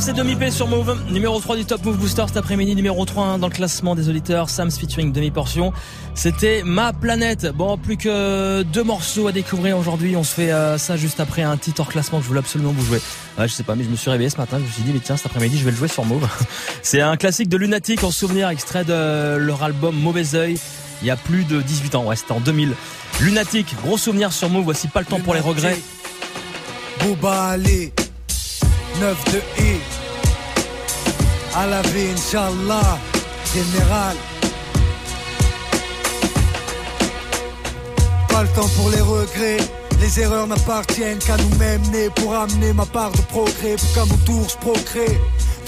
c'est 0.10 0.16
demi-p 0.16 0.49
sur 0.49 0.68
Move. 0.68 0.97
Numéro 1.12 1.39
3 1.39 1.55
du 1.55 1.66
Top 1.66 1.86
Move 1.86 1.97
Booster 1.97 2.24
cet 2.26 2.38
après-midi. 2.38 2.76
Numéro 2.76 3.05
3 3.05 3.38
dans 3.38 3.47
le 3.47 3.53
classement 3.53 3.93
des 3.93 4.10
auditeurs. 4.10 4.49
Sam's 4.49 4.80
featuring 4.80 5.12
demi-portion. 5.12 5.72
C'était 6.16 6.64
Ma 6.64 6.93
Planète. 6.93 7.45
Bon, 7.53 7.78
plus 7.78 7.95
que 7.95 8.64
deux 8.64 8.84
morceaux 8.84 9.28
à 9.28 9.32
découvrir 9.32 9.78
aujourd'hui. 9.78 10.16
On 10.16 10.24
se 10.24 10.34
fait 10.34 10.51
euh, 10.51 10.80
ça 10.80 10.97
juste 10.97 11.20
après 11.20 11.43
un 11.43 11.55
petit 11.57 11.74
hors 11.78 11.89
classement 11.89 12.18
que 12.18 12.24
je 12.24 12.28
voulais 12.28 12.39
absolument 12.39 12.72
vous 12.72 12.84
jouer. 12.84 12.99
Je 13.38 13.47
sais 13.47 13.62
pas, 13.62 13.76
mais 13.76 13.84
je 13.84 13.89
me 13.89 13.95
suis 13.95 14.10
réveillé 14.10 14.32
ce 14.32 14.38
matin. 14.38 14.57
Je 14.57 14.64
me 14.64 14.70
suis 14.70 14.82
dit, 14.82 14.93
mais 14.93 14.99
tiens, 14.99 15.16
cet 15.16 15.28
après-midi, 15.28 15.60
je 15.60 15.66
vais 15.66 15.72
le 15.72 15.78
jouer 15.78 15.88
sur 15.88 16.05
Move. 16.05 16.28
c'est 16.82 17.01
un 17.01 17.16
classique 17.16 17.49
de 17.49 17.57
Lunatic 17.57 18.03
en 18.03 18.10
souvenir, 18.10 18.49
extrait 18.49 18.86
de 18.86 19.38
leur 19.38 19.62
album 19.62 19.95
Mauvais 19.95 20.34
Oeil. 20.36 20.57
Il 21.03 21.07
y 21.07 21.12
a 21.12 21.18
plus 21.18 21.43
de 21.43 21.62
18 21.62 21.95
ans. 21.95 22.05
Ouais, 22.05 22.16
c'était 22.16 22.32
en 22.32 22.39
2000. 22.39 22.74
Lunatic, 23.22 23.76
gros 23.84 23.97
souvenir 23.97 24.34
sur 24.34 24.49
Move. 24.49 24.64
Voici 24.64 24.88
pas 24.88 25.01
le 25.01 25.05
temps 25.05 25.20
pour 25.20 25.36
les 25.36 25.39
regrets. 25.39 25.78
Bouba 27.01 27.49
Ali, 27.49 27.91
9 28.99 29.34
de 29.34 29.38
I. 29.62 29.98
À 31.55 31.65
la 31.65 31.81
vie, 31.81 32.09
Inch'Allah, 32.15 32.99
général. 33.53 34.15
Pas 38.29 38.43
le 38.43 38.49
temps 38.49 38.69
pour 38.77 38.89
les 38.91 39.01
regrets. 39.01 39.57
Les 39.99 40.19
erreurs 40.21 40.47
n'appartiennent 40.47 41.17
qu'à 41.19 41.37
nous-mêmes, 41.37 41.81
nés 41.91 42.09
pour 42.15 42.33
amener 42.33 42.71
ma 42.73 42.85
part 42.85 43.11
de 43.11 43.21
progrès, 43.23 43.75
pour 43.75 43.93
qu'à 43.93 44.05
mon 44.05 44.17
tour 44.25 44.47
je 44.47 44.57
procrée. 44.57 45.19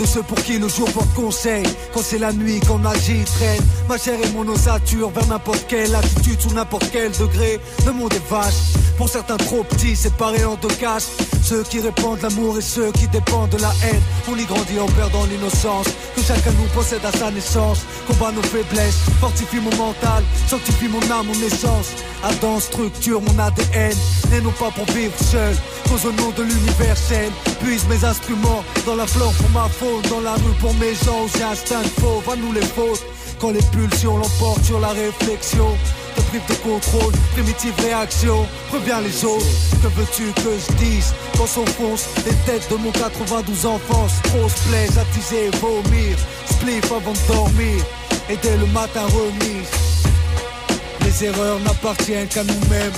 De 0.01 0.05
ceux 0.07 0.23
pour 0.23 0.41
qui 0.43 0.57
le 0.57 0.67
jour 0.67 0.91
porte 0.93 1.13
conseil, 1.13 1.63
quand 1.93 2.01
c'est 2.01 2.17
la 2.17 2.33
nuit 2.33 2.59
qu'on 2.61 2.83
agit, 2.85 3.23
traîne 3.23 3.61
ma 3.87 3.99
chair 3.99 4.17
et 4.19 4.29
mon 4.31 4.47
ossature 4.47 5.11
vers 5.11 5.27
n'importe 5.27 5.63
quelle 5.67 5.93
attitude, 5.93 6.41
sous 6.41 6.55
n'importe 6.55 6.89
quel 6.91 7.11
degré. 7.11 7.59
Le 7.85 7.91
monde 7.91 8.11
est 8.11 8.27
vache, 8.27 8.73
pour 8.97 9.07
certains 9.07 9.37
trop 9.37 9.63
petits, 9.63 9.95
séparés 9.95 10.43
en 10.43 10.55
deux 10.55 10.73
caches. 10.79 11.05
Ceux 11.43 11.61
qui 11.61 11.81
répandent 11.81 12.21
l'amour 12.23 12.57
et 12.57 12.61
ceux 12.61 12.91
qui 12.93 13.07
dépendent 13.09 13.51
de 13.51 13.57
la 13.57 13.71
haine. 13.83 14.01
On 14.27 14.35
y 14.35 14.45
grandit 14.45 14.79
en 14.79 14.87
perdant 14.87 15.23
l'innocence 15.25 15.87
que 16.15 16.21
chacun 16.23 16.51
nous 16.51 16.67
possède 16.73 17.05
à 17.05 17.11
sa 17.11 17.29
naissance. 17.29 17.81
Combat 18.07 18.31
nos 18.31 18.41
faiblesses, 18.41 19.01
fortifie 19.19 19.59
mon 19.59 19.75
mental, 19.75 20.23
sanctifie 20.47 20.87
mon 20.87 21.01
âme, 21.11 21.27
mon 21.27 21.45
essence. 21.45 21.89
Adam 22.23 22.59
structure 22.59 23.21
mon 23.21 23.39
ADN, 23.39 23.97
et 24.33 24.41
non 24.41 24.51
pas 24.51 24.71
pour 24.71 24.85
vivre 24.93 25.13
seul. 25.17 25.55
Cause 25.89 26.05
au 26.05 26.11
nom 26.11 26.29
de 26.37 26.43
l'universel, 26.43 27.31
puise 27.61 27.85
mes 27.87 28.05
instruments 28.05 28.63
dans 28.85 28.95
la 28.95 29.07
flore 29.07 29.33
pour 29.33 29.49
ma 29.49 29.67
faute, 29.67 29.90
dans 30.09 30.21
la 30.21 30.33
rue 30.33 30.55
pour 30.59 30.73
mes 30.75 30.93
gens, 30.93 31.27
j'ai 31.35 31.43
instinct 31.43 31.83
faux, 31.99 32.21
va 32.25 32.35
nous 32.35 32.53
les 32.53 32.61
fautes. 32.61 33.03
Quand 33.39 33.51
les 33.51 33.63
pulsions 33.71 34.17
l'emportent 34.17 34.63
sur 34.63 34.79
la 34.79 34.89
réflexion, 34.89 35.67
te 36.15 36.21
prive 36.21 36.45
de 36.47 36.53
contrôle, 36.55 37.13
primitive 37.33 37.73
réaction, 37.81 38.45
préviens 38.69 39.01
les 39.01 39.25
autres. 39.25 39.45
Que 39.81 39.87
veux-tu 39.87 40.31
que 40.41 40.51
je 40.57 40.73
dise? 40.77 41.13
Quand 41.37 41.47
s'enfonce 41.47 42.05
les 42.25 42.35
têtes 42.45 42.69
de 42.69 42.75
mon 42.75 42.91
92 42.91 43.65
enfance, 43.65 44.13
trop 44.23 44.47
se 44.47 44.69
plaise, 44.69 44.97
attiser 44.97 45.49
vomir, 45.59 46.17
spliff 46.49 46.91
avant 46.91 47.13
de 47.13 47.33
dormir, 47.33 47.83
et 48.29 48.37
dès 48.41 48.57
le 48.57 48.67
matin 48.67 49.01
remise. 49.07 49.71
Les 51.03 51.25
erreurs 51.25 51.59
n'appartiennent 51.61 52.27
qu'à 52.27 52.43
nous-mêmes, 52.43 52.93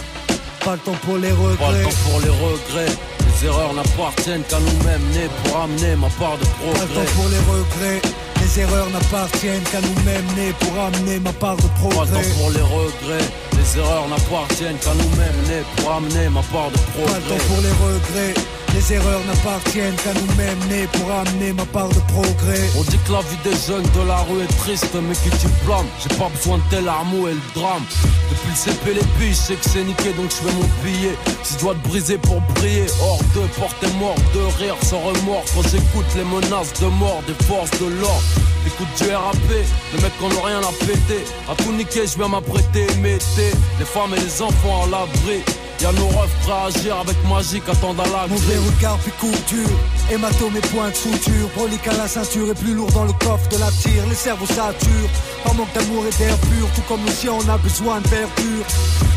pas 0.64 0.74
le 0.74 0.80
temps 0.80 1.00
pour 1.06 1.18
les 1.18 1.32
regrets. 1.32 1.58
Pas 1.58 1.72
le 1.72 1.84
temps 1.84 2.10
pour 2.10 2.20
les 2.20 2.30
regrets. 2.30 2.96
Les 3.44 3.50
erreurs 3.50 3.74
n'appartiennent 3.74 4.44
qu'à 4.44 4.58
nous-mêmes, 4.58 5.04
nés 5.12 5.28
pour 5.44 5.60
amener 5.64 5.98
ma 5.98 6.08
part 6.08 6.38
de 6.38 6.46
progrès. 6.46 6.88
Pas 6.96 7.12
pour 7.12 7.28
les 7.28 7.40
regrets. 7.40 8.02
Les 8.40 8.60
erreurs 8.62 8.90
n'appartiennent 8.90 9.64
qu'à 9.64 9.82
nous-mêmes, 9.82 10.26
nés 10.38 10.54
pour 10.62 10.80
amener 10.82 11.20
ma 11.20 11.34
part 11.34 11.58
de 11.58 11.68
progrès. 11.80 12.24
Pas 12.24 12.36
pour 12.40 12.52
les 12.52 12.62
regrets. 12.62 13.28
Les 13.58 13.80
erreurs 13.80 14.08
n'appartiennent 14.08 14.78
qu'à 14.78 14.94
nous-mêmes, 14.94 15.42
nés 15.50 15.64
pour 15.76 15.92
amener 15.92 16.30
ma 16.30 16.42
part 16.54 16.72
de 16.72 16.78
progrès. 16.96 17.20
Pas 17.20 17.44
pour 17.44 17.62
les 17.62 17.76
regrets. 17.84 18.34
Les 18.74 18.94
erreurs 18.94 19.22
n'appartiennent 19.28 19.96
qu'à 19.98 20.14
nous-mêmes, 20.14 20.60
nés 20.68 20.88
pour 20.94 21.12
amener 21.12 21.54
ma 21.54 21.66
part 21.66 21.90
de 21.90 22.00
progrès. 22.12 22.62
On 22.76 22.82
dit 22.84 22.98
que 23.06 23.12
la 23.12 23.22
vie 23.22 23.38
des 23.44 23.56
jeunes 23.68 23.84
de 23.84 24.08
la 24.08 24.18
rue 24.18 24.42
est 24.42 24.58
triste, 24.58 24.96
mais 24.96 25.14
qui 25.14 25.30
tu 25.38 25.48
blâmes? 25.64 25.86
J'ai 26.02 26.16
pas 26.18 26.30
besoin 26.36 26.58
de 26.58 26.64
tel 26.72 26.88
armeau 26.88 27.28
et 27.28 27.34
le 27.34 27.42
drame. 27.54 27.84
Depuis 28.32 28.50
le 28.50 28.56
CP, 28.56 28.94
les 28.96 29.08
billes, 29.20 29.30
je 29.30 29.54
sais 29.54 29.56
que 29.56 29.70
c'est 29.70 29.84
niqué, 29.84 30.12
donc 30.14 30.32
je 30.32 30.38
fais 30.42 30.54
mon 30.56 30.68
billet. 30.84 31.16
Si 31.44 31.54
je 31.54 31.60
dois 31.60 31.76
te 31.76 31.88
briser 31.88 32.18
pour 32.18 32.42
briller, 32.56 32.88
hors 33.00 33.20
de 33.36 33.42
porter 33.60 33.88
mort, 34.00 34.16
de 34.34 34.64
rire 34.64 34.76
sans 34.82 35.00
remords. 35.00 35.46
Quand 35.54 35.64
j'écoute 35.64 36.10
les 36.16 36.26
menaces 36.26 36.74
de 36.82 36.88
mort 36.88 37.22
des 37.28 37.38
forces 37.46 37.72
de 37.80 37.86
l'ordre. 38.02 38.24
Écoute 38.66 38.88
du 38.98 39.14
RAP, 39.14 39.50
les 39.94 40.02
mecs 40.02 40.18
qu'on 40.20 40.30
n'a 40.30 40.48
rien 40.48 40.62
à 40.62 40.72
péter. 40.86 41.24
À 41.52 41.56
tout 41.56 41.72
niquer, 41.74 42.08
je 42.08 42.18
viens 42.18 42.30
m'apprêter, 42.30 42.88
mettez 43.02 43.52
les 43.78 43.86
femmes 43.86 44.14
et 44.16 44.20
les 44.20 44.42
enfants 44.42 44.84
à 44.84 44.88
l'abri. 44.88 45.44
Y'a 45.82 45.92
nos 45.94 46.08
refs 46.08 46.36
prêts 46.42 46.52
à 46.52 46.66
agir 46.66 46.98
avec 46.98 47.18
magie 47.28 47.62
qu'attendent 47.62 48.00
à 48.00 48.04
la 48.04 48.28
Mauvais 48.28 48.58
regard 48.58 48.98
puis 49.00 49.12
couture, 49.20 49.78
hématome 50.12 50.58
et 50.58 50.68
point 50.68 50.90
de 50.90 50.96
suture 50.96 51.50
Brolique 51.56 51.88
à 51.88 51.94
la 51.94 52.08
ceinture 52.08 52.50
et 52.50 52.54
plus 52.54 52.74
lourd 52.74 52.92
dans 52.92 53.06
le 53.06 53.14
coffre 53.14 53.48
de 53.50 53.58
la 53.58 53.70
tire. 53.72 54.06
Les 54.08 54.16
cerveaux 54.16 54.46
saturent, 54.46 55.10
par 55.44 55.54
manque 55.56 55.74
d'amour 55.74 56.04
et 56.06 56.18
d'air 56.18 56.38
pur. 56.38 56.68
Tout 56.76 56.82
comme 56.88 57.04
le 57.06 57.12
chien 57.12 57.32
on 57.34 57.50
a 57.50 57.58
besoin 57.58 58.00
de 58.02 58.08
verdure 58.08 58.66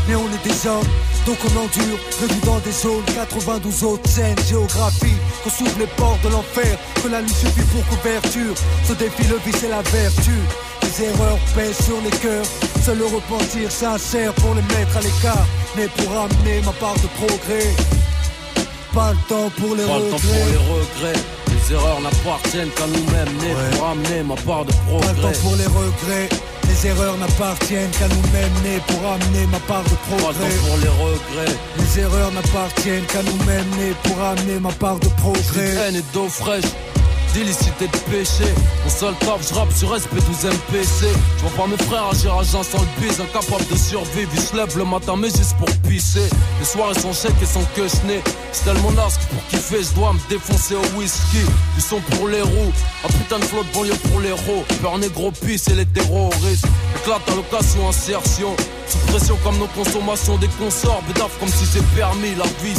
Mais 0.07 0.15
on 0.15 0.27
est 0.27 0.43
des 0.43 0.67
hommes, 0.67 0.89
donc 1.25 1.37
on 1.45 1.57
endure. 1.57 1.99
Revu 2.21 2.39
dans 2.45 2.59
des 2.59 2.71
zones, 2.71 3.05
92 3.15 3.83
autres 3.83 4.09
scènes. 4.09 4.37
Géographie, 4.47 5.17
qu'on 5.43 5.49
s'ouvre 5.49 5.79
les 5.79 5.87
portes 5.95 6.23
de 6.23 6.29
l'enfer. 6.29 6.77
Que 7.03 7.07
la 7.07 7.21
nuit 7.21 7.29
suffit 7.29 7.67
pour 7.71 7.85
couverture. 7.85 8.55
Ce 8.83 8.93
défi 8.93 9.23
le 9.29 9.37
vice 9.45 9.63
et 9.63 9.69
la 9.69 9.81
vertu 9.83 10.39
les 10.99 11.05
erreurs 11.05 11.39
pèsent 11.55 11.85
sur 11.85 11.99
les 12.03 12.09
cœurs. 12.19 12.45
Seul 12.83 12.97
le 12.97 13.05
repentir 13.05 13.71
sincère 13.71 14.33
pour 14.33 14.53
les 14.55 14.61
mettre 14.75 14.97
à 14.97 15.01
l'écart. 15.01 15.45
Mais 15.75 15.87
pour 15.87 16.11
amener 16.17 16.61
ma 16.65 16.71
part 16.73 16.95
de 16.95 17.07
progrès. 17.19 17.67
Pas 18.93 19.11
le 19.11 19.17
temps 19.29 19.51
pour 19.59 19.75
les 19.75 19.83
Pas 19.83 19.93
regrets. 19.93 20.05
le 20.05 20.11
temps 20.11 20.17
pour 20.17 20.45
les 20.51 20.73
regrets. 20.73 21.19
Les 21.51 21.73
erreurs 21.73 22.01
n'appartiennent 22.01 22.69
qu'à 22.71 22.87
nous-mêmes, 22.87 23.33
nés 23.41 23.55
pour 23.77 23.87
amener 23.89 24.23
ma 24.23 24.35
part 24.35 24.65
de 24.65 24.71
Pas 24.71 24.77
le 24.77 24.99
progrès. 24.99 25.21
temps 25.33 25.39
pour 25.41 25.55
les 25.55 25.65
regrets. 25.65 26.29
Les 26.67 26.87
erreurs 26.87 27.17
n'appartiennent 27.17 27.91
qu'à 27.91 28.07
nous-mêmes, 28.07 28.53
nés 28.63 28.81
pour 28.87 29.01
amener 29.11 29.45
ma 29.51 29.59
part 29.59 29.83
de 29.83 29.89
Pas 29.89 29.95
le 29.95 30.17
progrès. 30.17 30.49
temps 30.49 30.65
pour 30.67 30.77
les 30.77 30.89
regrets. 30.89 31.55
Les 31.77 31.99
erreurs 32.01 32.31
n'appartiennent 32.31 33.05
qu'à 33.05 33.23
nous-mêmes, 33.23 33.69
nés 33.77 33.93
pour 34.03 34.21
amener 34.23 34.59
ma 34.59 34.71
part 34.71 34.99
de 34.99 35.07
progrès. 35.09 35.75
haine 35.87 35.95
et 35.97 36.03
d'eau 36.13 36.27
fraîche. 36.29 36.65
D'illicité 37.37 37.85
de 37.85 37.97
péché. 38.09 38.51
Mon 38.83 38.89
seul 38.89 39.13
taf, 39.19 39.47
je 39.47 39.53
rappe 39.53 39.71
sur 39.71 39.95
SP12 39.95 40.47
MPC. 40.47 41.05
Je 41.37 41.41
vois 41.43 41.51
pas 41.55 41.67
mes 41.67 41.77
frères 41.85 42.07
agir 42.09 42.33
à 42.33 42.41
jeun 42.41 42.63
sans 42.63 42.79
le 42.79 42.87
bise. 42.99 43.21
Incapable 43.21 43.63
de 43.69 43.77
survivre, 43.77 44.31
ils 44.33 44.41
se 44.41 44.55
le 44.55 44.83
matin, 44.85 45.13
mais 45.15 45.29
juste 45.29 45.55
pour 45.59 45.69
pisser. 45.87 46.27
Les 46.59 46.65
soirées 46.65 46.99
sont 46.99 47.13
chèques 47.13 47.39
et 47.39 47.45
sans 47.45 47.63
que 47.75 47.87
je 47.87 48.07
n'ai. 48.07 48.23
C'est 48.51 48.63
tellement 48.63 48.91
nasque 48.93 49.21
pour 49.29 49.45
kiffer, 49.49 49.83
je 49.83 49.93
dois 49.93 50.13
me 50.13 50.29
défoncer 50.29 50.73
au 50.73 50.97
whisky. 50.97 51.45
Ils 51.75 51.83
sont 51.83 52.01
pour 52.09 52.27
les 52.27 52.41
roues. 52.41 52.73
Un 53.05 53.07
putain 53.09 53.37
de 53.37 53.45
flotte 53.45 53.71
banlieue 53.71 53.93
pour 54.09 54.19
les 54.19 54.29
héros. 54.29 54.65
Peur 54.81 54.97
négro 54.97 55.29
pisse 55.29 55.67
et 55.67 55.75
les 55.75 55.85
terroristes. 55.85 56.65
Éclate 57.03 57.21
à 57.29 57.35
l'occasion, 57.35 57.87
insertion. 57.87 58.55
Sous 58.87 59.11
pression 59.11 59.37
comme 59.43 59.59
nos 59.59 59.67
consommations 59.67 60.37
des 60.37 60.49
consorts. 60.59 61.03
Bédaf 61.07 61.37
comme 61.39 61.49
si 61.49 61.67
c'est 61.67 61.85
permis, 61.95 62.33
la 62.33 62.45
vie. 62.63 62.73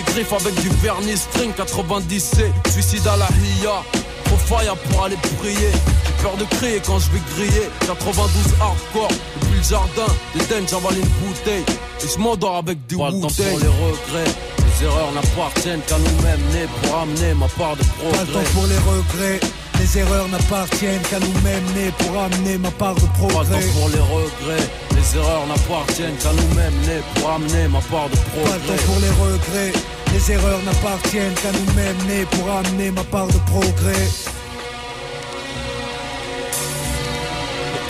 Les 0.00 0.12
griffes 0.14 0.32
avec 0.32 0.54
du 0.62 0.68
vernis 0.82 1.18
string 1.18 1.52
90C 1.52 2.44
Suicide 2.72 3.06
à 3.06 3.16
la 3.18 3.28
hiya 3.44 3.82
Trop 4.24 4.36
fire 4.36 4.74
pour 4.76 5.04
aller 5.04 5.16
prier. 5.38 5.54
J'ai 5.72 6.22
peur 6.22 6.36
de 6.38 6.44
crier 6.56 6.80
quand 6.86 6.98
je 6.98 7.10
vais 7.10 7.20
griller. 7.34 7.68
92 7.86 8.54
hardcore 8.62 9.08
Depuis 9.42 9.58
le 9.58 9.62
jardin 9.62 10.12
Des 10.34 10.46
dennes 10.46 10.66
j'avale 10.66 10.96
une 10.96 11.04
bouteille. 11.04 11.64
Et 12.02 12.08
je 12.08 12.18
m'endors 12.18 12.56
avec 12.56 12.86
du 12.86 12.96
Pas 12.96 13.10
le 13.10 13.20
temps 13.20 13.26
pour 13.28 13.44
les 13.44 13.52
regrets. 13.52 14.32
Les 14.80 14.86
erreurs 14.86 15.12
n'appartiennent 15.12 15.82
qu'à 15.86 15.98
nous-mêmes 15.98 16.44
Nés 16.54 16.68
pour 16.82 16.98
amener 17.00 17.34
ma 17.34 17.48
part 17.48 17.76
de 17.76 17.82
Pas 17.82 18.20
le 18.22 18.26
temps 18.26 18.32
progrès. 18.32 18.50
pour 18.54 18.66
les 18.68 18.78
regrets. 18.78 19.40
Les 19.80 19.98
erreurs 19.98 20.28
n'appartiennent 20.28 21.00
qu'à 21.10 21.18
nous-mêmes 21.18 21.64
nés 21.74 21.90
pour 21.98 22.20
amener 22.20 22.58
ma 22.58 22.70
part 22.70 22.94
de 22.94 23.06
progrès. 23.16 23.34
Pas 23.34 23.56
le 23.56 23.64
temps 23.64 23.72
pour 23.78 23.88
les 23.88 23.98
regrets, 23.98 24.66
les 24.94 25.16
erreurs 25.16 25.46
n'appartiennent 25.46 26.16
qu'à 26.16 26.32
nous-mêmes 26.32 26.80
nés 26.86 27.02
pour 27.14 27.30
amener 27.30 27.66
ma 27.68 27.80
part 27.80 28.10
de 28.10 28.16
progrès. 28.16 28.44
Pas 28.44 28.58
le 28.58 28.76
temps 28.76 28.82
pour 28.84 29.00
les 29.00 29.08
regrets, 29.08 29.72
les 30.12 30.32
erreurs 30.32 30.62
n'appartiennent 30.66 31.34
qu'à 31.34 31.52
nous-mêmes 31.52 31.96
nés 32.08 32.26
pour 32.26 32.50
amener 32.50 32.90
ma 32.90 33.04
part 33.04 33.26
de 33.28 33.38
progrès. 33.50 34.06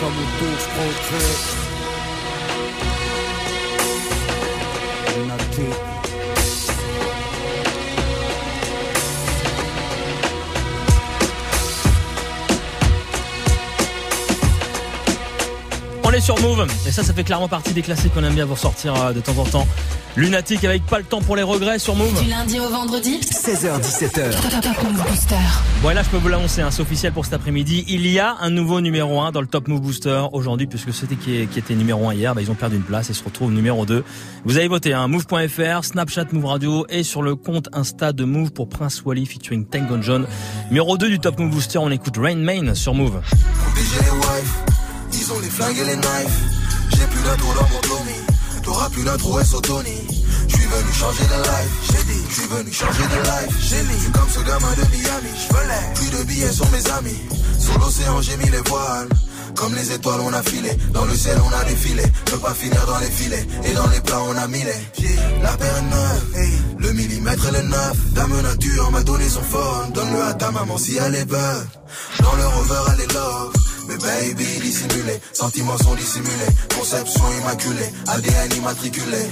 Comme 0.01 0.20
tous 0.38 0.62
progrès. 0.76 1.70
Sur 16.21 16.39
Move 16.41 16.66
et 16.87 16.93
ça 16.93 17.03
ça 17.03 17.14
fait 17.14 17.25
clairement 17.25 17.49
partie 17.49 17.73
des 17.73 17.81
classiques 17.81 18.12
qu'on 18.12 18.23
aime 18.23 18.35
bien 18.35 18.45
vous 18.45 18.53
ressortir 18.53 18.95
euh, 18.95 19.12
de 19.12 19.21
temps 19.21 19.39
en 19.39 19.45
temps. 19.45 19.66
Lunatique 20.16 20.64
avec 20.64 20.85
pas 20.85 20.99
le 20.99 21.05
temps 21.05 21.23
pour 21.23 21.35
les 21.35 21.43
regrets 21.43 21.79
sur 21.79 21.95
Move. 21.95 22.23
Du 22.23 22.29
lundi 22.29 22.61
au 22.61 22.68
vendredi 22.68 23.21
16h17h. 23.21 24.31
Top 24.51 24.83
Move 24.85 25.03
Booster. 25.09 25.37
Bon 25.83 25.91
et 25.91 25.95
là 25.95 26.03
je 26.03 26.11
peux 26.11 26.18
vous 26.18 26.29
l'annoncer, 26.29 26.61
hein, 26.61 26.71
c'est 26.71 26.83
officiel 26.83 27.12
pour 27.12 27.25
cet 27.25 27.33
après-midi. 27.35 27.87
Il 27.89 28.07
y 28.07 28.18
a 28.18 28.37
un 28.41 28.51
nouveau 28.51 28.83
numéro 28.83 29.21
1 29.23 29.33
dans 29.33 29.41
le 29.41 29.47
Top 29.47 29.66
Move 29.68 29.81
Booster 29.81 30.25
aujourd'hui 30.33 30.66
puisque 30.66 30.93
c'était 30.93 31.16
qui, 31.16 31.47
qui 31.47 31.59
était 31.59 31.75
numéro 31.75 32.07
1 32.09 32.14
hier, 32.14 32.35
bah, 32.35 32.43
ils 32.43 32.51
ont 32.51 32.55
perdu 32.55 32.77
une 32.77 32.83
place 32.83 33.09
et 33.09 33.14
se 33.14 33.25
retrouvent 33.25 33.53
numéro 33.53 33.87
2. 33.87 34.05
Vous 34.45 34.57
avez 34.59 34.68
voté 34.68 34.93
hein, 34.93 35.09
move.fr, 35.09 35.85
Snapchat 35.85 36.27
Move 36.33 36.45
Radio 36.45 36.87
et 36.91 37.03
sur 37.03 37.23
le 37.23 37.35
compte 37.35 37.68
Insta 37.73 38.12
de 38.12 38.25
Move 38.25 38.53
pour 38.53 38.68
Prince 38.68 39.03
Wally 39.05 39.25
featuring 39.25 39.64
Tango 39.64 39.97
John. 40.03 40.27
Numéro 40.68 40.99
2 40.99 41.09
du 41.09 41.18
Top 41.18 41.39
Move 41.39 41.51
Booster, 41.51 41.79
on 41.79 41.91
écoute 41.91 42.18
Rain 42.18 42.37
Main 42.37 42.75
sur 42.75 42.95
Move. 42.95 43.21
Ils 45.21 45.33
ont 45.33 45.39
les 45.41 45.51
flingues 45.51 45.79
et 45.79 45.85
les 45.85 45.97
knives. 45.97 46.39
J'ai 46.91 47.07
plus 47.07 47.23
d'intro 47.23 47.53
dans 47.55 47.68
mon 47.68 47.81
Tommy, 47.81 48.21
t'auras 48.62 48.89
plus 48.89 49.05
d'intro 49.05 49.43
SO 49.45 49.61
Tony. 49.61 50.01
J'suis 50.49 50.64
venu 50.64 50.93
changer 50.93 51.25
de 51.25 51.43
life, 51.43 51.73
j'ai 51.89 52.12
dit, 52.12 52.23
j'suis 52.31 52.47
venu 52.49 52.73
changer 52.73 53.03
de 53.03 53.23
life. 53.23 53.57
J'ai 53.61 53.83
mis, 53.83 53.99
j'suis 53.99 54.12
comme 54.12 54.29
ce 54.29 54.41
gamin 54.41 54.73
de 54.75 54.97
Miami, 54.97 55.31
j'velais. 55.37 55.95
Plus 55.95 56.18
de 56.18 56.25
billets 56.25 56.53
sur 56.53 56.68
mes 56.71 56.87
amis, 56.91 57.21
sur 57.59 57.79
l'océan 57.79 58.21
j'ai 58.23 58.37
mis 58.39 58.51
les 58.51 58.62
voiles. 58.68 59.09
Comme 59.55 59.74
les 59.74 59.92
étoiles 59.92 60.20
on 60.20 60.32
a 60.32 60.42
filé, 60.42 60.70
dans 60.92 61.05
le 61.05 61.14
ciel 61.14 61.38
on 61.44 61.55
a 61.55 61.64
défilé. 61.64 62.03
Ne 62.32 62.36
pas 62.36 62.55
finir 62.55 62.86
dans 62.86 62.98
les 62.98 63.11
filets, 63.11 63.46
et 63.64 63.72
dans 63.74 63.88
les 63.88 64.01
plats 64.01 64.22
on 64.22 64.36
a 64.36 64.46
mis 64.48 64.62
les. 64.62 65.11
La 65.42 65.57
paire 65.57 65.76
est 65.76 65.82
neuve, 65.82 66.78
le 66.78 66.92
millimètre 66.92 67.46
et 67.48 67.62
le 67.62 67.68
neuf. 67.68 67.96
Dame 68.12 68.40
nature 68.42 68.90
m'a 68.90 69.03
donné 69.03 69.28
son 69.28 69.42
phone, 69.42 69.92
donne-le 69.92 70.22
à 70.22 70.34
ta 70.34 70.51
maman 70.51 70.78
si 70.78 70.96
elle 70.96 71.14
est 71.14 71.24
bonne. 71.24 71.66
Dans 72.20 72.34
le 72.34 72.46
rover 72.46 72.92
elle 72.94 73.01
est 73.03 73.12
love. 73.12 73.53
Mais 73.88 73.96
baby 73.96 74.61
dissimulé, 74.61 75.20
sentiments 75.32 75.78
sont 75.78 75.94
dissimulés, 75.94 76.30
conception 76.78 77.24
immaculée, 77.40 77.90
ADN 78.07 78.53
immatriculé. 78.59 79.26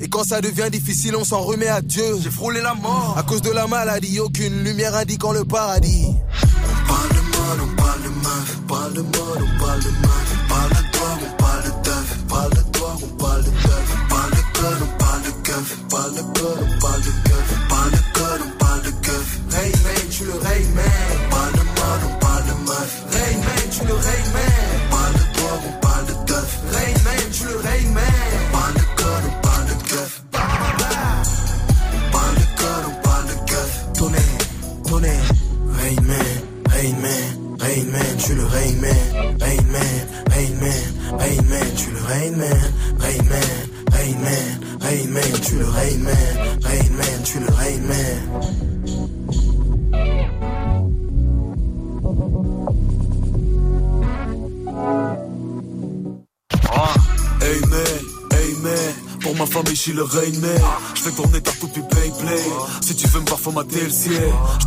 Et 0.00 0.08
quand 0.08 0.24
ça 0.24 0.40
devient 0.40 0.70
difficile, 0.72 1.14
on 1.14 1.24
s'en 1.24 1.40
remet 1.40 1.68
à 1.68 1.82
Dieu. 1.82 2.18
J'ai 2.22 2.30
frôlé 2.30 2.62
la 2.62 2.74
mort. 2.74 3.16
À 3.18 3.22
cause 3.22 3.42
de 3.42 3.50
la 3.50 3.66
maladie, 3.66 4.18
aucune 4.18 4.64
lumière 4.64 4.94
indiquant 4.94 5.32
le 5.32 5.44
paradis. 5.44 6.06
On 6.06 6.88
parle 6.88 7.08
de 7.10 7.29
mode, 7.50 7.60
on 7.60 7.76
parle 7.76 8.02
de 8.02 8.08
meuf. 8.08 8.58
On 8.58 8.66
parle 8.66 8.92
de 8.94 9.00
mode, 9.00 9.42
on 9.42 9.58
parle 9.58 9.82
de 9.82 9.90
meuf. 9.90 10.26
On 10.32 10.48
parle 10.48 10.70
de 10.70 10.82
drogue, 10.92 11.22
on 11.22 11.42
parle 11.42 11.62
de 11.64 11.70
teuf. 11.82 12.16
On 12.18 12.28
parle 12.28 12.50
de 12.50 12.62
drogue, 12.72 13.02
on 13.02 13.16
parle 13.16 13.44
de 13.44 13.50
teuf. 13.50 13.86
On 13.94 14.08
parle 14.08 14.30
de 14.30 14.42
code, 14.58 14.80
on 14.82 14.98
parle 14.98 15.22
de 15.22 15.30
keuf. 15.46 15.78
On 15.78 15.88
parle 15.88 16.14
de 16.14 16.22
code, 16.38 16.59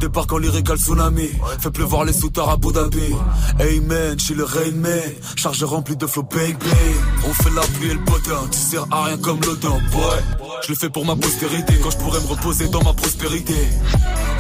débarque 0.04 0.34
en 0.34 0.38
lyrical 0.38 0.78
tsunami. 0.78 1.30
Fais 1.60 1.72
pleuvoir 1.72 2.04
les 2.04 2.12
soutards 2.12 2.50
à 2.50 2.54
Abu 2.54 2.74
Dhabi. 2.74 3.10
Amen, 3.60 4.16
je 4.18 4.26
suis 4.26 4.34
le 4.36 4.44
rain 4.44 4.72
man. 4.76 5.10
Charge 5.38 5.64
remplie 5.64 5.96
de 5.96 6.06
flow 6.08 6.24
bang 6.24 6.58
bang. 6.58 6.96
On 7.26 7.34
fait 7.34 7.54
la 7.56 7.62
pluie 7.62 7.92
et 7.92 7.94
le 7.94 8.04
potin. 8.04 8.42
Tu 8.52 8.60
sers 8.60 8.86
à 8.92 9.06
rien 9.06 9.18
comme 9.18 9.40
l'automne, 9.46 9.82
boy. 9.94 10.20
Je 10.64 10.70
le 10.74 10.76
fais 10.76 10.90
pour 10.90 11.06
ma 11.06 11.16
postérité. 11.16 11.74
Quand 11.82 11.92
je 11.92 11.98
pourrais 11.98 12.20
me 12.20 12.28
reposer 12.28 12.68
dans 12.68 12.84
ma 12.84 12.94
prospérité. 12.94 13.56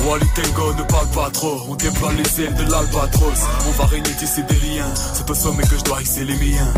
Wally 0.05 0.28
Tango 0.36 0.74
ne 0.74 0.84
parle 0.84 1.09
pas 1.16 1.30
trop. 1.32 1.57
On 1.70 1.76
déploie 1.76 2.11
les 2.11 2.43
ailes 2.43 2.55
de 2.55 2.70
l'albatros. 2.70 3.41
On 3.68 3.72
va 3.72 3.86
régner 3.86 4.11
tisser 4.20 4.43
des 4.43 4.59
liens. 4.68 4.93
C'est 5.14 5.30
au 5.30 5.34
sommet 5.34 5.64
que 5.64 5.78
je 5.78 5.84
dois 5.86 6.01
hisser 6.01 6.26
les 6.26 6.36
miens. 6.36 6.74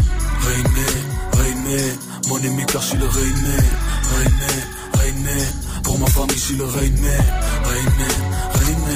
Rain 0.46 0.64
man, 0.76 0.98
rain 1.38 1.56
man. 1.66 1.98
Mon 2.30 2.38
ami 2.38 2.64
car 2.68 2.82
je 2.84 2.88
suis 2.90 2.98
le 3.00 3.08
rain 3.08 3.36
man. 3.46 3.66
Rain 4.14 4.32
man, 4.40 4.60
rain 5.00 5.18
man. 5.24 5.65
Pour 5.96 6.04
ma 6.04 6.12
famille, 6.12 6.36
je 6.36 6.42
suis 6.42 6.56
le 6.58 6.66
rain 6.66 6.82
man. 6.82 7.26
Rain 7.64 7.90
man, 7.96 8.16
rain. 8.52 8.96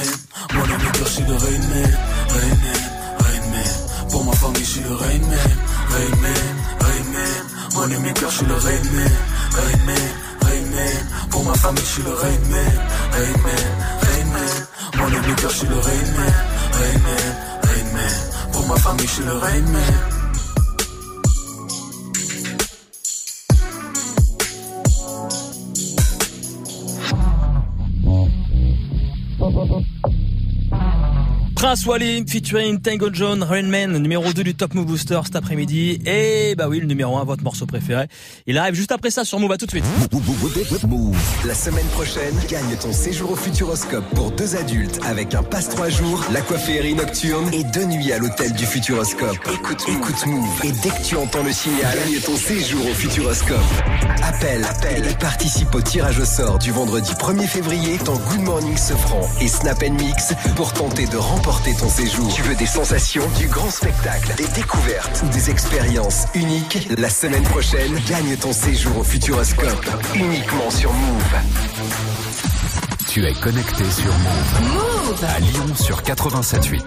Mon 0.53 0.63
ami 0.63 0.83
je 0.97 1.21
le 1.21 1.33
rain 1.33 1.63
man. 1.71 1.97
Rain 2.27 2.55
man, 2.59 2.81
rain 3.19 3.51
man. 3.51 4.09
Pour 4.09 4.25
ma 4.25 4.33
famille, 4.33 4.65
je 4.65 4.69
suis 4.69 4.81
le 4.81 4.93
rain 4.95 5.19
man. 5.31 5.51
Rain 5.91 6.15
man, 6.21 6.55
rain 6.81 7.03
man. 7.13 7.45
Mon 7.73 7.83
ami 7.83 8.11
je 8.19 8.43
le 8.43 8.53
rain 8.53 8.83
man. 8.91 9.11
Rain 9.55 9.79
man, 9.85 9.95
rain. 10.41 11.29
Pour 11.31 11.45
ma 11.45 11.53
famille, 11.53 11.85
je 11.85 11.89
suis 11.89 12.03
le 12.03 12.11
rain 12.11 12.39
man. 12.51 12.73
Rain 13.13 13.37
man, 13.45 13.63
rain 14.01 14.25
man. 14.33 14.69
Le 15.69 15.75
rain. 15.79 16.09
Rain. 16.17 16.39
Pour 18.51 18.67
ma 18.67 18.75
famille, 18.75 19.07
je 19.07 19.13
suis 19.13 19.23
le 19.23 19.33
rain 19.33 19.61
man. 19.71 20.18
Prince 31.69 31.85
Wally 31.85 32.25
featuring 32.25 32.81
Tango 32.81 33.11
John, 33.13 33.43
Rainman, 33.43 33.99
numéro 33.99 34.33
2 34.33 34.43
du 34.43 34.55
Top 34.55 34.73
Move 34.73 34.87
Booster 34.87 35.19
cet 35.25 35.35
après-midi. 35.35 36.01
Et 36.03 36.55
bah 36.55 36.67
oui, 36.67 36.79
le 36.79 36.87
numéro 36.87 37.15
1, 37.15 37.25
votre 37.25 37.43
morceau 37.43 37.67
préféré. 37.67 38.07
Il 38.47 38.57
arrive 38.57 38.73
juste 38.73 38.91
après 38.91 39.11
ça 39.11 39.23
sur 39.23 39.37
Move, 39.39 39.51
à 39.51 39.57
tout 39.57 39.67
de 39.67 39.69
suite. 39.69 39.83
Move. 40.87 41.15
La 41.45 41.53
semaine 41.53 41.85
prochaine, 41.89 42.33
gagne 42.49 42.75
ton 42.81 42.91
séjour 42.91 43.33
au 43.33 43.35
Futuroscope 43.35 44.03
pour 44.15 44.31
deux 44.31 44.55
adultes 44.55 44.99
avec 45.05 45.35
un 45.35 45.43
passe 45.43 45.69
trois 45.69 45.89
jours, 45.89 46.25
l'aquaférie 46.33 46.95
nocturne 46.95 47.53
et 47.53 47.63
deux 47.65 47.85
nuits 47.85 48.13
à 48.13 48.17
l'hôtel 48.17 48.51
du 48.53 48.65
Futuroscope. 48.65 49.37
Écoute, 49.53 49.83
écoute 49.87 50.25
Move. 50.25 50.61
Et 50.63 50.71
dès 50.71 50.89
que 50.89 51.05
tu 51.05 51.17
entends 51.17 51.43
le 51.43 51.51
signal, 51.51 51.95
gagne 51.95 52.19
ton 52.19 52.35
séjour 52.35 52.83
au 52.83 52.93
Futuroscope. 52.95 53.59
Appelle, 54.23 54.63
appelle 54.63 55.05
et 55.07 55.13
participe 55.13 55.75
au 55.75 55.81
tirage 55.81 56.17
au 56.17 56.25
sort 56.25 56.57
du 56.57 56.71
vendredi 56.71 57.11
1er 57.11 57.45
février 57.45 57.99
dans 58.05 58.17
Good 58.17 58.41
Morning 58.41 58.75
Sofran 58.75 59.21
et 59.39 59.47
Snap 59.47 59.83
Mix 59.87 60.33
pour 60.55 60.73
tenter 60.73 61.05
de 61.05 61.17
remporter 61.17 61.58
ton 61.77 61.89
séjour. 61.89 62.33
Tu 62.33 62.41
veux 62.41 62.55
des 62.55 62.65
sensations, 62.65 63.23
du 63.37 63.47
grand 63.47 63.69
spectacle, 63.69 64.33
des 64.35 64.47
découvertes 64.47 65.23
ou 65.23 65.29
des 65.29 65.49
expériences 65.49 66.25
uniques? 66.33 66.87
La 66.97 67.09
semaine 67.09 67.43
prochaine, 67.43 67.93
gagne 68.07 68.35
ton 68.37 68.53
séjour 68.53 68.97
au 68.97 69.03
Futuroscope 69.03 69.85
uniquement 70.15 70.69
sur 70.69 70.91
Move. 70.93 71.35
Tu 73.07 73.25
es 73.25 73.33
connecté 73.33 73.83
sur 73.91 74.13
Move. 74.19 74.73
Move 74.73 75.25
À 75.25 75.39
Lyon 75.39 75.75
sur 75.75 76.01
87.8. 76.01 76.81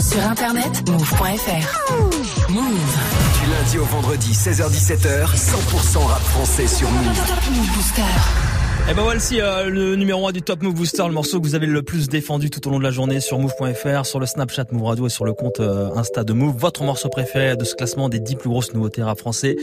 Sur 0.00 0.22
internet, 0.24 0.88
move.fr. 0.88 2.50
Move. 2.50 2.96
Du 3.42 3.50
lundi 3.50 3.78
au 3.78 3.84
vendredi 3.84 4.32
16h-17h, 4.32 5.26
100% 5.34 5.98
rap 6.04 6.22
français 6.22 6.66
sur 6.66 6.90
Move. 6.90 7.06
Move 7.50 7.72
Booster. 7.74 8.55
Et 8.88 8.94
ben 8.94 9.02
voici 9.02 9.40
euh, 9.40 9.68
le 9.68 9.96
numéro 9.96 10.28
1 10.28 10.32
du 10.32 10.42
Top 10.42 10.62
Move 10.62 10.74
Booster, 10.74 11.02
le 11.08 11.12
morceau 11.12 11.40
que 11.40 11.44
vous 11.44 11.56
avez 11.56 11.66
le 11.66 11.82
plus 11.82 12.08
défendu 12.08 12.50
tout 12.50 12.64
au 12.68 12.70
long 12.70 12.78
de 12.78 12.84
la 12.84 12.92
journée 12.92 13.18
sur 13.18 13.40
move.fr, 13.40 14.06
sur 14.06 14.20
le 14.20 14.26
Snapchat 14.26 14.66
Move 14.70 14.84
Radio 14.84 15.06
et 15.08 15.10
sur 15.10 15.24
le 15.24 15.32
compte 15.32 15.58
euh, 15.58 15.88
Insta 15.96 16.22
de 16.22 16.32
Move. 16.32 16.54
Votre 16.56 16.84
morceau 16.84 17.08
préféré 17.08 17.56
de 17.56 17.64
ce 17.64 17.74
classement 17.74 18.08
des 18.08 18.20
10 18.20 18.36
plus 18.36 18.48
grosses 18.48 18.72
nouveautés 18.74 19.02
rap 19.02 19.18
français. 19.18 19.56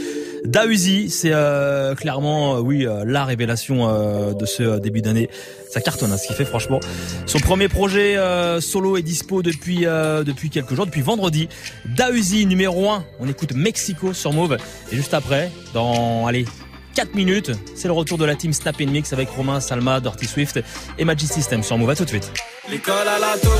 Dausi, 0.44 1.10
c'est 1.10 1.32
euh, 1.32 1.96
clairement, 1.96 2.58
euh, 2.58 2.60
oui, 2.60 2.86
euh, 2.86 3.06
la 3.06 3.24
révélation 3.24 4.34
de 4.34 4.46
ce 4.46 4.80
début 4.80 5.02
d'année. 5.02 5.30
Ça 5.70 5.80
cartonne, 5.80 6.12
hein, 6.12 6.18
ce 6.18 6.28
qu'il 6.28 6.36
fait 6.36 6.44
franchement. 6.44 6.82
Son 7.26 7.40
premier 7.40 7.70
projet 7.70 8.18
solo 8.60 8.98
est 8.98 9.02
dispo 9.04 9.42
depuis 9.42 9.86
depuis 9.86 10.50
quelques 10.50 10.74
jours, 10.74 10.86
depuis 10.86 11.02
vendredi. 11.02 11.48
Dausi 11.86 12.46
numéro 12.46 12.90
1, 12.90 13.06
on 13.20 13.28
écoute 13.30 13.54
Mexico 13.56 14.14
sur 14.14 14.34
Move. 14.34 14.58
Et 14.92 14.96
juste 14.96 15.14
après, 15.14 15.50
dans, 15.74 16.28
allez, 16.28 16.46
4 16.94 17.16
minutes, 17.16 17.52
c'est 17.76 17.88
le 17.88 17.94
retour 17.94 18.18
de 18.18 18.26
la 18.26 18.36
team 18.36 18.54
Snap 18.54 18.80
Mix 18.80 19.14
avec 19.14 19.30
Romain, 19.30 19.60
Salma, 19.60 20.00
Dirty 20.00 20.28
Swift 20.28 20.60
et 20.98 21.06
Magic 21.06 21.32
System 21.32 21.64
sur 21.64 21.78
Move. 21.78 21.90
À 21.90 21.96
tout 21.96 22.04
de 22.04 22.10
suite. 22.10 22.32
L'école 22.70 23.08
à 23.08 23.20
la 23.20 23.38
tôle, 23.38 23.52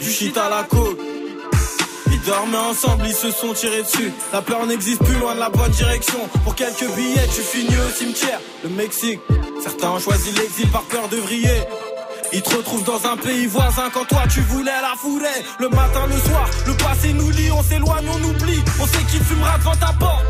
du 0.00 0.10
shit 0.10 0.36
à 0.36 0.48
la 0.48 0.62
côte. 0.64 0.98
Ils 2.10 2.20
dormaient 2.22 2.56
ensemble, 2.56 3.04
ils 3.06 3.14
se 3.14 3.30
sont 3.30 3.52
tirés 3.52 3.82
dessus. 3.82 4.10
La 4.32 4.42
peur 4.42 4.66
n'existe 4.66 5.02
plus 5.04 5.18
loin 5.18 5.34
de 5.34 5.40
la 5.40 5.50
bonne 5.50 5.70
direction. 5.70 6.18
Pour 6.44 6.54
quelques 6.54 6.88
billets, 6.96 7.28
tu 7.34 7.42
finis 7.42 7.76
au 7.76 7.90
cimetière. 7.90 8.40
Le 8.64 8.70
Mexique, 8.70 9.20
certains 9.62 9.90
ont 9.90 9.98
choisi 9.98 10.32
l'exil 10.32 10.68
par 10.68 10.82
peur 10.82 11.08
de 11.08 11.16
vriller. 11.16 11.62
Ils 12.32 12.42
te 12.42 12.56
retrouvent 12.56 12.84
dans 12.84 13.06
un 13.06 13.16
pays 13.16 13.46
voisin 13.46 13.90
quand 13.92 14.06
toi 14.06 14.22
tu 14.30 14.40
voulais 14.40 14.70
la 14.82 14.94
foulée. 14.98 15.26
Le 15.60 15.68
matin, 15.68 16.06
le 16.06 16.18
soir, 16.28 16.48
le 16.66 16.74
passé 16.74 17.12
nous 17.12 17.30
lie, 17.30 17.50
on 17.50 17.62
s'éloigne, 17.62 18.06
on 18.08 18.24
oublie. 18.24 18.62
On 18.80 18.86
sait 18.86 19.04
qui 19.10 19.18
fumera 19.18 19.58
devant 19.58 19.76
ta 19.76 19.92
porte. 19.98 20.24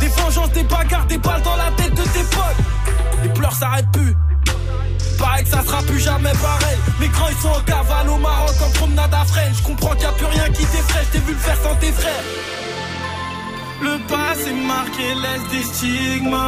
Des 0.00 0.08
vengeances, 0.08 0.52
des 0.52 0.64
bagarres, 0.64 1.06
des 1.06 1.18
balles 1.18 1.42
dans 1.42 1.56
la 1.56 1.70
tête 1.76 1.94
de 1.94 2.02
tes 2.02 2.24
potes. 2.30 3.22
Les 3.22 3.28
pleurs 3.30 3.54
s'arrêtent 3.54 3.90
plus. 3.92 4.14
Pareil 5.18 5.44
que 5.44 5.50
ça 5.50 5.62
sera 5.64 5.82
plus 5.82 5.98
jamais 5.98 6.32
pareil. 6.40 6.78
Les 7.00 7.08
grands 7.08 7.28
ils 7.28 7.36
sont 7.36 7.48
en 7.48 7.60
cavale 7.60 8.08
au 8.08 8.18
Maroc 8.18 8.54
en 8.64 8.70
promenade 8.78 9.12
à 9.12 9.24
Fresnes. 9.24 9.54
Je 9.56 9.62
comprends 9.64 9.90
qu'il 9.90 10.00
n'y 10.00 10.06
a 10.06 10.12
plus 10.12 10.26
rien 10.26 10.44
qui 10.50 10.64
t'effraie, 10.64 11.06
je 11.12 11.18
vu 11.18 11.32
le 11.32 11.38
faire 11.38 11.56
sans 11.62 11.74
tes 11.76 11.92
frères. 11.92 12.24
Le 13.82 13.98
passé 14.08 14.52
marqué 14.52 15.14
laisse 15.14 15.48
des 15.50 15.62
stigmas. 15.62 16.38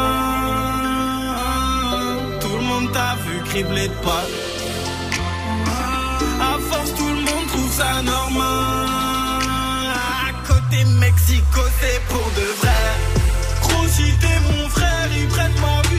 Tout 2.41 2.57
le 2.57 2.63
monde 2.63 2.93
t'a 2.93 3.17
vu 3.27 3.41
cribler 3.45 3.89
de 3.89 3.95
pas. 3.95 4.27
À 6.41 6.59
force, 6.71 6.95
tout 6.95 7.09
le 7.09 7.21
monde 7.21 7.47
trouve 7.49 7.73
ça 7.73 8.03
normal. 8.03 8.87
À 10.29 10.33
côté 10.47 10.85
Mexico, 10.85 11.61
c'est 11.81 12.01
pour 12.09 12.31
de 12.37 12.47
vrai. 12.61 13.10
Gros, 13.81 13.89
si 13.89 14.13
t'es 14.21 14.41
mon 14.41 14.69
frère, 14.69 15.09
ils 15.17 15.27
prennent 15.29 15.61
ma 15.61 15.90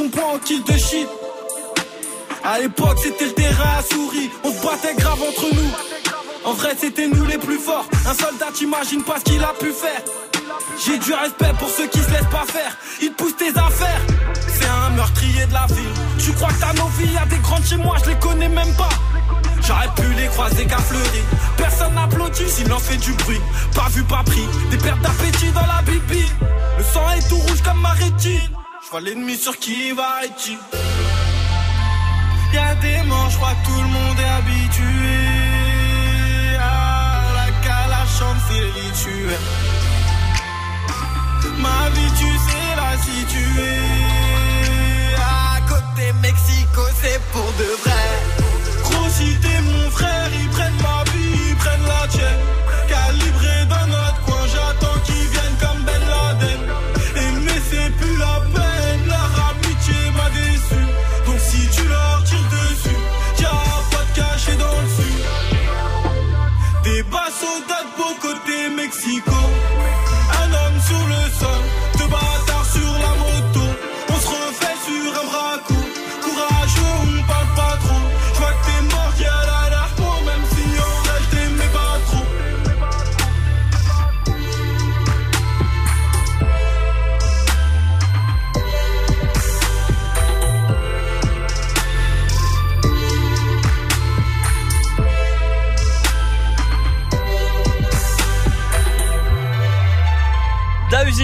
son 0.00 0.08
point 0.08 0.34
en 0.34 0.38
kill 0.38 0.62
de 0.64 0.78
shit. 0.78 1.08
À 2.42 2.58
l'époque, 2.58 2.98
c'était 3.02 3.26
le 3.26 3.32
terrain 3.32 3.72
à 3.78 3.82
souris. 3.82 4.30
On 4.44 4.50
se 4.50 4.62
battait 4.64 4.94
grave 4.94 5.20
entre 5.20 5.54
nous. 5.54 5.70
En 6.44 6.54
vrai, 6.54 6.74
c'était 6.78 7.06
nous 7.06 7.26
les 7.26 7.36
plus 7.36 7.58
forts. 7.58 7.84
Un 8.06 8.14
soldat, 8.14 8.46
t'imagines 8.54 9.02
pas 9.02 9.18
ce 9.18 9.24
qu'il 9.24 9.44
a 9.44 9.52
pu 9.60 9.72
faire. 9.72 10.00
J'ai 10.82 10.96
du 10.96 11.12
respect 11.12 11.52
pour 11.58 11.68
ceux 11.68 11.86
qui 11.88 11.98
se 11.98 12.10
laissent 12.12 12.32
pas 12.32 12.46
faire. 12.46 12.74
Ils 13.02 13.12
poussent 13.12 13.36
tes 13.36 13.50
affaires. 13.50 14.00
C'est 14.48 14.68
un 14.68 14.90
meurtrier 14.96 15.44
de 15.44 15.52
la 15.52 15.66
ville. 15.66 15.94
Tu 16.18 16.32
crois 16.32 16.48
que 16.48 16.60
t'as 16.60 16.72
nos 16.72 16.88
vies, 16.96 17.12
y'a 17.12 17.26
des 17.26 17.42
grandes 17.42 17.66
chez 17.66 17.76
moi, 17.76 17.96
je 18.02 18.10
les 18.10 18.18
connais 18.18 18.48
même 18.48 18.74
pas. 18.76 18.94
J'aurais 19.60 19.92
pu 19.96 20.14
les 20.14 20.28
croiser 20.28 20.64
qu'à 20.64 20.78
fleurir. 20.78 21.24
Personne 21.58 21.94
n'applaudit, 21.94 22.48
silence 22.48 22.84
fait 22.84 22.96
du 22.96 23.12
bruit. 23.12 23.40
Pas 23.74 23.88
vu, 23.90 24.02
pas 24.04 24.22
pris. 24.24 24.46
Des 24.70 24.78
pertes 24.78 25.02
d'appétit 25.02 25.52
dans 25.52 25.66
la 25.66 25.82
bibi. 25.82 26.24
Le 26.78 26.84
sang 26.84 27.06
est 27.18 27.28
tout 27.28 27.36
rouge 27.36 27.62
comme 27.62 27.80
ma 27.82 27.90
rétine. 27.90 28.59
Vois 28.90 29.00
l'ennemi 29.00 29.36
sur 29.36 29.56
qui 29.56 29.92
va 29.92 30.24
être 30.24 30.50
Y'a 32.52 32.74
des 32.74 33.02
morts, 33.06 33.30
je 33.30 33.36
crois 33.36 33.54
que 33.54 33.66
tout 33.66 33.80
le 33.82 33.88
monde 33.88 34.18
est 34.18 34.32
habitué. 34.40 35.16
À 36.58 37.22
la 37.36 37.52
calachante, 37.64 38.38
c'est 38.48 38.68
rituel. 38.80 39.38
Ma 41.58 41.88
vie, 41.90 42.12
tu 42.18 42.30
sais 42.46 42.70
la 42.80 42.98
situer. 42.98 43.78
À 45.20 45.60
côté 45.68 46.12
Mexico, 46.20 46.82
c'est 47.00 47.20
pour 47.30 47.52
de 47.60 47.70
vrai. 47.84 48.39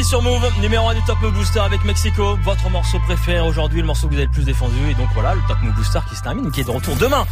Sur 0.06 0.22
Move, 0.22 0.48
numéro 0.60 0.88
1 0.88 0.94
du 0.94 1.02
Top 1.02 1.20
Move 1.20 1.32
Booster 1.32 1.58
avec 1.58 1.84
Mexico, 1.84 2.38
votre 2.44 2.70
morceau 2.70 3.00
préféré 3.00 3.40
aujourd'hui, 3.40 3.80
le 3.80 3.86
morceau 3.88 4.06
que 4.06 4.12
vous 4.12 4.18
avez 4.18 4.26
le 4.26 4.30
plus 4.30 4.44
défendu. 4.44 4.76
Et 4.88 4.94
donc 4.94 5.08
voilà, 5.14 5.34
le 5.34 5.40
Top 5.48 5.56
Move 5.62 5.74
Booster 5.74 5.98
qui 6.08 6.14
se 6.14 6.22
termine, 6.22 6.52
qui 6.52 6.60
est 6.60 6.64
de 6.64 6.70
retour 6.70 6.94
demain. 6.94 7.26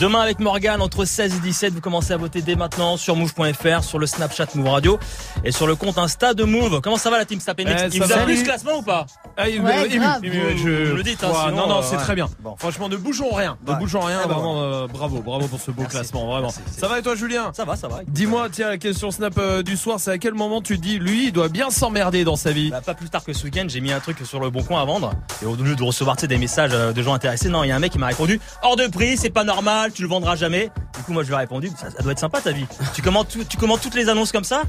Demain 0.00 0.20
avec 0.20 0.38
Morgan 0.38 0.80
entre 0.80 1.04
16 1.04 1.34
et 1.34 1.40
17, 1.40 1.74
vous 1.74 1.80
commencez 1.80 2.12
à 2.12 2.16
voter 2.16 2.40
dès 2.40 2.54
maintenant 2.54 2.96
sur 2.96 3.16
move.fr, 3.16 3.82
sur 3.82 3.98
le 3.98 4.06
Snapchat 4.06 4.46
Move 4.54 4.68
Radio 4.68 4.98
et 5.42 5.50
sur 5.50 5.66
le 5.66 5.74
compte 5.74 5.98
Insta 5.98 6.34
de 6.34 6.44
Move. 6.44 6.80
Comment 6.80 6.98
ça 6.98 7.10
va 7.10 7.18
la 7.18 7.24
team 7.24 7.40
Snap 7.40 7.58
Mix 7.58 7.70
Eh, 7.84 7.88
Il 7.96 8.02
vous 8.04 8.12
a 8.12 8.18
plu 8.18 8.36
ce 8.36 8.44
classement 8.44 8.78
ou 8.78 8.82
pas 8.82 9.06
Ah, 9.36 9.48
il- 9.48 9.60
Ouais, 9.60 9.90
ému, 9.92 10.04
Vous- 10.06 10.58
je- 10.58 10.90
vous 10.90 10.96
le 10.96 11.02
dites, 11.02 11.22
hein, 11.24 11.28
Ouais, 11.30 11.34
sinon, 11.48 11.66
non, 11.66 11.68
non, 11.68 11.82
c'est 11.82 11.96
ouais. 11.96 12.02
très 12.02 12.14
bien. 12.14 12.28
Bon. 12.40 12.54
Franchement, 12.58 12.88
ne 12.88 12.96
bougeons 12.96 13.32
rien. 13.34 13.56
Ne 13.66 13.74
bougeons 13.74 14.00
rien. 14.00 14.20
Ah 14.22 14.28
bah 14.28 14.34
vraiment, 14.34 14.62
euh, 14.62 14.86
bravo, 14.86 15.20
bravo 15.20 15.48
pour 15.48 15.60
ce 15.60 15.72
beau 15.72 15.82
classement, 15.84 16.26
vraiment. 16.26 16.50
Ça 16.76 16.86
va 16.86 17.00
et 17.00 17.02
toi, 17.02 17.16
Julien 17.16 17.50
Ça 17.52 17.64
va, 17.64 17.74
ça 17.74 17.88
va. 17.88 18.00
Dis-moi, 18.06 18.48
tiens, 18.52 18.68
la 18.68 18.78
question 18.78 19.10
Snap 19.10 19.36
euh, 19.38 19.62
du 19.64 19.76
soir, 19.76 19.98
c'est 19.98 20.12
à 20.12 20.18
quel 20.18 20.34
moment 20.34 20.60
tu 20.62 20.76
te 20.76 20.82
dis, 20.82 20.98
lui, 21.00 21.26
il 21.26 21.32
doit 21.32 21.48
bien 21.48 21.70
s'emmerder 21.70 22.22
dans 22.22 22.36
sa 22.36 22.52
vie 22.52 22.70
Bah, 22.70 22.80
pas 22.80 22.94
plus 22.94 23.08
tard 23.10 23.24
que 23.24 23.32
ce 23.32 23.42
week-end, 23.44 23.64
j'ai 23.68 23.80
mis 23.80 23.90
un 23.92 24.00
truc 24.00 24.18
sur 24.24 24.38
le 24.38 24.50
bon 24.50 24.62
coin 24.62 24.80
à 24.80 24.84
vendre. 24.84 25.12
Et 25.42 25.46
au 25.46 25.56
lieu 25.56 25.74
de 25.74 25.82
recevoir 25.82 26.14
des 26.16 26.38
messages 26.38 26.70
euh, 26.72 26.92
de 26.92 27.02
gens 27.02 27.14
intéressés, 27.14 27.48
non, 27.48 27.64
il 27.64 27.68
y 27.68 27.72
a 27.72 27.76
un 27.76 27.80
mec 27.80 27.90
qui 27.92 27.98
m'a 27.98 28.06
répondu 28.06 28.40
hors 28.62 28.76
de 28.76 28.86
prix, 28.86 29.16
c'est 29.16 29.30
pas 29.30 29.44
normal, 29.44 29.87
tu 29.92 30.02
le 30.02 30.08
vendras 30.08 30.36
jamais. 30.36 30.70
Du 30.96 31.02
coup, 31.04 31.12
moi, 31.12 31.22
je 31.22 31.28
lui 31.28 31.34
ai 31.34 31.38
répondu, 31.38 31.70
ça, 31.76 31.90
ça 31.90 32.02
doit 32.02 32.12
être 32.12 32.18
sympa 32.18 32.40
ta 32.40 32.52
vie. 32.52 32.66
tu 32.94 33.02
commandes, 33.02 33.28
tout- 33.28 33.44
tu 33.44 33.56
commandes 33.56 33.80
toutes 33.80 33.94
les 33.94 34.08
annonces 34.08 34.32
comme 34.32 34.44
ça 34.44 34.62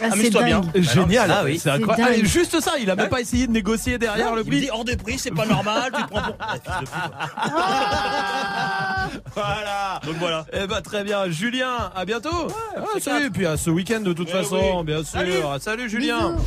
Ah, 0.00 0.06
Amuse-toi 0.12 0.42
bien. 0.44 0.60
Bah 0.60 0.70
Génial, 0.80 1.30
Ah 1.30 1.42
oui. 1.44 1.58
c'est 1.62 1.70
incroyable. 1.70 2.14
Ah, 2.18 2.24
juste 2.26 2.58
ça, 2.60 2.72
il 2.80 2.90
a 2.90 2.96
même 2.96 3.04
Ouais. 3.04 3.10
pas 3.10 3.20
essayé 3.20 3.46
de 3.46 3.52
négocier 3.52 3.98
derrière 3.98 4.30
Non, 4.30 4.36
le 4.36 4.42
il 4.42 4.48
prix. 4.48 4.60
dit 4.62 4.70
hors 4.72 4.84
de 4.84 4.94
prix, 4.94 5.18
c'est 5.18 5.30
pas 5.30 5.46
normal, 5.46 5.92
tu 5.94 6.02
prends 6.06 6.22
pour. 6.22 6.36
Ah. 6.40 6.56
Voilà. 9.34 10.00
Donc 10.04 10.16
voilà. 10.18 10.44
Eh 10.52 10.66
ben 10.66 10.80
très 10.80 11.04
bien, 11.04 11.28
Julien, 11.30 11.90
à 11.94 12.04
bientôt. 12.04 12.48
Ah, 12.76 12.82
salut, 13.00 13.24
quatre. 13.24 13.32
puis 13.32 13.46
à 13.46 13.56
ce 13.56 13.70
week-end 13.70 14.00
de 14.00 14.12
toute 14.12 14.32
Mais 14.32 14.42
façon, 14.42 14.78
oui. 14.78 14.84
bien 14.84 14.98
sûr. 14.98 15.06
Salut. 15.06 15.32
Salut 15.60 15.88
Julien. 15.90 16.30
Bisous. 16.32 16.38